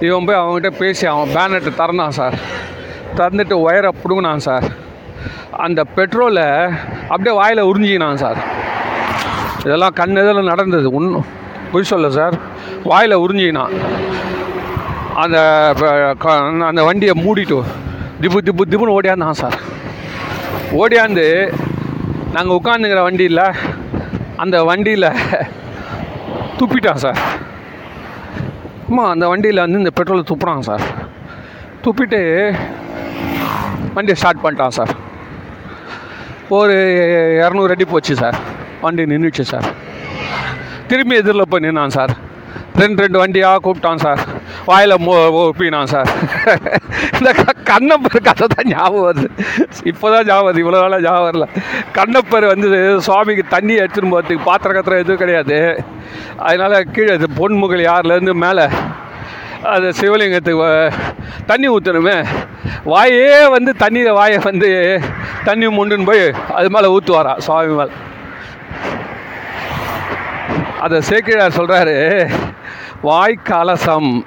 இவன் 0.00 0.24
போய் 0.24 0.36
அவங்ககிட்ட 0.36 0.70
பேசி 0.70 1.06
அவன் 1.06 1.36
பேனட்டை 1.36 1.74
திறந்தான் 1.74 2.10
சார். 2.10 2.38
திறந்துட்டு 3.16 3.54
ஒயரை 3.56 3.88
பிடுங்கினான் 3.88 4.38
சார். 4.38 4.62
அந்த 5.50 5.84
பெட்ரோலை 5.96 6.74
அப்படியே 7.08 7.36
வாயில் 7.36 7.64
உறிஞ்சினான் 7.64 8.14
சார். 8.14 8.36
இதெல்லாம் 9.60 9.92
கண் 9.92 10.10
இதில் 10.10 10.42
நடந்தது? 10.42 10.92
ஒன்றும் 10.92 11.24
பொய் 11.72 11.82
சொல்ல 11.82 12.10
சார். 12.10 12.38
வாயில் 12.84 13.16
உறிஞ்சினான் 13.16 13.80
அந்த 15.14 15.72
க- 16.18 16.64
அந்த 16.64 16.84
வண்டியை 16.84 17.14
மூடிட்டு 17.16 17.62
திப்பு 18.20 18.38
திப்பு 18.44 18.62
திப்புன்னு 18.70 18.96
ஓடியாந்தான் 19.00 19.30
சார். 19.30 19.58
ஓடியாந்து 20.72 21.52
நாங்கள் 22.32 22.56
உட்காந்துங்கிற 22.56 23.02
வண்டியில் 23.02 23.40
அந்த 24.36 24.64
வண்டியில் 24.64 25.12
துப்பிட்டான் 26.58 26.94
சார். 26.94 27.37
அம்மா 28.88 29.10
அந்த 29.10 29.28
வண்டியில் 29.28 29.60
வந்து 29.60 29.78
இந்த 29.78 29.90
பெட்ரோலை 29.96 30.22
துப்புறான் 30.30 30.60
சார். 30.60 30.80
துப்பிட்டு 31.82 32.20
வண்டியை 33.94 34.14
ஸ்டார்ட் 34.14 34.42
பண்ணிட்டான் 34.42 34.68
சார். 34.68 34.92
ஒரு 36.48 36.74
இரநூறு 37.42 37.70
அடி 37.70 37.84
போச்சு 37.84 38.14
சார். 38.14 38.36
வண்டி 38.80 39.04
நின்றுச்சு 39.04 39.40
சார். 39.40 39.64
திரும்பி 40.86 41.16
எதிரில் 41.16 41.48
போய் 41.48 41.60
நின்னான் 41.60 41.94
சார். 41.96 42.16
ரெண்டு 42.82 43.02
ரெண்டு 43.04 43.18
வண்டியாக 43.20 43.60
கூப்பிட்டான் 43.64 44.02
சார். 44.04 44.20
வாயில் 44.68 44.94
மோ 45.06 45.14
ஒப்பினான் 45.40 45.90
சார். 45.92 46.10
இந்த 47.18 47.30
கண்ணப்பர் 47.70 48.26
கதை 48.28 48.46
தான் 48.54 48.70
ஞாபகம் 48.72 49.06
வருது. 49.08 49.28
இப்போ 49.90 50.06
தான் 50.14 50.26
ஞாபகம் 50.30 50.48
வருது. 50.48 50.62
இவ்வளோ 50.64 50.80
நாளாக 50.84 51.04
ஞாபகம் 51.06 51.28
வரல. 51.30 51.46
கண்ணப்பர் 51.98 52.46
வந்து 52.52 52.68
சுவாமிக்கு 53.06 53.44
தண்ணி 53.54 53.74
எடுத்துன்னு 53.82 54.12
போகிறதுக்கு 54.14 54.48
பாத்திர 54.50 54.72
கத்திரம் 54.76 55.02
எதுவும் 55.04 55.22
கிடையாது. 55.22 55.58
அதனால் 56.48 56.76
கீழே 56.96 57.14
இது 57.18 57.28
பொன்முகல் 57.40 57.84
யார்லேருந்து 57.90 58.34
மேலே 58.44 58.66
அது 59.74 59.86
சிவலிங்கத்துக்கு 60.00 60.66
தண்ணி 61.50 61.68
ஊற்றணுமே 61.76 62.16
வாயே 62.92 63.24
வந்து 63.54 63.70
தண்ணியில் 63.82 64.18
வாயை 64.18 64.38
வந்து 64.50 64.68
தண்ணி 65.48 65.66
முண்டுன்னு 65.78 66.08
போய் 66.10 66.22
அது 66.58 66.68
மேலே 66.74 66.90
ஊற்றுவாரா 66.96 67.32
சுவாமி 67.46 67.74
மேலே. 67.80 67.94
அதை 70.84 70.98
சேக்கிழார் 71.08 71.58
சொல்கிறாரு 71.58 71.96
வாய் 73.02 73.38
கலசம் 73.48 74.24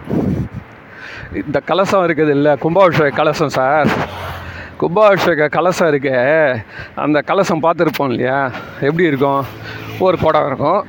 இந்த 1.33 1.59
கலசம் 1.59 2.03
இருக்குது 2.07 2.29
இல்லை 2.29 2.51
கும்பாபிஷேக 2.61 3.09
கலசம் 3.09 3.47
சார். 3.47 3.89
கும்பாபிஷேக 4.81 5.47
கலசம் 5.47 5.87
இருக்கு. 5.87 6.13
அந்த 6.95 7.21
கலசம் 7.21 7.63
பார்த்துருப்போம் 7.63 8.09
இல்லையா? 8.09 8.51
எப்படி 8.79 9.03
இருக்கும்? 9.03 9.45
ஒரு 9.99 10.17
குடம் 10.17 10.45
இருக்கும். 10.45 10.85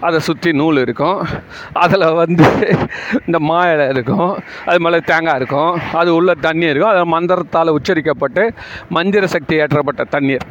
அதை 0.00 0.20
சுற்றி 0.20 0.52
நூல் 0.52 0.76
இருக்கும். 0.76 1.26
அதில் 1.72 2.06
வந்து 2.12 2.76
இந்த 3.26 3.38
மாயிலை 3.38 3.88
இருக்கும். 3.88 4.42
அது 4.64 4.80
மேலே 4.80 4.98
தேங்காய் 4.98 5.36
இருக்கும். 5.36 5.80
அது 5.92 6.14
உள்ள 6.14 6.34
தண்ணி 6.34 6.66
இருக்கும். 6.66 6.92
அதில் 6.92 7.12
மந்திரத்தால் 7.14 7.76
உச்சரிக்கப்பட்டு 7.78 8.50
மந்திர 8.88 9.26
சக்தி 9.26 9.60
ஏற்றப்பட்ட 9.60 10.04
தண்ணீர். 10.08 10.46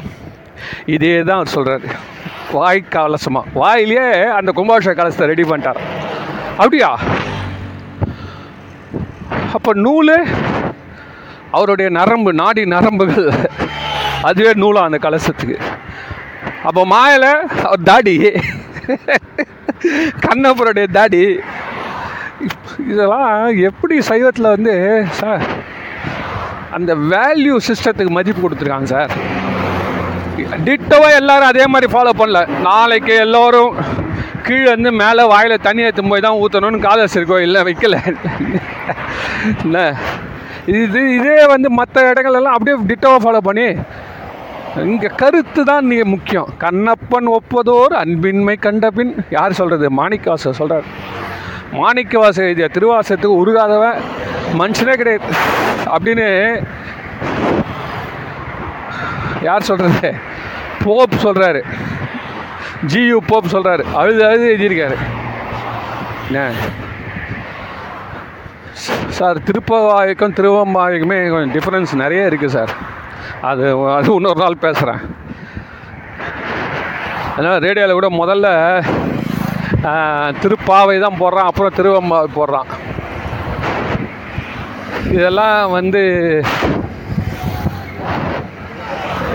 இதே 0.85 1.23
தான் 1.23 1.37
அவர் 1.39 1.55
சொல்கிறாரு 1.55 1.89
வாய் 2.51 2.83
கலசமாக 2.89 3.45
வாயிலேயே 3.55 4.23
அந்த 4.23 4.51
கும்பாபிஷேக 4.55 4.97
கலசத்தை 5.01 5.25
ரெடி 5.25 5.43
பண்ணிட்டார் 5.43 5.98
அப்படியா? 6.61 6.89
அப்போ 9.55 9.71
நூல் 9.85 10.15
அவருடைய 11.51 11.87
நரம்பு 11.97 12.31
நாடி 12.39 12.63
நரம்புகள் 12.73 13.27
அதுவே 14.29 14.51
நூலாம் 14.61 14.87
அந்த 14.87 14.99
கலசத்துக்கு. 15.05 15.57
அப்போ 16.67 16.81
மாயில் 16.93 17.31
அவர் 17.67 17.85
தாடி. 17.89 18.15
கண்ணப்பருடைய 20.25 20.87
தாடி. 20.97 21.23
இதெல்லாம் 22.91 23.31
எப்படி 23.69 23.95
சைவத்தில் 24.09 24.53
வந்து 24.55 24.75
சார் 25.21 25.45
அந்த 26.77 26.91
வேல்யூ 27.13 27.55
சிஸ்டத்துக்கு 27.67 28.17
மதிப்பு 28.17 28.41
கொடுத்துருக்காங்க 28.41 28.89
சார். 28.95 29.11
டிட்டோவாக 30.67 31.19
எல்லாரும் 31.21 31.51
அதே 31.53 31.65
மாதிரி 31.73 31.87
ஃபாலோ 31.93 32.13
பண்ணல. 32.21 32.41
நாளைக்கு 32.67 33.15
எல்லோரும் 33.25 33.73
கீழே 34.49 34.67
வந்து 34.73 34.91
மேலே 35.01 35.23
வாயில் 35.31 35.63
தண்ணி 35.65 35.81
எடுத்து 35.87 36.11
போய் 36.11 36.25
தான் 36.25 36.39
ஊற்றணும்னு 36.43 36.85
காதல் 36.85 37.15
இருக்கோ 37.17 37.37
இல்லை 37.47 37.61
வைக்கல. 37.67 37.97
என்ன? 39.63 39.77
இது 40.79 41.01
இதே 41.17 41.37
வந்து 41.51 41.69
மற்ற 41.79 42.01
இடங்கள்லாம் 42.11 42.55
அப்படியே 42.55 42.75
டிட்டோவை 42.89 43.19
ஃபாலோ 43.23 43.41
பண்ணி 43.49 43.67
இங்கே 44.87 45.09
கருத்து 45.21 45.61
தான் 45.69 45.87
நீ 45.91 45.95
முக்கியம். 46.13 46.49
கண்ணப்பன் 46.63 47.27
ஒப்பதோர் 47.37 47.93
அன்பின்மை 48.01 48.55
கண்டபின் 48.65 49.13
யார் 49.37 49.57
சொல்கிறது 49.59 49.87
மாணிக்கவாசர் 49.99 50.59
சொல்கிறார் 50.59 50.87
மாணிக்கவாசர் 51.79 52.47
எழுதிய 52.49 52.67
திருவாசத்துக்கு 52.75 53.39
உருகாதவன் 53.43 53.97
மனுஷனே 54.61 54.95
கிடையாது. 55.01 55.31
அப்படின்னு 55.95 56.27
யார் 59.47 59.67
சொல்கிறது 59.69 60.11
போப் 60.83 61.23
சொல்கிறாரு 61.25 61.61
ஜியு 62.87 63.17
போப் 63.29 63.53
சொல்கிறாரு 63.53 63.83
அழுது 64.01 64.21
அழுது 64.27 64.45
எழுதியிருக்காரு. 64.51 64.97
என்ன? 66.27 66.51
சார் 69.17 69.37
திருப்பவாய்க்கும் 69.47 70.35
திருவம்பாய்க்குமே 70.39 71.17
கொஞ்சம் 71.31 71.53
டிஃப்ரென்ஸ் 71.55 71.93
நிறைய 72.01 72.27
இருக்குது 72.29 72.55
சார். 72.57 72.71
அது 73.49 73.65
அது 73.95 74.13
இன்னொரு 74.13 74.39
நாள் 74.43 74.63
பேசுகிறேன் 74.65 75.01
அதனால் 77.35 77.63
ரேடியோவில் 77.65 77.97
கூட 77.97 78.09
முதல்ல 78.21 78.47
திருப்பாவை 80.43 80.95
தான் 81.03 81.19
போடுறான் 81.19 81.49
அப்புறம் 81.49 81.77
திருவம்பாவை 81.79 82.29
போடுறான். 82.39 82.71
இதெல்லாம் 85.15 85.71
வந்து 85.71 86.01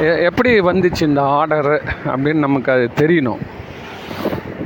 எப்படி 0.02 0.60
வந்துச்சு 0.60 1.02
இந்த 1.02 1.22
ஆர்டர் 1.22 1.82
அப்படின்னு 2.06 2.44
நமக்கு 2.46 2.72
அது 2.72 2.90
தெரியணும். 2.96 3.38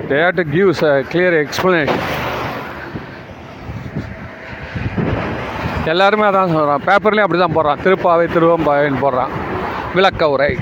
They 0.09 0.31
do 0.31 0.43
gives 0.43 0.85
a 0.85 1.03
clear 1.13 1.45
explanation 1.45 2.05
எல்லாருமே 5.85 6.25
அதான் 6.25 6.53
சொல்கிறான் 6.53 6.85
பேப்பர்லேயும் 6.87 7.27
அப்படி 7.27 7.41
தான் 7.41 7.57
போடுறான். 7.57 7.83
திருப்பாவை 7.85 8.25
திருவம்பாவைன்னு 8.35 9.03
போடுறான். 9.03 9.29
விளக்க 9.95 10.31
உரை. 10.31 10.57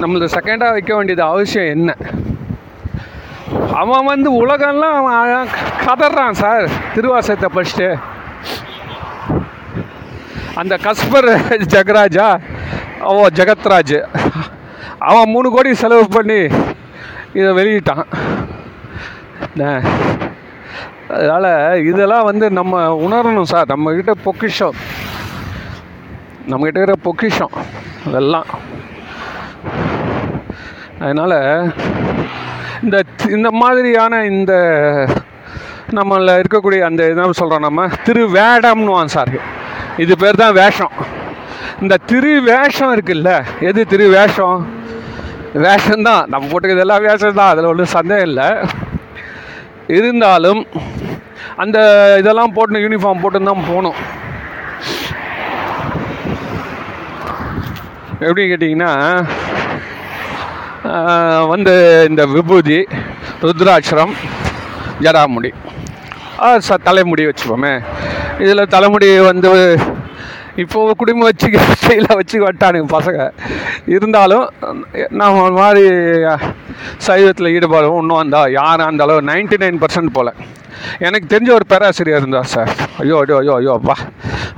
நம்மளது 0.00 0.28
செகண்டாக 0.36 0.70
வைக்க 0.70 0.96
வேண்டியது 0.96 1.22
அவசியம் 1.22 1.66
என்ன? 1.66 1.96
அவன் 3.72 4.04
வந்து 4.04 4.46
உலகம்லாம் 4.46 4.96
அவன் 4.96 5.46
கதறான் 5.86 6.30
சார். 6.30 6.68
திருவாசகத்தை 6.94 7.48
படிச்சுட்டு. 7.54 7.94
அந்த 10.54 10.78
கஸ்பர் 10.82 11.30
ஜெகராஜா 11.48 12.38
ஓ 13.04 13.26
ஜெகத்ராஜ். 13.26 14.06
அவன் 14.98 15.30
மூணு 15.30 15.50
கோடி 15.50 15.74
செலவு 15.74 16.08
பண்ணி 16.08 16.34
இதை 17.34 17.50
வெளியிட்டான். 17.50 18.04
அதனால் 21.08 21.84
இதெல்லாம் 21.84 22.24
வந்து 22.24 22.50
நம்ம 22.50 22.94
உணரணும் 22.94 23.42
சார். 23.42 23.66
நம்மக்கிட்ட 23.66 24.10
பொக்கிஷம். 24.24 24.74
நம்மக்கிட்ட 26.48 26.66
இருக்கிற 26.66 26.94
பொக்கிஷம். 27.02 27.50
அதெல்லாம். 28.06 28.46
அதனால் 31.00 31.74
இந்த 32.82 33.02
இந்த 33.28 33.50
மாதிரியான 33.50 34.24
இந்த 34.24 34.52
நம்மள 35.90 36.42
இருக்கக்கூடிய 36.42 36.80
அந்த 36.80 37.04
என்ன 37.04 37.32
சொல்கிறோம் 37.32 37.62
நம்ம? 37.62 37.86
திருவேடம்னுவான் 37.86 39.04
சார். 39.04 39.28
இது 39.96 40.18
பேர் 40.18 40.34
தான் 40.34 40.52
வேஷம். 40.52 41.22
இந்த 41.84 41.96
திருவேஷம் 42.10 42.92
இருக்குல்ல? 42.94 43.30
எது 43.68 43.80
திருவேஷம்? 43.92 44.58
வேஷம்தான். 45.64 46.24
நம்ம 46.32 46.44
போட்டுக்கிறது 46.50 46.84
எல்லாம் 46.84 47.04
வேஷம் 47.06 47.38
தான் 47.38 47.50
அதில் 47.52 47.70
ஒன்றும் 47.70 47.94
சந்தேகம் 47.96 48.28
இல்லை. 48.28 48.48
இருந்தாலும் 49.98 50.60
அந்த 51.62 51.78
இதெல்லாம் 52.20 52.54
போட்டு 52.56 52.84
யூனிஃபார்ம் 52.84 53.22
போட்டு 53.22 53.48
தான் 53.50 53.66
போகணும். 53.70 53.98
எப்படி 58.26 58.44
கேட்டிங்கன்னா 58.50 58.92
வந்து 61.52 61.74
இந்த 62.10 62.22
விபூதி 62.34 62.78
ருத்ராட்சரம் 63.46 64.14
ஜடாமுடி. 65.04 65.50
ச 66.66 66.78
தலைமுடி 66.88 67.24
வச்சுப்போமே. 67.28 67.74
இதில் 68.44 68.72
தலைமுடி 68.76 69.10
வந்து 69.30 69.50
இப்போ 70.62 70.80
குடும்பம் 71.00 71.28
வச்சு 71.28 71.48
ஸ்டைலாக 71.82 72.16
வச்சு 72.18 72.36
வட்டானுங்க 72.44 72.88
பசங்க. 72.96 73.20
இருந்தாலும் 73.94 74.44
நான் 75.20 75.38
ஒரு 75.44 75.54
மாதிரி 75.60 75.84
சைவத்தில் 77.06 77.52
ஈடுபாடு 77.56 77.88
ஒன்றும் 77.98 78.20
இருந்தால் 78.20 78.54
யாரும் 78.60 78.88
இருந்தாலும் 78.88 79.28
நைன்டி 79.30 79.56
நைன் 79.62 79.80
பர்சன்ட் 79.82 80.14
போல். 80.16 80.30
எனக்கு 81.06 81.26
தெரிஞ்ச 81.32 81.50
ஒரு 81.58 81.66
பேராசிரியர் 81.72 82.20
இருந்தார் 82.20 82.52
சார் 82.54 82.70
ஐயோ 83.02 83.16
ஐயோ 83.22 83.36
ஐயோ 83.42 83.54
ஐயோ 83.60 83.72
அப்பா. 83.78 83.96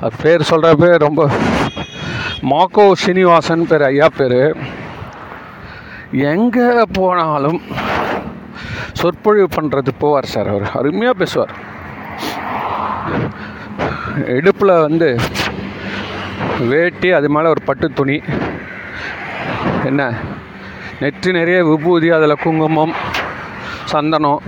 அவர் 0.01 0.21
பேர் 0.25 0.49
சொல்கிற 0.51 0.73
பேர் 0.83 1.05
ரொம்ப 1.07 1.23
மாக்கோ 2.53 2.87
சீனிவாசன் 3.05 3.69
பேர் 3.71 3.87
ஐயா 3.91 4.09
பேர். 4.19 4.41
எங்கே 6.33 6.69
போனாலும் 6.99 7.61
சொற்பொழிவு 9.01 9.49
பண்ணுறது 9.57 9.91
போவார் 10.03 10.33
சார் 10.35 10.51
அவர் 10.53 10.67
அருமையாக 10.81 11.21
பேசுவார். 11.23 11.55
இடுப்பில் 14.39 14.83
வந்து 14.87 15.09
வேட்டி 16.71 17.09
அது 17.11 17.29
மேலே 17.35 17.49
ஒரு 17.49 17.63
பட்டு 17.65 17.87
துணி. 17.99 18.17
என்ன? 19.85 20.03
நெற்றி 21.01 21.31
நிறைய 21.33 21.59
விபூதி 21.65 22.09
அதில் 22.09 22.43
குங்குமம் 22.43 22.95
சந்தனம் 23.93 24.41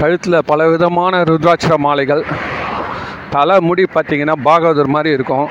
கழுத்தில் 0.00 0.46
பல 0.46 0.68
விதமான 0.68 1.22
ருத்ராட்சர 1.30 1.74
மாலைகள். 1.86 2.22
தலை 3.34 3.56
முடி 3.60 3.84
பார்த்தீங்கன்னா 3.94 4.36
பாகவதர் 4.48 4.94
மாதிரி 4.94 5.10
இருக்கும். 5.16 5.46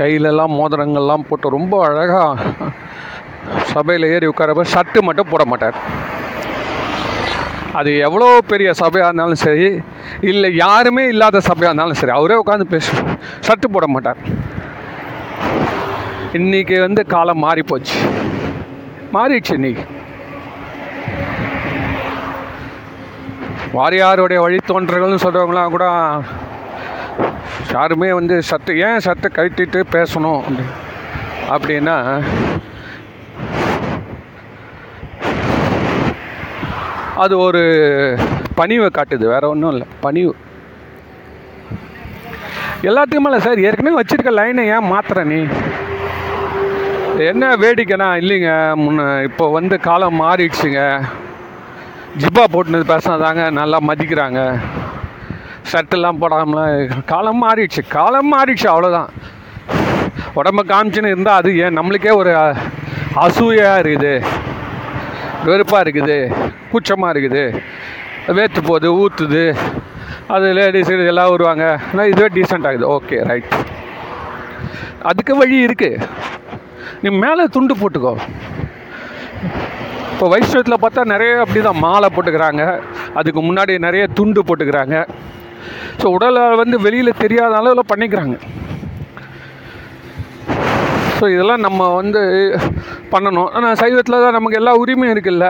கையிலெல்லாம் 0.00 0.56
மோதிரங்கள்லாம் 0.58 1.26
போட்டு 1.28 1.56
ரொம்ப 1.56 1.74
அழகாக 1.84 2.36
சபையில் 3.72 4.10
ஏறி 4.14 4.26
உட்காரப்ப 4.26 4.64
ஷர்ட்டு 4.74 5.00
மட்டும் 5.08 5.30
போட 5.30 5.44
மாட்டார். 5.44 5.76
அது 7.76 7.98
எவ்வளோ 7.98 8.40
பெரிய 8.46 8.72
சபையாக 8.80 9.04
இருந்தாலும் 9.04 9.34
சரி 9.34 9.80
இல்லை 10.20 10.54
யாருமே 10.54 11.08
இல்லாத 11.08 11.38
சபையாக 11.38 11.62
இருந்தாலும் 11.62 11.94
சரி 11.94 12.12
அவரே 12.12 12.34
உட்காந்து 12.34 12.60
பேச 12.60 13.02
சட்டு 13.48 13.68
போட 13.72 13.86
மாட்டார். 13.86 14.16
இன்னைக்கு 16.32 16.80
வந்து 16.80 17.06
காலம் 17.06 17.38
மாறி 17.38 17.62
போச்சு 17.62 17.94
மாறிடுச்சு 19.12 19.52
இன்னைக்கு. 19.52 19.84
வாரியாருடைய 23.74 24.40
வழித்தோன்றர்கள்னு 24.40 25.24
சொல்கிறவங்களாம் 25.24 25.70
கூட 25.70 25.86
யாருமே 27.72 28.12
வந்து 28.12 28.42
சட்டை 28.42 28.78
ஏன் 28.78 28.98
சட்டை 28.98 29.30
கழட்டிட்டு 29.34 29.84
பேசணும் 29.92 30.42
அப்படி- 30.42 30.72
அப்படின்னா 31.48 32.22
அது 37.22 37.34
ஒரு 37.46 37.62
பணிவை 38.58 38.88
காட்டுது 38.96 39.24
வேற 39.34 39.44
ஒன்றும் 39.52 39.72
இல்லை. 39.74 39.86
பணிவு. 40.04 40.32
எல்லாத்துக்கும் 42.88 43.26
மேலே 43.26 43.38
சார் 43.44 43.62
ஏற்கனவே 43.66 43.98
வச்சிருக்க 43.98 44.32
லைனை 44.38 44.64
ஏன் 44.74 44.88
மாத்திர 44.92 45.24
நீ? 45.32 45.38
என்ன 47.30 47.44
வேடிக்கைனா 47.62 48.08
இல்லைங்க 48.22 48.50
முன்ன 48.82 49.04
இப்போ 49.28 49.44
வந்து 49.58 49.76
காலம் 49.86 50.20
மாறிடுச்சுங்க. 50.22 50.82
ஜிப்பா 52.22 52.44
போட்டுனது 52.54 52.90
பேசினாதாங்க 52.92 53.44
நல்லா 53.60 53.78
மதிக்கிறாங்க. 53.90 54.40
ஷர்ட்டெல்லாம் 55.70 56.20
போடாமல் 56.22 56.90
காலம் 57.12 57.42
மாறிடுச்சு 57.44 57.82
காலம் 57.96 58.32
மாறிடுச்சு 58.34 58.68
அவ்வளோதான் 58.72 59.10
உடம்ப 60.40 60.62
காமிச்சுன்னு 60.72 61.12
இருந்தால் 61.12 61.40
அது 61.40 61.50
ஏன்? 61.64 61.76
நம்மளுக்கே 61.78 62.12
ஒரு 62.20 62.32
அசூயாக 63.24 63.82
இருக்குது. 63.84 64.14
வெறுப்பாக 65.48 65.84
இருக்குது 65.84 66.18
கூச்சமாக 66.72 67.12
இருக்குது 67.14 67.44
வேத்து 68.36 68.60
போகுது 68.68 68.88
ஊற்றுது 69.02 69.44
அது 70.34 70.46
லேடிஸ் 70.58 70.90
எல்லாம் 71.12 71.32
வருவாங்க. 71.34 71.64
ஆனால் 71.90 72.10
இதுவே 72.12 72.28
டீசெண்ட் 72.36 72.66
ஆகுது 72.68 72.86
ஓகே 72.96 73.18
ரைட் 73.30 73.52
அதுக்கு 75.10 75.32
வழி 75.40 75.56
இருக்குது 75.66 76.08
நீ 77.02 77.08
மேலே 77.24 77.44
துண்டு 77.54 77.74
போட்டுக்கோ. 77.80 78.12
இப்போ 80.12 80.26
வைஷ்ணவத்தில் 80.32 80.82
பார்த்தா 80.84 81.02
நிறைய 81.14 81.32
அப்படி 81.44 81.60
தான் 81.68 81.82
மாலை 81.86 82.08
போட்டுக்கிறாங்க. 82.16 82.62
அதுக்கு 83.20 83.40
முன்னாடி 83.48 83.72
நிறைய 83.86 84.04
துண்டு 84.18 84.40
போட்டுக்கிறாங்க. 84.48 84.96
ஸோ 86.00 86.06
உடலை 86.16 86.44
வந்து 86.62 86.76
வெளியில் 86.86 87.20
தெரியாத 87.24 87.52
அளவில் 87.60 87.90
பண்ணிக்கிறாங்க. 87.92 88.36
ஸோ 91.18 91.24
இதெல்லாம் 91.34 91.64
நம்ம 91.66 91.82
வந்து 91.98 92.22
பண்ணணும். 93.12 93.50
ஆனால் 93.56 93.78
சைவத்தில் 93.82 94.22
தான் 94.24 94.36
நமக்கு 94.38 94.58
எல்லா 94.60 94.72
உரிமையும் 94.82 95.14
இருக்குல்ல? 95.14 95.46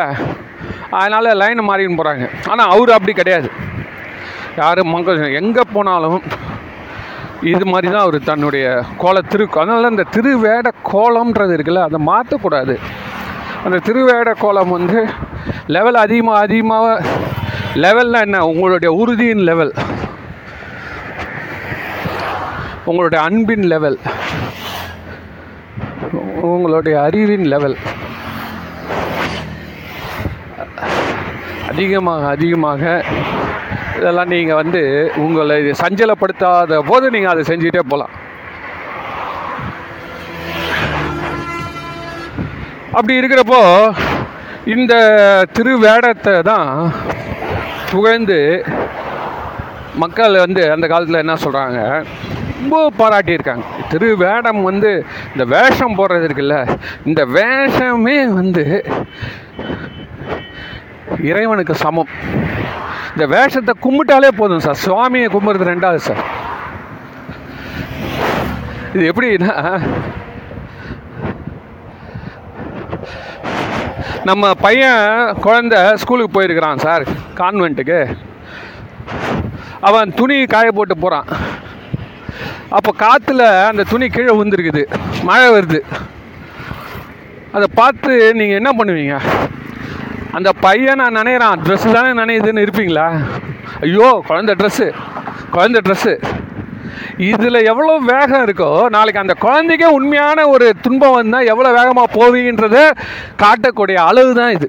அதனால் 0.98 1.28
லைனை 1.42 1.62
மாறின்னு 1.68 1.98
போகிறாங்க 2.00 2.26
ஆனால் 2.52 2.70
அவர் 2.74 2.96
அப்படி 2.96 3.14
கிடையாது. 3.20 3.48
யார் 4.60 4.80
மங்க 4.92 5.14
எங்கே 5.40 5.64
போனாலும் 5.74 6.20
இது 7.52 7.64
மாதிரி 7.70 7.88
தான் 7.94 8.04
அவர் 8.04 8.18
தன்னுடைய 8.28 8.66
கோல 9.02 9.16
திருக்கு 9.32 9.60
அதனால 9.62 9.90
இந்த 9.94 10.04
திருவேட 10.14 10.68
கோலம்ன்றது 10.92 11.56
இருக்குல்ல 11.56 11.82
அதை 11.88 11.98
மாற்றக்கூடாது. 12.10 12.74
அந்த 13.64 13.78
திருவேட 13.88 14.30
கோலம் 14.44 14.74
வந்து 14.76 15.00
லெவல் 15.76 15.98
அதிகமாக 16.04 16.44
அதிகமாக 16.46 16.86
லெவல்னால் 17.84 18.24
என்ன? 18.26 18.38
உங்களுடைய 18.50 18.90
உறுதியின் 19.00 19.44
லெவல் 19.50 19.72
உங்களுடைய 22.90 23.20
அன்பின் 23.28 23.66
லெவல் 23.74 23.98
உங்களுடைய 26.48 26.94
அறிவின் 27.00 27.46
லெவல் 27.46 27.76
அதிகமாக 31.68 32.22
அதிகமாக 32.28 32.82
இதெல்லாம் 33.96 34.32
நீங்கள் 34.34 34.60
வந்து 34.62 34.82
உங்களை 35.16 35.56
சஞ்சலப்படுத்தாத 35.80 36.78
போது 36.82 37.06
நீங்கள் 37.10 37.32
அதை 37.32 37.44
செஞ்சுட்டே 37.46 37.82
போகலாம் 37.84 38.14
அப்படி 42.92 43.18
இருக்கிறப்போ 43.20 43.62
இந்த 44.66 44.94
திருவேடத்தை 45.52 46.36
தான் 46.42 46.70
புகழ்ந்து 47.90 48.38
மக்கள் 49.96 50.34
வந்து 50.36 50.62
அந்த 50.70 50.86
காலத்தில் 50.86 51.20
என்ன 51.20 51.34
சொல்கிறாங்க 51.42 51.80
ரொம்ப 52.56 52.76
பாராட்டியிருக்காங்க. 52.98 53.64
திரு 53.90 54.08
வேடம் 54.24 54.60
வந்து 54.68 54.90
இந்த 55.32 55.44
வேஷம் 55.54 55.96
போடுறது 55.98 56.26
இருக்குல்ல 56.28 56.56
இந்த 57.08 57.22
வேஷமே 57.36 58.18
வந்து 58.38 58.64
இறைவனுக்கு 61.30 61.74
சமம். 61.84 62.12
இந்த 63.12 63.26
வேஷத்தை 63.34 63.74
கும்பிட்டாலே 63.84 64.30
போதும் 64.40 64.64
சார். 64.66 64.82
சுவாமியை 64.86 65.28
கும்பிட்றது 65.34 65.70
ரெண்டாவது 65.72 66.02
சார். 66.08 66.22
இது 68.94 69.04
எப்படின்னா 69.12 69.54
நம்ம 74.28 74.44
பையன் 74.64 75.02
குழந்த 75.44 75.74
ஸ்கூலுக்கு 76.02 76.34
போயிருக்கிறான் 76.36 76.84
சார் 76.84 77.04
கான்வென்ட்டுக்கு 77.40 78.00
அவன் 79.88 80.14
துணி 80.20 80.36
காய 80.54 80.68
போட்டு 80.76 80.94
போகிறான் 81.02 81.28
அப்போ 82.76 82.90
காற்றுல 83.04 83.44
அந்த 83.70 83.82
துணி 83.92 84.06
கீழே 84.08 84.32
விழுந்துருக்குது. 84.36 84.82
மழை 85.28 85.48
வருது. 85.56 85.80
அதை 87.56 87.66
பார்த்து 87.80 88.12
நீங்கள் 88.40 88.58
என்ன 88.60 88.70
பண்ணுவீங்க? 88.78 89.16
அந்த 90.36 90.50
பையன் 90.64 91.00
நான் 91.02 91.18
நினைக்கிறான் 91.20 91.62
ட்ரெஸ்ஸு 91.66 91.94
தானே 91.96 92.10
நினையுதுன்னு 92.22 92.64
இருப்பீங்களா? 92.64 93.06
ஐயோ 93.86 94.08
குழந்த 94.28 94.54
ட்ரெஸ்ஸு 94.60 94.88
குழந்த 95.54 95.78
ட்ரெஸ்ஸு 95.86 96.14
இதில் 97.28 97.66
எவ்வளோ 97.70 97.92
வேகம் 98.10 98.44
இருக்கோ 98.46 98.70
நாளைக்கு 98.94 99.22
அந்த 99.22 99.34
குழந்தைக்கே 99.44 99.88
உண்மையான 99.98 100.38
ஒரு 100.54 100.66
துன்பம் 100.84 101.16
வந்தால் 101.16 101.48
எவ்வளோ 101.52 101.70
வேகமாக 101.78 102.14
போவீங்கன்றத 102.16 102.78
காட்டக்கூடிய 103.42 103.96
அளவு 104.08 104.32
தான் 104.40 104.54
இது. 104.56 104.68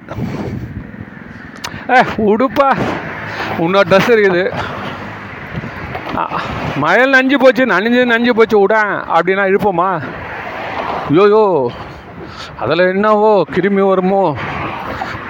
ஏ 1.95 1.99
உடுப்பா. 2.31 2.69
இன்னொரு 3.65 3.89
ட்ரெஸ் 3.91 4.13
இருக்குது. 4.15 4.43
மழையில் 6.75 7.15
நஞ்சு 7.15 7.37
போச்சு 7.39 7.65
நனைஞ்சு 7.65 8.05
நஞ்சு 8.05 8.29
போச்சு 8.29 8.67
விடான் 8.67 8.93
அப்படின்னா 9.15 9.43
இருப்போமா? 9.51 9.89
ஐயோயோ 11.09 11.69
அதில் 12.59 12.79
என்னவோ 12.79 13.43
கிருமி 13.55 13.87
வருமோ? 13.87 14.35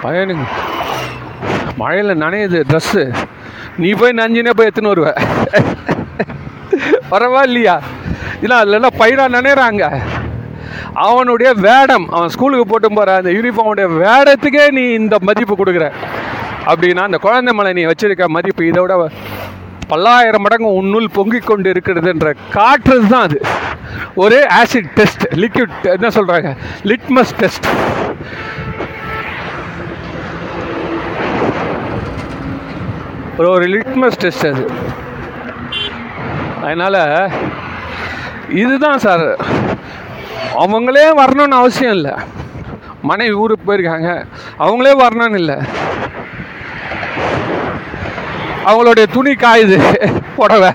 பயனுங்க. 0.03 0.45
மழையில் 1.77 2.21
நனையுது 2.21 2.59
ட்ரெஸ்ஸு 2.69 3.13
நீ 3.77 3.91
போய் 3.91 4.11
நஞ்சினே 4.11 4.49
போய் 4.49 4.67
எடுத்துன்னு 4.67 4.93
வருவ. 4.93 5.09
வரவா 7.11 7.41
இல்லையா? 7.43 7.81
இல்லை 8.41 8.57
அதில் 8.57 8.97
பயிராக 8.97 9.41
நினைறாங்க 9.41 10.01
அவனுடைய 10.93 11.53
வேடம் 11.53 12.09
அவன் 12.09 12.29
ஸ்கூலுக்கு 12.29 12.65
போட்டு 12.67 12.93
போகிற 12.93 13.15
அந்த 13.15 13.29
யூனிஃபார்முடைய 13.29 13.87
வேடத்துக்கே 14.03 14.71
நீ 14.71 14.93
இந்த 14.93 15.17
மதிப்பு 15.21 15.55
கொடுக்குற. 15.55 15.91
அப்படின்னா 16.65 16.99
அந்த 16.99 17.17
குழந்தை 17.17 17.53
மலை 17.53 17.73
நீ 17.73 17.85
வச்சுருக்க 17.85 18.27
மதிப்பு 18.27 18.67
இதை 18.67 18.81
விட 18.81 19.11
பல்லாயிரம் 19.87 20.41
மடங்கு 20.41 20.69
உன்னுள் 20.73 21.09
பொங்கிக் 21.13 21.45
கொண்டு 21.45 21.71
இருக்கிறதுன்ற 21.71 22.35
காற்று 22.51 23.07
தான் 23.07 23.25
அது. 23.27 23.41
ஒரு 24.23 24.37
ஆசிட் 24.61 24.89
டெஸ்ட் 24.95 25.23
லிக்விட் 25.43 25.77
என்ன 25.95 26.07
சொல்கிறாங்க 26.07 26.49
லிட்மஸ் 26.83 27.33
டெஸ்ட் 27.39 27.67
ஒரு 33.37 33.49
ஒரு 33.49 33.65
லிட்மஸ் 33.65 34.19
டெஸ்ட் 34.19 34.45
அது. 34.45 34.63
அதனால் 36.61 37.01
இதுதான் 38.61 39.03
சார். 39.05 39.25
அவங்களே 40.63 41.05
வரணும்னு 41.21 41.57
அவசியம் 41.61 41.93
இல்லை. 41.93 42.13
மனைவி 43.01 43.33
ஊருக்கு 43.33 43.65
போயிருக்காங்க. 43.67 44.11
அவங்களே 44.59 44.93
வரணும்னு 45.03 45.39
இல்லை. 45.43 45.57
அவங்களுடைய 48.67 49.05
துணி 49.15 49.33
காயுது 49.43 49.77
புடவை. 50.37 50.71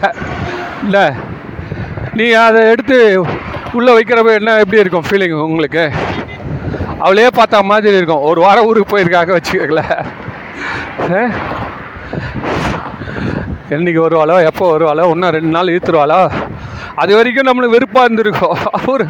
இல்லை 0.84 1.04
நீ 2.18 2.26
அதை 2.46 2.60
எடுத்து 2.72 2.98
உள்ளே 3.78 3.92
வைக்கிறப்ப 3.96 4.32
என்ன 4.38 4.54
எப்படி 4.62 4.82
இருக்கும் 4.82 5.06
ஃபீலிங் 5.08 5.36
உங்களுக்கு? 5.48 5.84
அவளே 7.04 7.28
பார்த்தா 7.36 7.58
மாதிரி 7.70 7.96
இருக்கும். 8.00 8.24
ஒரு 8.30 8.40
வாரம் 8.46 8.66
ஊருக்கு 8.70 8.92
போயிருக்காங்க 8.92 9.32
வச்சுக்கல 9.36 9.82
என்னைக்கு 13.74 14.00
வருவாளோ 14.04 14.34
எப்போ 14.48 14.64
வருவாளோ 14.72 15.04
இன்னும் 15.12 15.34
ரெண்டு 15.36 15.52
நாள் 15.56 15.72
ஈத்துருவாளோ 15.74 16.18
அது 17.02 17.12
வரைக்கும் 17.18 17.48
நம்மளுக்கு 17.48 17.76
வெறுப்பாக 17.76 18.06
இருந்திருக்கோம். 18.06 18.58
அவர் 18.78 19.04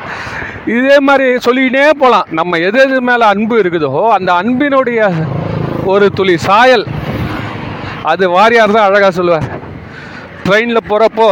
இதே 0.76 0.96
மாதிரி 1.06 1.26
சொல்லிக்கிட்டே 1.46 1.86
போகலாம் 2.02 2.28
நம்ம 2.38 2.58
எது 2.66 2.78
எது 2.84 2.98
மேலே 3.08 3.24
அன்பு 3.32 3.54
இருக்குதோ 3.62 3.90
அந்த 4.16 4.30
அன்பினுடைய 4.40 5.00
ஒரு 5.92 6.06
துளி 6.18 6.36
சாயல் 6.48 6.84
அது 8.10 8.24
வாரியார் 8.36 8.76
தான் 8.76 8.86
அழகாக 8.88 9.12
சொல்லுவார். 9.18 9.46
ட்ரெயினில் 10.44 10.88
போகிறப்போ 10.90 11.26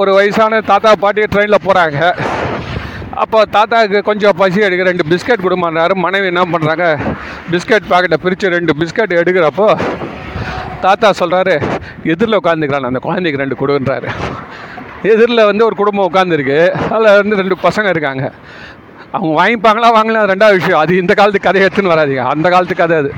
ஒரு 0.00 0.10
வயசான 0.16 0.60
தாத்தா 0.70 0.90
பாட்டி 1.04 1.22
ட்ரெயினில் 1.32 1.64
போகிறாங்க 1.66 1.98
அப்போ 3.22 3.38
தாத்தாவுக்கு 3.54 3.98
கொஞ்சம் 4.08 4.36
பசி 4.40 4.60
எடுக்க 4.66 4.82
ரெண்டு 4.88 5.04
பிஸ்கட் 5.10 5.44
கொடுமாறாரு 5.46 5.94
மனைவி 6.04 6.28
என்ன 6.32 6.44
பண்ணுறாங்க 6.52 6.84
பிஸ்கட் 7.52 7.88
பாக்கெட்டை 7.90 8.18
பிரித்து 8.24 8.54
ரெண்டு 8.56 8.72
பிஸ்கட் 8.80 9.18
எடுக்கிறப்போ 9.20 9.66
தாத்தா 10.84 11.08
சொல்கிறாரு 11.20 11.54
எதிரில் 12.12 12.38
உட்காந்துக்கிறான் 12.40 12.88
அந்த 12.90 13.02
குழந்தைக்கு 13.06 13.42
ரெண்டு 13.42 13.58
கொடுன்றாரு. 13.62 14.08
எதிரில் 15.12 15.48
வந்து 15.50 15.66
ஒரு 15.68 15.76
குடும்பம் 15.80 16.08
உட்காந்துருக்கு 16.10 16.58
அதில் 16.94 17.18
வந்து 17.20 17.40
ரெண்டு 17.40 17.56
பசங்க 17.66 17.88
இருக்காங்க. 17.94 18.24
அவங்க 19.16 19.32
வாங்கிப்பாங்களா 19.40 19.90
வாங்கலாம் 19.98 20.30
ரெண்டாவது 20.32 20.58
விஷயம். 20.60 20.80
அது 20.82 21.02
இந்த 21.02 21.12
காலத்து 21.20 21.46
கதையை 21.46 21.64
எடுத்துன்னு 21.66 21.94
வராதீங்க. 21.94 22.24
அந்த 22.34 22.46
காலத்து 22.54 22.76
கதை 22.82 22.98
அது. 23.02 23.12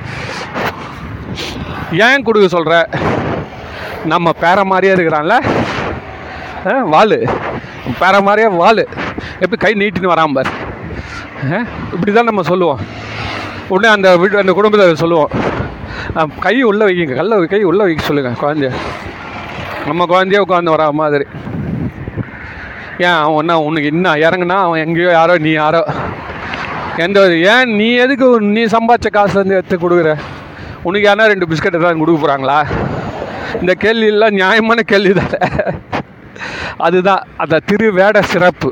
ஏன் 1.92 2.22
கொடுக்க 2.22 2.48
சொல்கிற 2.48 2.88
நம்ம 4.04 4.30
பேர 4.40 4.64
மாதிரியே 4.64 4.92
இருக்கிறான்ல. 4.92 5.30
ஆ, 6.66 6.80
பேர 8.00 8.22
மாதிரியே 8.22 8.48
வாள் 8.48 8.86
எப்படி 9.40 9.56
கை 9.56 9.72
நீட்டின்னு 9.72 10.12
வராம்பார் 10.12 10.50
இப்படி 11.92 12.12
தான் 12.12 12.24
நம்ம 12.24 12.42
சொல்லுவோம். 12.42 12.78
உடனே 13.68 13.94
அந்த 13.94 14.16
வீட்டு 14.16 14.38
அந்த 14.38 14.52
குடும்பத்தை 14.52 14.94
சொல்லுவோம். 14.94 15.30
கை 16.40 16.62
உள்ளே 16.62 16.86
வைக்கிங்க 16.86 17.14
கல்ல 17.14 17.46
கை 17.46 17.62
உள்ளே 17.62 17.82
வைக்க 17.82 18.04
சொல்லுங்கள் 18.04 18.32
குழந்தைய. 18.32 18.72
நம்ம 19.86 20.04
குழந்தைய 20.04 20.42
உட்காந்து 20.48 20.74
வரா 20.74 20.90
மாதிரி. 20.90 21.24
ஏன் 22.98 23.10
அவன் 23.10 23.34
ஒன்றா 23.34 23.58
உனக்கு 23.58 23.88
இன்னும் 23.88 24.14
இறங்குனா 24.14 24.54
அவன் 24.54 24.86
எங்கேயோ 24.86 25.10
யாரோ 25.10 25.38
நீ 25.38 25.50
யாரோ. 25.50 25.86
எந்த 26.96 27.20
ஒரு 27.20 27.42
ஏன் 27.42 27.76
நீ 27.76 27.94
எதுக்கு 27.94 28.40
நீ 28.40 28.64
சம்பாதிச்ச 28.64 29.10
காசு 29.10 29.38
வந்து 29.38 29.54
எடுத்து 29.54 29.76
கொடுக்குற? 29.76 30.16
உனக்கு 30.88 31.06
யாரா 31.06 31.24
ரெண்டு 31.32 31.48
பிஸ்கட் 31.50 31.76
தான் 31.82 32.00
கொடுக்க 32.00 32.18
போகிறாங்களா 32.20 32.58
இந்த 33.60 33.72
கேள்வியெல்லாம் 33.84 34.36
நியாயமான 34.38 34.82
கேள்வி 34.92 35.12
தானே 35.20 35.40
அதுதான் 36.86 37.22
அந்த 37.42 37.56
திருவேட 37.70 38.18
சிறப்பு. 38.32 38.70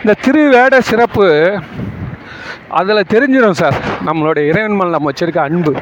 இந்த 0.00 0.14
திருவேட 0.24 0.74
சிறப்பு 0.90 1.26
அதில் 2.78 3.10
தெரிஞ்சிடும் 3.12 3.58
சார் 3.60 3.76
நம்மளுடைய 4.08 4.44
இறைவன் 4.50 4.76
மேல் 4.78 4.94
நம்ம 4.96 5.10
வச்சிருக்க 5.10 5.40
அன்பு. 5.48 5.72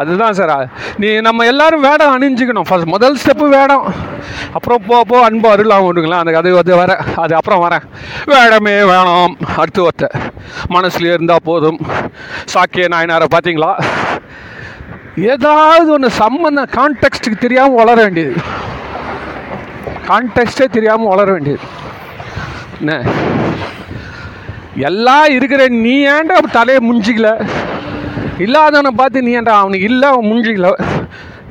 அதுதான் 0.00 0.32
சார். 0.32 0.70
நீ 0.96 1.08
நம்ம 1.20 1.44
எல்லாரும் 1.44 1.84
வேடம் 1.86 2.14
அணிஞ்சிக்கணும். 2.16 2.68
ஃபஸ்ட் 2.70 2.92
முதல் 2.94 3.16
ஸ்டெப்பு 3.22 3.48
வேடம். 3.48 3.84
அப்புறம் 4.52 4.82
போ 4.86 5.04
போ 5.10 5.16
அன்பு 5.24 5.48
அருளாக 5.48 5.86
விடுங்களா 5.86 6.18
அந்த 6.22 6.38
அது 6.38 6.58
அது 6.58 6.76
வர 6.76 6.96
அது 7.16 7.34
அப்புறம் 7.34 7.62
வரேன். 7.64 7.84
வேடமே 8.32 8.74
வேணாம். 8.92 9.34
அடுத்து 9.56 9.88
ஒருத்த 9.88 10.06
மனசுலேயே 10.70 11.16
இருந்தால் 11.18 11.44
போதும். 11.44 11.80
சாக்கிய 12.54 12.86
நாயனாரை 12.94 13.28
பார்த்தீங்களா 13.34 13.72
ஏதாவது 15.32 15.90
ஒன்று 15.92 16.08
சம்மந்த 16.18 16.62
கான்டெக்ஸ்ட்டுக்கு 16.78 17.38
தெரியாமல் 17.38 17.80
வளர 17.82 18.02
வேண்டியது. 18.02 18.34
கான்டெக்ஸ்டே 20.08 20.66
தெரியாமல் 20.76 21.12
வளர 21.14 21.32
வேண்டியது. 21.32 21.62
என்ன? 22.80 23.02
எல்லாம் 24.88 25.28
இருக்கிற 25.36 25.62
நீ 25.68 25.94
ஏன்டா 26.06 26.36
தலையை 26.58 26.80
முஞ்சிக்கல? 26.90 27.30
இல்லாதவனை 28.44 28.90
பார்த்து 29.00 29.24
நீ 29.26 29.30
ஏன்டா 29.38 29.54
அவனுக்கு 29.62 29.88
இல்லை 29.90 30.08
அவன் 30.12 30.28
முஞ்சிக்கல 30.30 30.70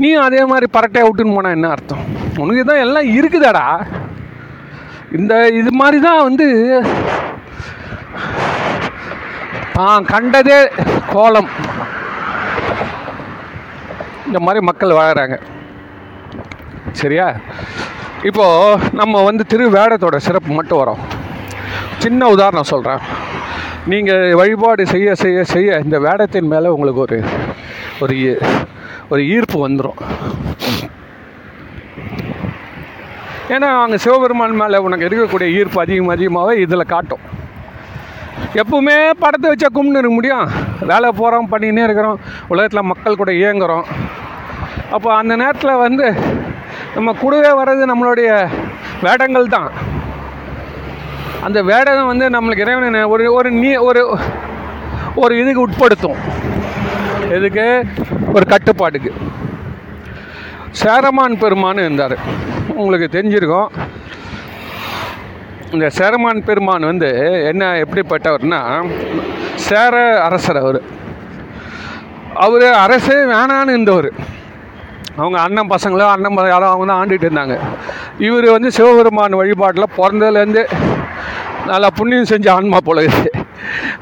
நீயும் 0.01 0.25
அதே 0.27 0.41
மாதிரி 0.51 0.67
பரட்டையை 0.75 1.05
விட்டுன்னு 1.07 1.35
போனால் 1.35 1.55
என்ன 1.57 1.67
அர்த்தம்? 1.75 2.03
உனக்கு 2.43 2.63
தான் 2.69 2.83
எல்லாம் 2.85 3.09
இருக்குதாடா? 3.17 3.65
இந்த 5.17 5.33
இது 5.59 5.71
மாதிரி 5.81 5.97
தான் 6.07 6.23
வந்து 6.27 6.47
தான் 9.77 10.05
கண்டதே 10.11 10.59
கோலம். 11.13 11.49
இந்த 14.27 14.39
மாதிரி 14.45 14.59
மக்கள் 14.69 14.97
வாழறாங்க. 14.99 15.37
சரியா? 17.01 17.27
இப்போது 18.29 18.95
நம்ம 18.99 19.23
வந்து 19.23 19.43
திருவேடத்தோட 19.51 20.17
சிறப்பு 20.27 20.51
மட்டும் 20.53 20.81
வரோம் 20.81 21.01
சின்ன 22.05 22.27
உதாரணம் 22.27 22.71
சொல்கிறேன் 22.73 23.03
நீங்கள் 23.91 24.33
வழிபாடு 24.33 24.83
செய்ய 24.93 25.15
செய்ய 25.15 25.43
செய்ய 25.43 25.79
இந்த 25.83 25.97
வேடத்தின் 25.99 26.51
மேலே 26.53 26.67
உங்களுக்கு 26.67 27.01
ஒரு 27.05 27.17
ஒரு 28.01 28.15
ஒரு 29.09 29.21
ஈர்ப்பு 29.35 29.57
வந்துடும் 29.65 29.99
ஏன்னா 33.55 33.69
அங்கே 33.81 33.97
சிவபெருமான் 33.97 34.59
மேலே 34.61 34.77
உனக்கு 34.77 35.07
இருக்கக்கூடிய 35.07 35.47
ஈர்ப்பு 35.57 35.79
அதிகம் 35.81 36.07
அதிகமாகவே 36.07 36.53
இதில் 36.61 36.91
காட்டும். 36.93 37.23
எப்பவுமே 38.61 38.95
படத்தை 39.19 39.47
வச்சா 39.51 39.69
கும்பிட்டு 39.71 39.99
இருக்க 39.99 40.15
முடியும். 40.15 40.47
வேலை 40.91 41.09
போகிறோம் 41.11 41.51
பண்ணினே 41.51 41.83
இருக்கிறோம் 41.83 42.19
உலகத்தில் 42.47 42.89
மக்கள் 42.91 43.15
கூட 43.15 43.31
இயங்குகிறோம் 43.31 43.85
அப்போ 44.91 45.09
அந்த 45.15 45.35
நேரத்தில் 45.35 45.81
வந்து 45.85 46.07
நம்ம 46.95 47.13
கூடவே 47.13 47.51
வர்றது 47.61 47.85
நம்மளுடைய 47.91 48.29
வேடங்கள் 49.01 49.47
தான் 49.47 49.69
அந்த 51.45 51.59
வேடம் 51.63 52.09
வந்து 52.11 52.25
நம்மளுக்கு 52.29 52.63
இறைவனை 52.65 53.03
ஒரு 53.03 53.33
ஒரு 53.33 53.49
நீ 53.51 53.71
ஒரு 53.89 54.01
ஒரு 55.15 55.33
இதுக்கு 55.41 55.61
உட்படுத்தும். 55.67 56.17
எதுக்கு? 57.31 57.65
ஒரு 58.33 58.45
கட்டுப்பாட்டுக்கு. 58.45 59.11
சேரமான் 60.71 61.37
பெருமான் 61.37 61.83
இருந்தார். 61.83 62.15
உங்களுக்கு 62.75 63.07
தெரிஞ்சிருக்கும். 63.17 63.67
இந்த 65.71 65.89
சேரமான் 65.89 66.43
பெருமான் 66.43 66.89
வந்து 66.91 67.09
என்ன 67.47 67.85
எப்படிப்பட்டவர்னா 67.85 68.61
சேர 69.55 70.23
அரசர் 70.23 70.57
அவர். 70.57 70.81
அவர் 72.45 72.67
அரசே 72.85 73.17
வேணான்னு 73.33 73.73
இருந்தவர். 73.75 74.09
அவங்க 75.15 75.39
அண்ணன் 75.39 75.69
பசங்களோ 75.69 76.07
அண்ணன் 76.15 76.47
யாரோ 76.47 76.67
அவங்க 76.69 76.87
தான் 76.87 77.01
ஆண்டுகிட்டு 77.01 77.27
இருந்தாங்க. 77.29 77.57
இவர் 78.19 78.47
வந்து 78.55 78.71
சிவபெருமான் 78.71 79.39
வழிபாட்டில் 79.41 79.93
பிறந்ததுலேருந்து 79.97 80.63
நல்லா 81.69 81.89
புண்ணியம் 81.97 82.29
செஞ்ச 82.31 82.47
ஆன்மா 82.55 82.79
போல 82.87 83.03
இது. 83.07 83.21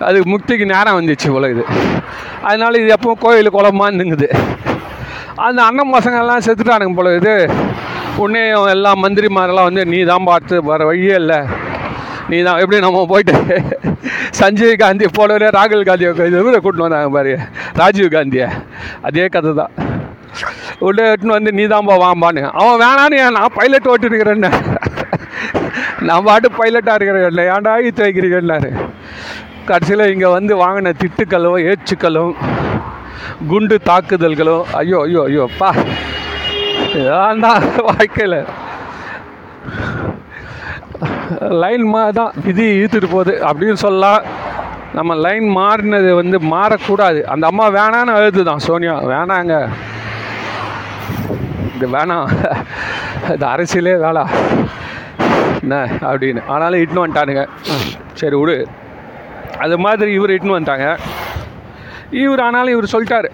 அது 0.07 0.17
முக்திக்கு 0.31 0.65
நேரம் 0.73 0.97
வந்துச்சு 0.99 1.27
போல 1.35 1.49
இது. 1.53 1.63
அதனால 2.47 2.79
இது 2.81 2.89
எப்பவும் 2.95 3.21
கோயில் 3.25 3.55
குளமாக 3.55 3.89
இருந்துங்குது 3.89 4.27
அந்த 5.45 5.59
அண்ணன் 5.67 5.93
பசங்கள்லாம் 5.95 6.45
செத்துட்டானுங்க 6.47 6.95
போல 6.99 7.13
இது. 7.19 7.35
உன்னையும் 8.23 8.67
எல்லா 8.73 8.91
மந்திரிமாரெல்லாம் 9.03 9.69
வந்து 9.69 9.83
நீ 9.93 9.99
தான் 10.11 10.27
பார்த்து 10.31 10.55
வர 10.71 10.85
வழியே 10.89 11.15
இல்லை. 11.21 11.39
நீ 12.31 12.37
தான் 12.47 12.59
எப்படி 12.63 12.77
நம்ம 12.85 13.05
போயிட்டு 13.13 13.37
சஞ்சய் 14.39 14.75
காந்தி 14.83 15.05
போலவே 15.17 15.47
ராகுல் 15.57 15.87
காந்தியை 15.89 16.11
இவரை 16.43 16.59
கூட்டின்னு 16.59 16.87
வந்தாங்க 16.87 17.09
பாரு 17.17 17.33
ராஜீவ் 17.81 18.13
காந்தியை. 18.15 18.47
அதே 19.07 19.25
கதை 19.35 19.53
தான் 19.61 19.73
உள்ளே 20.87 21.03
எட்டுன்னு 21.09 21.37
வந்து 21.37 21.51
நீ 21.57 21.63
தான்பா 21.73 21.95
வாம்பான்னு. 22.03 22.43
அவன் 22.59 22.81
வேணான்னு 22.83 23.19
ஏன் 23.25 23.37
நான் 23.39 23.55
பைலட் 23.57 23.91
ஓட்டிருக்கிறேன்னு 23.93 24.51
நான் 26.07 26.25
பாட்டு 26.27 26.47
பைலட்டாக 26.57 26.95
இருக்கிறேன் 26.97 27.29
இல்லை 27.31 27.43
ஏன்டா 27.53 27.73
ஈத்து 27.87 28.05
வைக்கிறீங்கன்னாரு. 28.05 28.69
கடைசியில் 29.69 30.11
இங்கே 30.13 30.29
வந்து 30.37 30.53
வாங்கின 30.63 30.93
திட்டுக்களும் 31.01 31.59
ஏச்சுக்களும் 31.69 32.33
குண்டு 33.51 33.75
தாக்குதல்களும் 33.89 34.65
ஐயோ 34.79 34.99
ஐயோ 35.07 35.21
ஐயோ 35.29 35.45
பா. 35.59 35.69
ஏன்டா 37.27 37.51
வாழ்க்கையில்? 37.89 38.39
லைன் 41.63 41.85
மா 41.93 42.01
தான் 42.19 42.33
விதி 42.45 42.65
இழுத்துட்டு 42.77 43.09
போகுது 43.13 43.33
அப்படின்னு 43.49 43.79
சொல்லலாம். 43.85 44.23
நம்ம 44.97 45.11
லைன் 45.25 45.47
மாறினது 45.59 46.09
வந்து 46.21 46.37
மாறக்கூடாது. 46.53 47.19
அந்த 47.33 47.45
அம்மா 47.51 47.65
வேணான்னு 47.77 48.15
அழுது 48.17 48.43
தான் 48.49 48.65
சோனியா. 48.67 48.95
வேணாங்க. 49.13 49.53
இது 51.75 51.87
வேணாம். 51.95 52.27
இது 53.35 53.45
அரசியலே 53.53 53.95
வேலை 54.05 54.23
என்ன 55.63 55.75
அப்படின்னு. 56.09 56.41
ஆனாலும் 56.53 56.83
இட்னு 56.83 57.03
வந்துட்டானுங்க. 57.03 57.43
சரி 58.21 58.35
விடு. 58.41 58.55
அது 59.63 59.75
மாதிரி 59.85 60.11
இவர் 60.19 60.35
இட்னு 60.37 60.55
வந்துட்டாங்க. 60.55 60.87
இவர் 62.23 62.41
ஆனாலும் 62.45 62.73
இவர் 62.75 62.93
சொல்லிட்டார். 62.93 63.29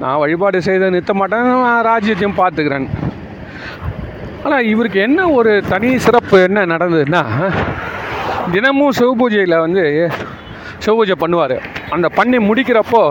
நான் 0.00 0.20
வழிபாடு 0.22 0.58
செய்த 0.68 0.90
நிறுத்த 0.94 1.14
மாட்டேன் 1.20 1.48
நான் 1.66 1.86
ராஜ்யத்தையும் 1.90 2.38
பார்த்துக்கிறேன். 2.40 2.88
ஆனால் 4.44 4.66
இவருக்கு 4.72 4.98
என்ன 5.08 5.20
ஒரு 5.38 5.52
தனி 5.72 5.90
சிறப்பு 6.06 6.38
என்ன 6.48 6.64
நடந்ததுன்னா 6.72 7.22
தினமும் 8.54 8.96
சிவபூஜையில் 8.98 9.62
வந்து 9.64 9.84
சிவபூஜை 10.84 11.16
பண்ணுவார். 11.22 11.56
அந்த 11.94 12.06
பண்ணி 12.18 12.38
முடிக்கிறப்போ 12.48 13.02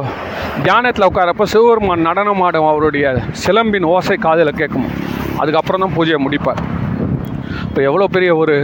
தியானத்தில் 0.66 1.08
உட்காரப்போ 1.10 1.46
சிவபெருமான் 1.54 2.08
நடனம் 2.10 2.44
ஆடும் 2.48 2.70
அவருடைய 2.72 3.06
சிலம்பின் 3.44 3.90
ஓசை 3.94 4.18
காதில் 4.26 4.60
கேட்கும். 4.60 4.88
அதுக்கப்புறம் 5.42 5.84
தான் 5.84 5.96
பூஜையை 5.98 6.20
முடிப்பார். 6.26 6.62
இப்போ 7.74 7.86
எவ்வளோ 7.86 8.08
பெரிய 8.08 8.32
ஒரு 8.36 8.56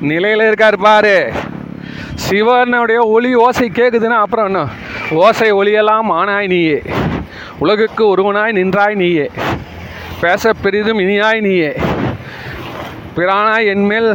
நிலையில் 0.00 0.40
இருக்கார் 0.46 0.76
பாரு. 0.76 1.32
சிவனுடைய 2.14 3.00
ஒளி 3.14 3.34
ஓசை 3.34 3.66
கேட்குதுன்னா 3.74 4.16
அப்புறம் 4.22 4.46
என்ன? 4.46 4.62
ஓசை 5.10 5.52
ஒளியெல்லாம் 5.52 6.10
ஆனாய் 6.20 6.48
நீயே. 6.52 6.82
உலகுக்கு 7.58 8.02
ஒருவனாய் 8.06 8.56
நின்றாய் 8.58 8.94
நீயே. 8.94 9.26
பேச 10.20 10.52
பெரிதும் 10.52 10.98
இனியாய் 10.98 11.40
நீயே. 11.40 11.70
பிரானாய் 13.16 13.70
என்மேல் 13.74 14.10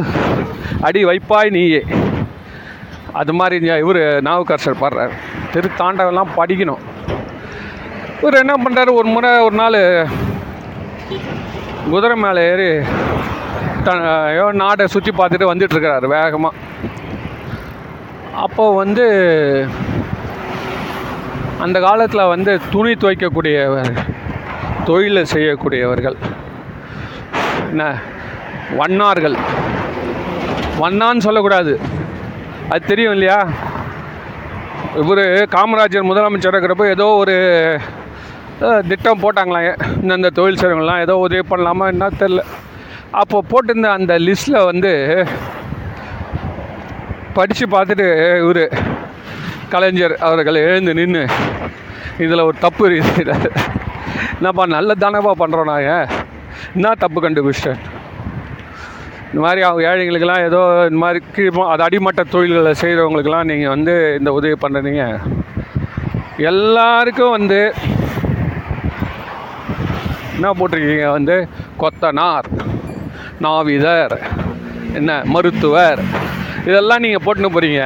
அடி 0.80 1.04
வைப்பாய் 1.04 1.54
நீயே. 1.56 1.82
அது 3.12 3.32
மாதிரி 3.32 3.66
இவர் 3.78 4.02
நாவுக்கரசர் 4.22 4.82
பாடுறார். 4.82 5.16
திருத்தாண்டவெல்லாம் 5.54 6.34
படிக்கணும். 6.36 6.84
இவர் 8.20 8.42
என்ன 8.44 8.56
பண்ணுறாரு 8.64 8.92
ஒரு 9.00 9.08
முறை 9.16 9.32
ஒரு 9.38 9.56
நாள் 9.62 9.80
குதிரை 11.90 12.16
மேலே 12.16 12.42
ஏறி 12.52 12.70
த 13.86 13.92
ஐயோ 14.28 14.46
நாடை 14.62 14.84
சுற்றி 14.94 15.12
பார்த்துட்டு 15.18 15.50
வந்துட்டுருக்கிறாரு 15.50 16.06
வேகமாக 16.14 16.60
அப்போது 18.44 18.76
வந்து 18.80 19.04
அந்த 21.64 21.78
காலத்தில் 21.80 22.30
வந்து 22.32 22.52
துணி 22.72 22.92
துவைக்கக்கூடிய 22.92 23.58
தொழிலை 24.88 25.22
செய்யக்கூடியவர்கள் 25.34 26.16
என்ன 27.70 27.84
வண்ணார்கள். 28.80 29.36
வண்ணான்னு 30.82 31.24
சொல்லக்கூடாது. 31.26 31.72
அது 32.72 32.88
தெரியும் 32.90 33.14
இல்லையா? 33.16 33.38
இவர் 35.02 35.22
காமராஜர் 35.54 36.08
முதலமைச்சர் 36.10 36.54
இருக்கிறப்போ 36.54 36.86
ஏதோ 36.96 37.06
ஒரு 37.22 37.34
திட்டம் 38.90 39.22
போட்டாங்களாம் 39.22 39.68
இந்தந்த 40.02 40.30
தொழில் 40.38 40.60
செய்கிறவங்களாம் 40.60 41.04
ஏதோ 41.06 41.16
உதவி 41.24 41.44
பண்ணலாமா 41.50 41.86
என்ன 41.94 42.08
தெரில 42.22 42.42
அப்போ 43.20 43.38
போட்டிருந்த 43.50 43.88
அந்த 43.98 44.12
லிஸ்ட்டில் 44.26 44.66
வந்து 44.70 44.92
படித்து 47.36 47.64
பார்த்துட்டு 47.74 48.06
இவர் 48.42 48.64
கலைஞர் 49.72 50.14
அவர்கள் 50.26 50.64
எழுந்து 50.66 50.92
நின்று 50.98 51.22
இதில் 52.24 52.46
ஒரு 52.48 52.56
தப்பு 52.64 52.82
இருக்குது 52.88 53.34
என்னப்பா 54.36 54.64
நல்ல 54.76 54.94
தானப்பா 55.02 55.32
பண்ணுறோம் 55.42 55.70
நாங்கள் 55.72 56.10
என்ன 56.76 56.92
தப்பு 57.04 57.18
கண்டுபிடிச்சிட்டேன்? 57.24 57.80
இந்த 59.30 59.40
மாதிரி 59.44 59.60
அவங்க 59.68 59.82
ஏழைங்களுக்கெல்லாம் 59.90 60.44
ஏதோ 60.48 60.60
இந்த 60.88 60.98
மாதிரி 61.04 61.20
கீழ் 61.36 61.58
அது 61.72 61.84
அடிமட்ட 61.86 62.24
தொழில்களை 62.34 62.72
செய்கிறவங்களுக்கெல்லாம் 62.82 63.50
நீங்கள் 63.50 63.74
வந்து 63.74 63.94
இந்த 64.18 64.32
உதவி 64.38 64.56
பண்ணுறீங்க 64.64 65.04
எல்லாருக்கும் 66.50 67.36
வந்து 67.38 67.60
என்ன 70.36 70.52
போட்டிருக்கீங்க 70.60 71.08
வந்து? 71.18 71.36
கொத்தனார். 71.82 72.48
நாவிதர் 73.42 74.16
என்ன 74.98 75.10
மருத்துவர். 75.34 76.00
இதெல்லாம் 76.68 77.02
நீங்கள் 77.04 77.24
போட்டுன்னு 77.24 77.54
போகிறீங்க 77.54 77.82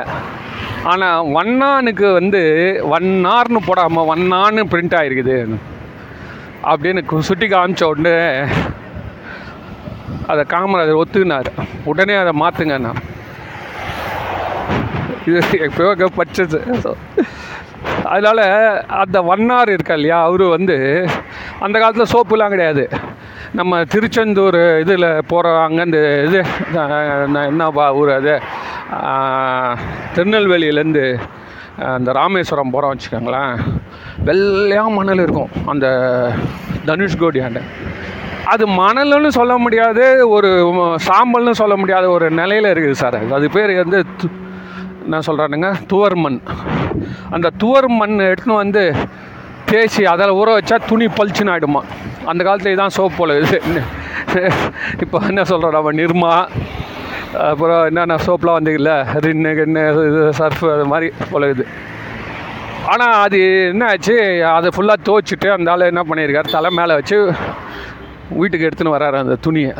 ஆனால் 0.90 1.28
வண்ணானுக்கு 1.36 2.06
வந்து 2.18 2.42
வண்ணார்னு 2.92 3.60
போடாமல் 3.68 4.08
வண்ணான்னு 4.10 4.62
பிரிண்ட் 4.72 4.96
ஆகிருக்குது 4.98 5.38
அப்படின்னு 6.70 7.20
சுட்டி 7.28 7.46
காமிச்ச 7.54 7.84
உடனே 7.92 8.14
அதை 10.32 10.42
காமராஜர் 10.54 11.00
ஒத்துக்கினார். 11.02 11.50
உடனே 11.90 12.16
அதை 12.22 12.32
மாற்றுங்க 12.42 12.76
நான் 12.86 13.02
இது 15.28 15.40
எப்பயோ 15.66 16.08
படிச்சது. 16.18 16.58
அதனால் 18.12 18.44
அந்த 19.02 19.18
வண்ணார் 19.30 19.70
இருக்கா 19.74 19.94
இல்லையா 19.94 20.18
அவர் 20.28 20.44
வந்து 20.56 20.76
அந்த 21.64 21.76
காலத்தில் 21.78 22.12
சோப்புலாம் 22.14 22.54
கிடையாது. 22.54 22.84
நம்ம 23.58 23.80
திருச்செந்தூர் 23.92 24.60
இதில் 24.82 25.06
போகிற 25.26 25.52
அங்கேருந்து 25.66 26.02
இது 26.26 26.40
என்னப்பா 27.50 27.86
ஊர் 28.00 28.10
அது? 28.18 28.34
திருநெல்வேலியிலேருந்து 30.16 31.04
அந்த 31.94 32.12
ராமேஸ்வரம் 32.20 32.72
போகிறோம் 32.74 32.92
வச்சுக்கோங்களேன். 32.94 33.54
வெள்ளையாக 34.28 34.96
மணல் 34.98 35.22
இருக்கும் 35.26 35.52
அந்த 35.72 35.86
தனுஷ்கோடியாண்ட 36.90 37.62
அது 38.52 38.64
மணல்னு 38.80 39.30
சொல்ல 39.38 39.54
முடியாது 39.64 40.04
ஒரு 40.34 40.50
சாம்பல்னு 41.08 41.54
சொல்ல 41.60 41.74
முடியாத 41.80 42.06
ஒரு 42.16 42.26
நிலையில் 42.40 42.68
இருக்குது 42.74 43.00
சார். 43.02 43.18
அது. 43.36 43.46
பேர் 43.56 43.72
வந்து 43.82 43.98
என்ன 45.08 45.20
சொல்கிறானுங்க 45.26 45.68
துவர் 45.90 46.14
மண். 46.22 46.40
அந்த 47.34 47.48
துவர் 47.60 47.86
மண் 47.98 48.16
எடுத்துன்னு 48.30 48.62
வந்து 48.64 48.82
தேய்ச்சி 49.70 50.02
அதில் 50.12 50.38
ஊற 50.40 50.48
வச்சா 50.56 50.76
துணி 50.90 51.06
பளிச்சுன்னு 51.18 51.52
ஆகிடுமா 51.52 51.82
அந்த 52.30 52.40
காலத்துல 52.46 52.72
இதான் 52.74 52.94
சோப் 52.96 53.16
போல 53.18 53.36
இது. 53.42 53.58
இப்போ 55.04 55.18
என்ன 55.30 55.42
சொல்கிறோம் 55.50 55.76
நம்ம 55.76 55.92
நிர்மா 56.00 56.32
அப்புறம் 57.50 57.80
என்னென்ன 57.90 58.18
சோப்லாம் 58.26 58.58
வந்தீங்கல்ல 58.58 58.92
ரின்னு 59.24 59.50
கின்னு 59.58 59.82
இது 60.08 60.20
சர்ஃப் 60.40 60.62
அது 60.74 60.84
மாதிரி 60.92 61.08
போல 61.32 61.48
இது. 61.54 61.64
ஆனால் 62.92 63.16
அது 63.24 63.40
என்ன 63.72 63.88
ஆச்சு 63.92 64.16
அதை 64.56 64.68
ஃபுல்லாக 64.76 65.04
துவச்சிட்டு 65.08 65.48
அந்த 65.56 65.72
ஆள் 65.72 65.90
என்ன 65.92 66.04
பண்ணியிருக்காரு 66.10 66.54
தலை 66.56 66.70
மேலே 66.80 67.00
வச்சு 67.00 67.18
வீட்டுக்கு 68.40 68.68
எடுத்துன்னு 68.68 68.96
வராரு 68.96 69.18
அந்த 69.24 69.36
துணியை. 69.46 69.74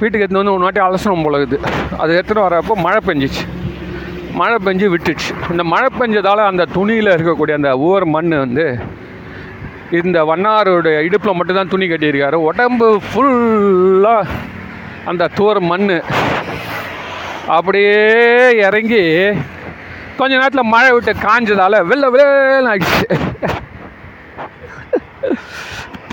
வீட்டுக்கு 0.00 0.24
எடுத்துன்னு 0.24 0.42
வந்து 0.42 0.56
ஒரு 0.56 0.64
வாட்டி 0.66 0.80
அலசனம் 0.86 1.24
போல 1.26 1.38
இருக்குது. 1.40 1.58
அது 2.02 2.10
எடுத்துகிட்டு 2.18 2.46
வரப்போ 2.46 2.74
மழை 2.86 3.00
பெஞ்சிச்சு. 3.08 3.44
மழை 4.40 4.56
பெஞ்சு 4.66 4.86
விட்டுச்சு. 4.94 5.30
இந்த 5.52 5.64
மழை 5.72 5.88
பெஞ்சதால் 6.00 6.42
அந்த 6.50 6.64
துணியில் 6.76 7.14
இருக்கக்கூடிய 7.14 7.54
அந்த 7.60 7.70
ஊர் 7.88 8.04
மண் 8.14 8.34
வந்து 8.44 8.66
இந்த 10.00 10.18
வண்ணாருடைய 10.30 10.98
இடுப்பில் 11.06 11.36
மட்டும்தான் 11.38 11.72
துணி 11.72 11.86
கட்டியிருக்காரு. 11.92 12.38
உடம்பு 12.50 12.88
ஃபுல்லாக 13.06 14.36
அந்த 15.10 15.30
தூர் 15.38 15.60
மண் 15.70 15.88
அப்படியே 17.56 17.96
இறங்கி 18.66 19.02
கொஞ்ச 20.18 20.32
நேரத்தில் 20.40 20.72
மழை 20.74 20.90
விட்டு 20.94 21.12
காஞ்சதால் 21.26 21.86
வெள்ளை 21.90 22.08
வெள்ளன்னு 22.14 22.70
ஆகிடுச்சு 22.72 23.06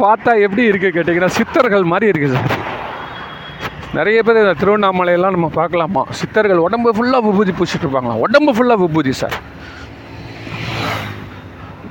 பார்த்தா 0.01 0.31
எப்படி 0.45 0.63
இருக்குது 0.69 0.95
கேட்டிங்கன்னா 0.95 1.35
சித்தர்கள் 1.37 1.91
மாதிரி 1.93 2.11
இருக்குது 2.11 2.35
சார். 2.35 2.66
நிறைய 3.97 4.19
பேர் 4.25 4.39
இந்த 4.41 4.53
திருவண்ணாமலையெல்லாம் 4.61 5.35
நம்ம 5.35 5.47
பார்க்கலாமா? 5.59 6.01
சித்தர்கள் 6.19 6.65
உடம்பு 6.65 6.89
ஃபுல்லாக 6.95 7.21
விபூதி 7.27 7.53
பூசிட்டு 7.59 7.85
இருப்பாங்களாம் 7.85 8.21
உடம்பு 8.25 8.51
ஃபுல்லாக 8.55 8.81
விபூதி 8.83 9.11
சார் 9.21 9.37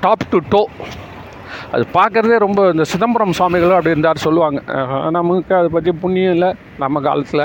டாப் 0.04 0.24
டு 0.32 0.38
டோ 0.54 0.62
அது 1.74 1.84
பார்க்குறதே 1.96 2.36
ரொம்ப 2.44 2.61
இந்த 2.74 2.84
சிதம்பரம் 2.90 3.34
சுவாமிகளும் 3.38 3.76
அப்படி 3.78 3.94
இருந்தார் 3.94 4.24
சொல்லுவாங்க. 4.26 4.61
நமக்கு 5.16 5.54
அதை 5.59 5.68
பற்றி 5.76 5.92
புண்ணியம் 6.02 6.34
இல்லை 6.36 6.50
நம்ம 6.82 7.00
காலத்தில் 7.07 7.44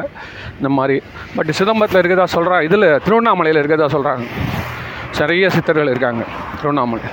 இந்த 0.58 0.70
மாதிரி. 0.78 0.98
பட் 1.38 1.52
சிதம்பரத்தில் 1.60 2.02
இருக்கிறதா 2.02 2.28
சொல்கிறாங்க 2.36 2.68
இதில் 2.70 2.88
திருவண்ணாமலையில் 3.06 3.62
இருக்கிறதா 3.62 3.90
சொல்கிறாங்க 3.96 4.26
நிறைய 5.22 5.48
சித்தர்கள் 5.56 5.92
இருக்காங்க 5.94 6.24
திருவண்ணாமலை. 6.58 7.10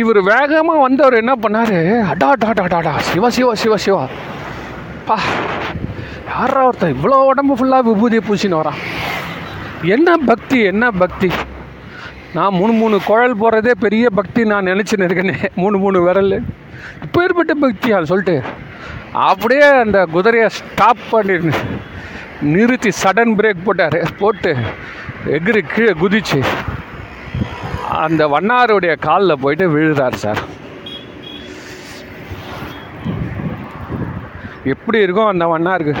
இவர் 0.00 0.20
வேகமாக 0.32 0.82
வந்தவர் 0.86 1.20
என்ன 1.22 1.34
பண்ணார்? 1.44 1.76
அடா 2.12 2.30
டாடா 2.44 2.66
டாடா 2.74 2.94
சிவா 3.10 3.30
சிவா 3.38 3.54
சிவா 3.64 3.78
சிவா. 3.86 4.04
அப்பா. 5.04 5.16
யாரா 6.28 6.60
ஒருத்தன்? 6.66 6.92
இவ்வளோ 6.94 7.16
உடம்பு 7.30 7.54
ஃபுல்லாக 7.56 7.82
விபூதியை 7.88 8.20
பூசின்னு 8.26 8.60
வரான். 8.60 8.78
என்ன 9.94 10.14
பக்தி 10.30 10.58
என்ன 10.68 10.84
பக்தி? 11.02 11.28
நான் 12.36 12.56
மூணு 12.60 12.72
மூணு 12.78 12.96
குழல் 13.08 13.36
போகிறதே 13.42 13.72
பெரிய 13.82 14.04
பக்தி 14.18 14.44
நான் 14.52 14.68
நினச்சின்னு 14.70 15.06
இருக்கேனே. 15.08 15.34
மூணு 15.62 15.76
மூணு 15.82 15.98
விரல். 16.06 16.36
இப்போ 17.04 17.18
ஏற்பட்ட 17.24 17.54
பக்தியா 17.64 17.98
சொல்லிட்டு 18.12 18.36
அப்படியே 19.28 19.66
அந்த 19.82 19.98
குதிரையை 20.14 20.48
ஸ்டாப் 20.58 21.04
பண்ணி 21.10 21.36
நிறுத்தி 22.54 22.92
சடன் 23.02 23.36
பிரேக் 23.40 23.64
போட்டார். 23.68 24.00
போட்டு 24.22 24.52
எகிரி 25.36 25.62
கீழே 25.74 25.94
குதிச்சு 26.04 26.40
அந்த 28.04 28.22
வண்ணாருடைய 28.36 28.94
காலில் 29.08 29.42
போயிட்டு 29.44 29.66
விழுறார் 29.76 30.22
சார். 30.26 30.42
எப்படி 34.64 34.98
இருக்கும் 34.98 35.26
அந்த 35.26 35.46
வண்ணாருக்கு 35.46 35.94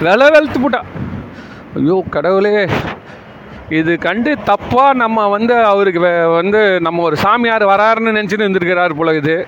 வில 0.00 0.30
வெளுத்து 0.30 0.58
போட்டான் 0.60 0.88
ஐயோ 1.76 2.04
கடவுளே. 2.10 2.66
இது 3.68 3.98
கண்டு 3.98 4.36
தப்பாக 4.46 4.94
நம்ம 4.94 5.26
வந்து 5.28 5.64
அவருக்கு 5.64 6.00
வே- 6.00 6.34
வந்து 6.34 6.80
நம்ம 6.80 7.02
ஒரு 7.02 7.16
சாமியார் 7.16 7.66
வராருன்னு 7.66 8.14
நினச்சின்னு 8.14 8.44
இருந்திருக்கிறார் 8.44 8.96
போல 8.96 9.14
இது. 9.14 9.46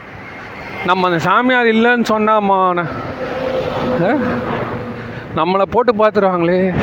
நம்ம 0.86 1.06
அந்த 1.06 1.18
சாமியார் 1.18 1.66
இல்லைன்னு 1.66 2.04
சொன்னாமா 2.08 2.86
நம்மளை 5.36 5.62
போட்டு 5.62 5.92
பார்த்துருவாங்களே 5.92 6.74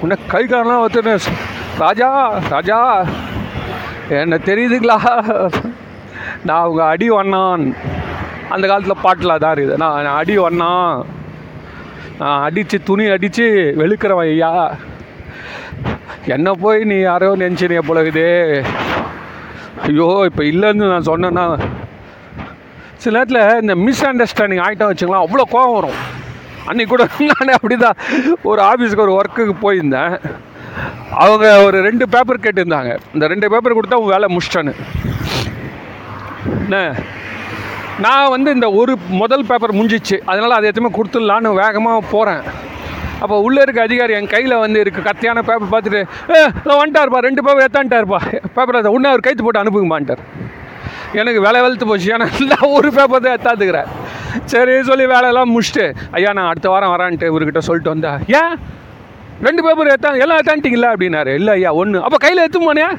உன்னை 0.00 0.16
கை 0.28 0.44
காலெலாம் 0.44 0.84
ஒத்துன்னு 0.88 1.18
ராஜா 1.78 2.10
ராஜா. 2.48 3.04
என்ன 4.16 4.36
தெரியுதுங்களா? 4.48 4.98
நான் 6.46 6.62
அவங்க 6.64 6.82
அடி 6.92 7.06
வண்ணான். 7.10 7.64
அந்த 8.54 8.64
காலத்தில் 8.66 9.02
பாட்டில் 9.04 9.40
தான் 9.42 9.54
இருக்குது. 9.54 9.78
நான் 9.82 10.18
அடி 10.20 10.36
வண்ணான். 10.44 10.94
நான் 12.20 12.44
அடித்து 12.46 12.76
துணி 12.88 13.04
அடித்து 13.16 13.46
வெளுக்கிறவன் 13.80 14.30
ஐயா. 14.34 14.52
என்ன 16.36 16.48
போய் 16.62 16.80
நீ 16.90 16.96
யாரோ 17.00 17.28
நினச்சினிய 17.42 17.82
போலகுதே 17.88 18.32
ஐயோ 19.88 20.08
இப்போ 20.28 20.42
இல்லைன்னு 20.52 20.90
நான் 20.92 21.10
சொன்னேன்னா 21.10 21.46
சில 23.02 23.14
நேரத்தில் 23.16 23.60
இந்த 23.62 23.74
மிஸ் 23.86 24.04
அண்டர்ஸ்டாண்டிங் 24.10 24.62
ஆகிட்டோம் 24.64 24.90
வச்சுக்கலாம் 24.90 25.26
அவ்வளோ 25.26 25.44
கோவம் 25.54 25.76
வரும். 25.78 26.00
அன்றைக்கி 26.68 26.90
கூட 26.92 27.04
நானே 27.30 27.52
அப்படி 27.58 27.76
தான் 27.84 28.00
ஒரு 28.50 28.60
ஆஃபீஸுக்கு 28.70 29.06
ஒரு 29.06 29.16
ஒர்க்குக்கு 29.18 29.54
போயிருந்தேன். 29.64 30.14
அவங்க 31.18 31.46
ஒரு 31.66 31.78
ரெண்டு 31.86 32.04
பேப்பர் 32.08 32.44
கேட்டிருந்தாங்க. 32.44 32.90
இந்த 33.14 33.24
ரெண்டு 33.26 33.46
பேப்பர் 33.52 33.76
கொடுத்தா 33.76 33.98
உன் 34.02 34.12
வேலை 34.14 34.26
முடிச்சிட்டான்னு. 34.34 34.74
என்ன? 36.60 36.78
நான் 38.04 38.32
வந்து 38.34 38.50
இந்த 38.56 38.66
ஒரு 38.80 38.92
முதல் 39.20 39.48
பேப்பர் 39.48 39.78
முடிஞ்சிச்சு. 39.78 40.16
அதனால் 40.30 40.56
அதை 40.56 40.68
எத்தனை 40.70 40.90
கொடுத்துடலான்னு 40.92 41.52
வேகமாக 41.60 42.02
போகிறேன் 42.12 42.42
அப்போ 43.22 43.36
உள்ளே 43.46 43.60
இருக்க 43.62 43.80
அதிகாரி 43.82 44.12
என் 44.16 44.32
கையில் 44.32 44.62
வந்து 44.62 44.78
இருக்க 44.82 45.00
கத்தியான 45.06 45.42
பேப்பர் 45.48 45.72
பார்த்துட்டு 45.72 46.00
ஏ 46.32 46.40
வந்துட்டாருப்பா 46.72 47.20
ரெண்டு 47.26 47.42
பேப்பர் 47.46 47.66
எத்தான்ட்டாருப்பா 47.66 48.20
பேப்பர் 48.56 48.80
அதை 48.80 48.92
உடனே 48.96 49.10
அவர் 49.12 49.26
கைத்து 49.26 49.44
போட்டு 49.44 49.62
அனுப்புங்கம்மான்ட்டார் 49.62 50.22
எனக்கு 51.18 51.40
வேலை 51.46 51.60
வெளுத்து 51.64 51.86
போச்சு. 51.86 52.08
ஏன்னா 52.14 52.26
நான் 52.52 52.74
ஒரு 52.78 52.88
பேப்பர் 52.96 53.24
தான் 53.26 53.36
எத்தாத்துக்கிறேன் 53.38 53.88
சரி 54.52 54.74
சொல்லி 54.88 55.04
வேலையெல்லாம் 55.12 55.52
முடிச்சுட்டு 55.54 55.86
ஐயா 56.16 56.32
நான் 56.38 56.50
அடுத்த 56.50 56.68
வாரம் 56.72 56.94
வரான்ட்டு 56.94 57.30
இவர்கிட்ட 57.30 57.62
சொல்லிட்டு 57.68 57.94
வந்தேன் 57.94 58.20
ஏன்? 58.40 58.54
ரெண்டு 59.46 59.62
பேப்பர் 59.64 59.92
எத்தா 59.94 60.10
எல்லாம் 60.24 60.40
எத்தான்ட்டிங்களா 60.40 60.88
அப்படின்னாரு. 60.92 61.32
இல்லை 61.40 61.52
ஐயா 61.58 61.70
ஒன்று 61.80 61.98
அப்போ 62.06 62.18
கையில் 62.24 62.42
எடுத்து 62.44 62.60
போனேன் 62.60 62.94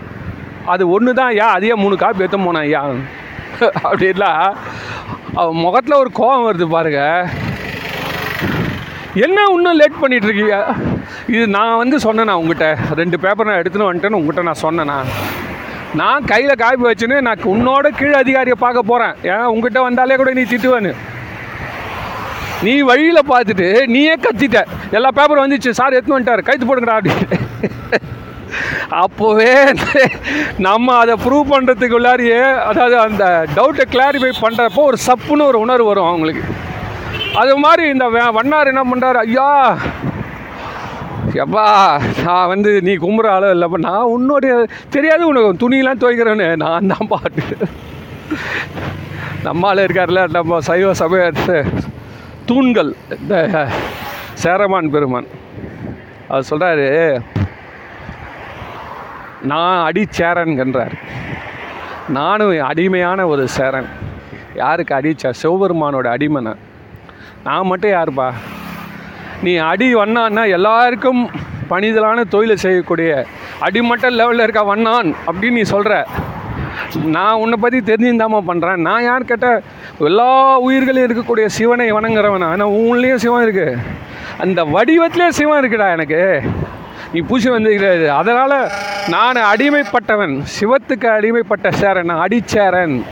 அது 0.74 0.84
ஒன்று 0.96 1.12
தான் 1.20 1.32
ஐயா. 1.34 1.48
அதையே 1.58 1.76
மூணு 1.84 1.96
காப்பி 2.04 2.24
எடுத்து 2.26 2.40
போனேன் 2.48 2.66
ஐயா. 2.68 2.82
அப்படின்லாம் 3.88 4.44
அவன் 5.40 5.60
முகத்தில் 5.66 6.02
ஒரு 6.02 6.10
கோபம் 6.20 6.46
வருது 6.48 6.68
பாருங்க. 6.76 7.02
என்ன 9.26 9.38
இன்னும் 9.56 9.80
லேட் 9.80 10.02
பண்ணிட்டு 10.02 10.28
இருக்கீங்க 10.28 10.58
இது 11.36 11.44
நான் 11.58 11.80
வந்து 11.82 11.98
சொன்னேண்ணா 12.06 12.36
உங்ககிட்ட? 12.42 12.68
ரெண்டு 13.00 13.18
பேப்பர் 13.24 13.50
நான் 13.50 13.62
எடுத்துன்னு 13.62 13.90
வந்துட்டேன்னு 13.90 14.20
உங்ககிட்ட 14.20 14.44
நான் 14.50 14.64
சொன்னேண்ணா 14.66 14.98
நான் 16.02 16.28
கையில் 16.32 16.60
காப்பி 16.64 16.84
வச்சுன்னு 16.88 17.18
நான் 17.28 17.48
உன்னோட 17.54 17.88
கீழ் 18.00 18.22
அதிகாரியை 18.24 18.58
பார்க்க 18.66 18.90
போகிறேன் 18.92 19.16
ஏன் 19.34 19.50
உங்ககிட்ட 19.54 19.82
வந்தாலே 19.88 20.18
கூட 20.22 20.32
நீ 20.34 20.44
திட்டுவேன்னு. 20.52 20.92
நீ 22.66 22.74
வழியில் 22.90 23.30
பார்த்துட்டு 23.32 23.68
நீயே 23.94 24.16
கத்திட்ட. 24.24 24.60
எல்லா 24.98 25.10
பேப்பரும் 25.18 25.46
வந்துச்சு. 25.46 25.72
சார் 25.80 25.96
எடுத்து 25.98 26.16
வந்துட்டார். 26.16 26.48
கைத்து 26.48 26.66
போடுங்கடா 26.70 26.98
அப்படின்னு 27.00 27.38
அப்போவே 29.04 29.52
நம்ம 30.68 30.96
அதை 31.02 31.16
ப்ரூவ் 31.26 31.52
பண்ணுறதுக்குள்ளாரியே 31.52 32.40
அதாவது 32.70 32.96
அந்த 33.08 33.24
டவுட்டை 33.58 33.86
கிளாரிஃபை 33.94 34.32
பண்ணுறப்போ 34.44 34.82
ஒரு 34.90 34.98
சப்புன்னு 35.08 35.48
ஒரு 35.52 35.60
உணர்வு 35.66 35.88
வரும் 35.90 36.10
அவங்களுக்கு. 36.12 36.44
அது 37.42 37.54
மாதிரி 37.66 37.84
இந்த 37.94 38.06
வண்ணார் 38.38 38.72
என்ன 38.72 38.84
பண்ணுறாரு 38.92 39.20
ஐயா! 39.26 39.50
எப்பா 41.44 41.66
நான் 42.26 42.50
வந்து 42.54 42.72
நீ 42.88 42.94
கும்புற 43.04 43.28
அளவு 43.36 43.56
இல்லைப்பா. 43.56 43.80
நான் 43.90 44.12
உன்னுடைய 44.16 44.54
தெரியாது 44.96 45.24
உனக்கு. 45.32 45.62
துணியெல்லாம் 45.64 46.02
துவைக்கிறேன்னு. 46.04 46.50
நான் 46.64 46.92
தான் 46.94 47.12
பாட்டு 47.14 47.44
நம்மளால 49.48 49.86
இருக்கார்ல 49.88 50.24
நம்ம 50.38 50.60
சைவ 50.70 50.92
சமயத்து. 51.04 51.58
தூண்கள். 52.50 52.92
இந்த 53.18 53.36
சேரமான் 54.44 54.94
பெருமான். 54.96 55.28
அவர் 56.30 56.48
சொல்கிறாரு 56.50 56.88
நான் 59.52 59.78
அடிச்சேரன்கின்றார் 59.88 60.96
நானும் 62.18 62.54
அடிமையான 62.70 63.26
ஒரு 63.34 63.44
சேரன். 63.58 63.90
யாருக்கு 64.62 64.94
அடிச்சா 65.00 65.30
சிவபெருமானோட 65.42 66.08
அடிமை 66.16 66.42
நான் 66.48 66.64
நான் 67.48 67.70
மட்டும் 67.72 67.96
யாருப்பா? 67.98 68.30
நீ 69.46 69.52
அடி 69.72 69.88
வண்ணான்னா 70.00 70.44
எல்லாருக்கும் 70.58 71.22
பணிதலான 71.72 72.24
தொழிலை 72.34 72.56
செய்யக்கூடிய 72.64 73.12
அடிமட்ட 73.66 74.10
லெவலில் 74.20 74.46
இருக்க 74.46 74.64
வண்ணான் 74.72 75.10
அப்படின்னு 75.28 75.60
நீ 75.60 75.66
சொல்கிற 75.76 75.96
நான் 76.96 77.34
உன்னை 77.34 77.58
பற்றி 77.62 77.80
தெரிஞ்சுதாம்மா 77.80 78.40
பண்ணுறேன் 78.48 78.76
நான் 78.76 79.04
யார் 79.04 79.26
கேட்டால் 79.26 79.64
எல்லா 80.00 80.58
உயிர்களும் 80.58 81.06
இருக்கக்கூடிய 81.08 81.46
சிவனை 81.46 81.94
வணங்குறவன்? 81.94 82.44
ஆனால் 82.44 82.68
உன்லேயும் 82.68 83.16
சிவன் 83.16 83.46
இருக்குது 83.46 83.78
அந்த 84.38 84.64
வடிவத்திலே 84.64 85.30
சிவன் 85.30 85.64
இருக்குடா 85.64 85.92
எனக்கு. 85.92 86.42
நீ 87.14 87.20
பூசி 87.20 87.50
வந்துக்கிறது 87.50 88.08
அதனால் 88.08 88.70
நான் 89.08 89.36
அடிமைப்பட்டவன். 89.36 90.42
சிவத்துக்கு 90.60 91.08
அடிமைப்பட்ட 91.18 91.72
சேரன். 91.72 92.06
நான் 92.06 92.20
அடிச்சேரன். 92.20 93.06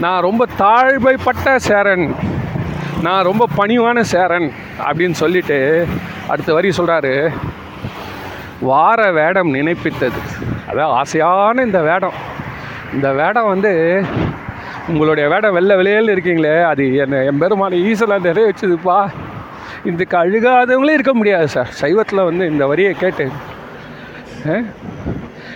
நான் 0.00 0.20
ரொம்ப 0.20 0.46
தாழ்மைப்பட்ட 0.58 1.56
சேரன். 1.56 2.14
நான் 3.02 3.24
ரொம்ப 3.24 3.48
பணிவான 3.56 4.00
சேரன். 4.00 4.52
அப்படின்னு 4.86 5.10
சொல்லிட்டு 5.10 5.86
அடுத்த 6.28 6.52
வரி 6.52 6.68
சொல்கிறாரு 6.68 7.30
வார 8.62 9.12
வேடம் 9.12 9.54
நினைப்பித்தது. 9.54 10.20
அதான் 10.70 11.02
ஆசையான 11.02 11.64
இந்த 11.64 11.82
வேடம். 11.82 12.12
இந்த 12.94 13.12
வேடம் 13.12 13.46
வந்து 13.46 14.04
உங்களுடைய 14.88 15.28
வேடம் 15.28 15.52
வெள்ளை 15.52 15.76
வெளியில் 15.76 16.08
இருக்கீங்களே 16.08 16.62
அது 16.64 16.94
என்ன 16.94 17.24
என் 17.24 17.40
பெருமான 17.40 17.74
ஈசலாக 17.74 18.20
நிறைய 18.20 18.52
வச்சுதுப்பா. 18.52 19.08
இதுக்கு 19.84 20.16
அழுகாதவங்களே 20.16 20.92
இருக்க 20.92 21.14
முடியாது 21.14 21.48
சார். 21.48 21.68
சைவத்தில் 21.80 22.24
வந்து 22.24 22.46
இந்த 22.46 22.66
வரியை 22.66 22.92
கேட்டு 22.92 23.30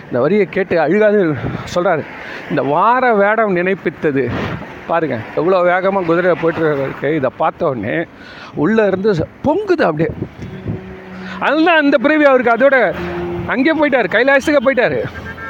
இந்த 0.04 0.20
வரியை 0.20 0.44
கேட்டு 0.44 0.80
அழுகாது 0.80 1.34
சொல்கிறாரு 1.74 2.04
இந்த 2.50 2.62
வார 2.62 3.14
வேடம் 3.14 3.56
நினைப்பித்தது. 3.56 4.30
பாருங்க 4.86 5.18
எவ்வளோ 5.36 5.62
வேகமாக 5.62 6.06
குதிரையை 6.06 6.42
போயிட்டு 6.42 6.78
இருக்கு 6.78 7.14
இதை 7.14 7.30
பார்த்த 7.36 7.66
உடனே 7.66 8.06
உள்ளே 8.54 8.86
இருந்து 8.86 9.12
ச- 9.12 9.26
பொங்குது 9.44 9.82
அப்படியே. 9.82 10.10
அதுதான் 11.46 11.80
அந்த 11.82 11.96
பிறவி 12.04 12.24
அவருக்கு. 12.30 12.54
அதோட 12.56 12.76
அங்கே 13.54 13.72
போயிட்டார் 13.78 14.14
கைலாசத்துக்கு 14.14 14.66
போயிட்டார். 14.66 14.98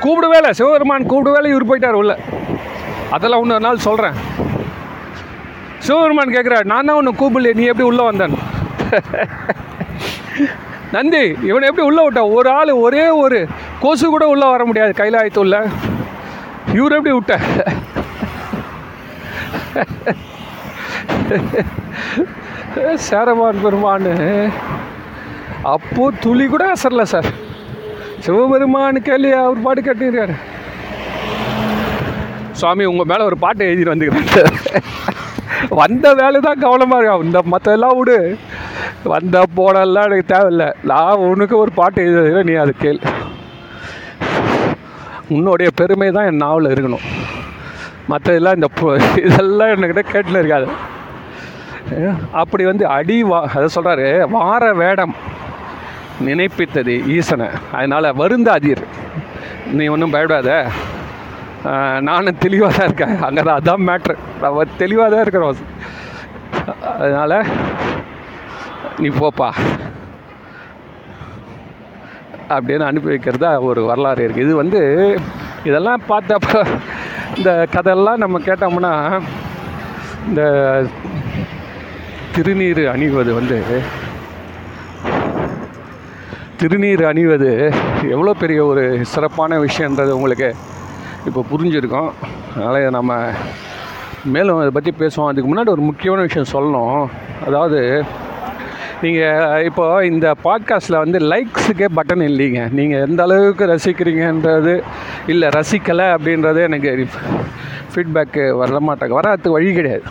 கூப்பிடு 0.03 0.28
வேலை 0.34 0.49
சிவபெருமான் 0.59 1.09
கூப்பிடு 1.11 1.34
வேலை 1.37 1.51
இவர் 1.53 1.68
போயிட்டார் 1.70 1.99
உள்ள. 2.01 2.14
அதெல்லாம் 3.16 3.43
இன்னொரு 3.45 3.66
நாள் 3.66 3.84
சொல்கிறேன் 3.89 4.16
சிவபெருமான் 5.87 6.34
கேட்குறாரு 6.37 6.66
நான் 6.72 6.89
தான் 6.89 6.99
உன்னை 7.01 7.12
கூப்பிடல 7.20 7.53
நீ 7.59 7.64
எப்படி 7.72 7.89
உள்ளே 7.91 8.05
வந்தேன்? 8.09 8.37
நந்தி 10.95 11.22
இவனை 11.49 11.68
எப்படி 11.68 11.87
உள்ளே 11.89 12.03
விட்டா? 12.07 12.22
ஒரு 12.39 12.49
ஆள் 12.59 12.72
ஒரே 12.87 13.05
ஒரு 13.22 13.39
கொசு 13.82 14.07
கூட 14.14 14.24
உள்ளே 14.32 14.47
வர 14.53 14.64
முடியாது 14.68 14.93
கைலாயத்துள்ள 15.01 15.57
இவர் 16.78 16.97
எப்படி 16.99 17.14
விட்ட? 17.16 17.34
சேரமான் 23.09 23.62
பெருமான்னு 23.64 24.14
அப்போது 25.75 26.19
துளி 26.25 26.45
கூட 26.47 26.65
அசரல 26.75 27.05
சார். 27.13 27.29
சிவபெருமான் 28.25 29.07
கேள்வி 29.09 29.31
அவர் 29.41 29.65
பாட்டு 29.67 29.83
கட்டிருக்காரு. 29.89 30.35
சுவாமி 32.61 32.85
உங்கள் 32.91 33.09
மேலே 33.11 33.23
ஒரு 33.31 33.37
பாட்டை 33.45 33.67
எழுதிட்டு 33.71 33.95
வந்துக்கிறேன் 33.95 34.85
வந்த 35.81 36.07
வேலை 36.21 36.39
தான் 36.47 36.63
கவனமாக 36.65 36.99
இருக்கா 37.01 37.25
இந்த 37.27 37.41
மற்றெல்லாம் 37.53 37.97
விடு. 37.99 38.17
வந்த 39.13 39.37
போனெல்லாம் 39.57 40.07
எனக்கு 40.09 40.33
தேவையில்லை. 40.33 40.69
நான் 40.91 41.23
உனக்கு 41.31 41.55
ஒரு 41.63 41.73
பாட்டு 41.79 42.07
எழுதுறேன் 42.07 42.49
நீ 42.51 42.55
அது 42.65 42.73
கேள். 42.83 43.01
உன்னுடைய 45.37 45.69
பெருமை 45.81 46.09
தான் 46.17 46.29
என் 46.31 46.43
நாவலில் 46.45 46.73
இருக்கணும். 46.75 47.07
மற்றதெல்லாம் 48.13 48.59
இந்த 48.59 48.69
இதெல்லாம் 49.29 49.73
என்கிட்ட 49.75 50.05
கேட்டுன்னு 50.13 50.43
இருக்காது. 50.43 50.69
அப்படி 52.43 52.65
வந்து 52.71 52.85
அடி 52.99 53.17
வா 53.31 53.41
அதை 53.55 53.67
சொல்கிறாரு 53.77 54.07
வார 54.37 54.73
வேடம். 54.83 55.15
நினைப்பித்தது 56.29 56.95
ஈசனை. 57.17 57.49
அதனால் 57.77 58.17
வருந்தாதீர் 58.21 58.85
நீ 59.79 59.87
ஒன்றும் 59.95 60.14
பயப்படாத. 60.14 60.51
நானும் 62.09 62.41
தெளிவாக 62.45 62.73
தான் 62.77 62.89
இருக்கேன். 62.89 63.14
அங்கே 63.27 63.43
தான் 63.47 63.59
அதான் 63.61 63.87
மேட்ரு 63.89 64.14
நம்ம 64.43 64.64
தெளிவாக 64.83 65.09
தான் 65.14 65.25
இருக்கிறோம் 65.25 65.64
அதனால் 67.03 67.37
நீ 69.03 69.09
போப்பா. 69.21 69.49
அப்படின்னு 72.55 72.85
அனுப்பி 72.89 73.11
வைக்கிறதா 73.12 73.51
ஒரு 73.69 73.81
வரலாறு 73.91 74.25
இருக்குது 74.25 74.47
இது 74.47 74.55
வந்து 74.62 74.81
இதெல்லாம் 75.69 76.03
பார்த்தப்ப 76.11 76.51
இந்த 77.39 77.51
கதையெல்லாம் 77.75 78.23
நம்ம 78.25 78.41
கேட்டோம்னா 78.49 78.93
இந்த 80.29 80.43
திருநீர் 82.35 82.83
அணிவது 82.93 83.33
வந்து 83.41 83.59
திருநீர் 86.61 87.03
அணிவது 87.09 87.51
எவ்வளோ 88.15 88.33
பெரிய 88.43 88.61
ஒரு 88.65 88.83
சிறப்பான 89.13 89.59
விஷயன்றது 89.65 90.13
உங்களுக்கு 90.19 90.49
இப்போ 91.29 91.41
புரிஞ்சிருக்கும். 91.51 92.11
அதனால் 92.53 92.79
இதை 92.83 92.91
நம்ம 92.99 93.15
மேலும் 94.35 94.61
அதை 94.63 94.71
பற்றி 94.77 94.93
பேசுவோம். 95.01 95.29
அதுக்கு 95.31 95.49
முன்னாடி 95.51 95.71
ஒரு 95.75 95.83
முக்கியமான 95.89 96.23
விஷயம் 96.29 96.53
சொல்லணும். 96.55 97.03
அதாவது 97.47 97.81
நீங்கள் 99.05 99.65
இப்போ 99.69 99.85
இந்த 100.13 100.27
பாட்காஸ்ட்டில் 100.47 101.03
வந்து 101.05 101.19
லைக்ஸுக்கே 101.33 101.89
பட்டன் 101.99 102.27
இல்லைங்க. 102.31 102.63
நீங்கள் 102.79 103.05
எந்த 103.09 103.23
அளவுக்கு 103.27 103.71
ரசிக்கிறீங்கன்றது 103.75 104.75
இல்லை 105.35 105.49
ரசிக்கலை 105.59 106.09
அப்படின்றது 106.17 106.63
எனக்கு 106.69 107.09
ஃபீட்பேக்கு 107.93 108.45
வர 108.63 108.81
மாட்டாங்க 108.89 109.17
வராதுக்கு 109.21 109.57
வழி 109.59 109.73
கிடையாது. 109.81 110.07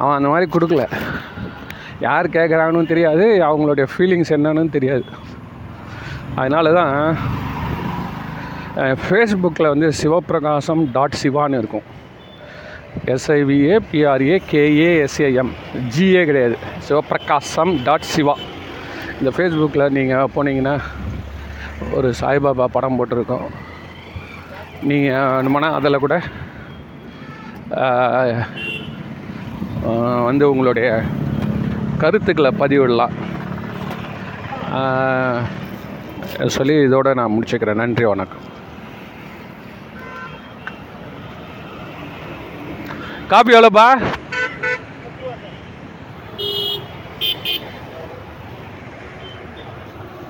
அவன் 0.00 0.18
அந்த 0.18 0.28
மாதிரி 0.34 0.48
கொடுக்கல. 0.56 0.84
யார் 2.06 2.26
கேட்குறாங்கன்னு 2.36 2.90
தெரியாது 2.92 3.24
அவங்களுடைய 3.48 3.86
ஃபீலிங்ஸ் 3.92 4.32
என்னன்னு 4.36 4.74
தெரியாது. 4.76 5.04
அதனால 6.40 6.72
தான் 6.80 6.94
ஃபேஸ்புக்கில் 9.04 9.72
வந்து 9.72 9.88
சிவப்பிரகாசம் 10.00 10.82
டாட் 10.96 11.18
சிவான்னு 11.22 11.60
இருக்கும். 11.62 11.86
S I V A 13.14 13.76
P R A 13.90 14.36
K A 14.50 14.90
S A M 15.06 15.52
G A 15.94 16.22
கிடையாது. 16.30 16.56
சிவப்பிரகாசம் 16.88 17.72
டாட் 17.86 18.08
சிவா. 18.12 18.34
இந்த 19.18 19.30
ஃபேஸ்புக்கில் 19.36 19.94
நீங்கள் 19.96 20.30
போனீங்கன்னா 20.34 20.74
ஒரு 21.96 22.08
சாய்பாபா 22.20 22.66
படம் 22.76 22.98
போட்டிருக்கோம். 22.98 23.46
நீங்கள் 24.90 25.24
வேணுமானா 25.34 25.70
அதில் 25.78 26.04
கூட 26.04 26.16
வந்து 30.28 30.44
உங்களுடைய 30.52 30.88
கருத்துக்களை 31.98 32.50
பதிவிடலாம். 32.58 33.14
சொல்லி 36.46 36.74
இதோட 36.74 37.14
நான் 37.14 37.30
முடிச்சுக்கிறேன். 37.30 37.80
நன்றி 37.80 38.04
வணக்கம். 38.04 38.44
காப்பி 43.28 43.52
எவ்வளோப்பா? 43.54 43.88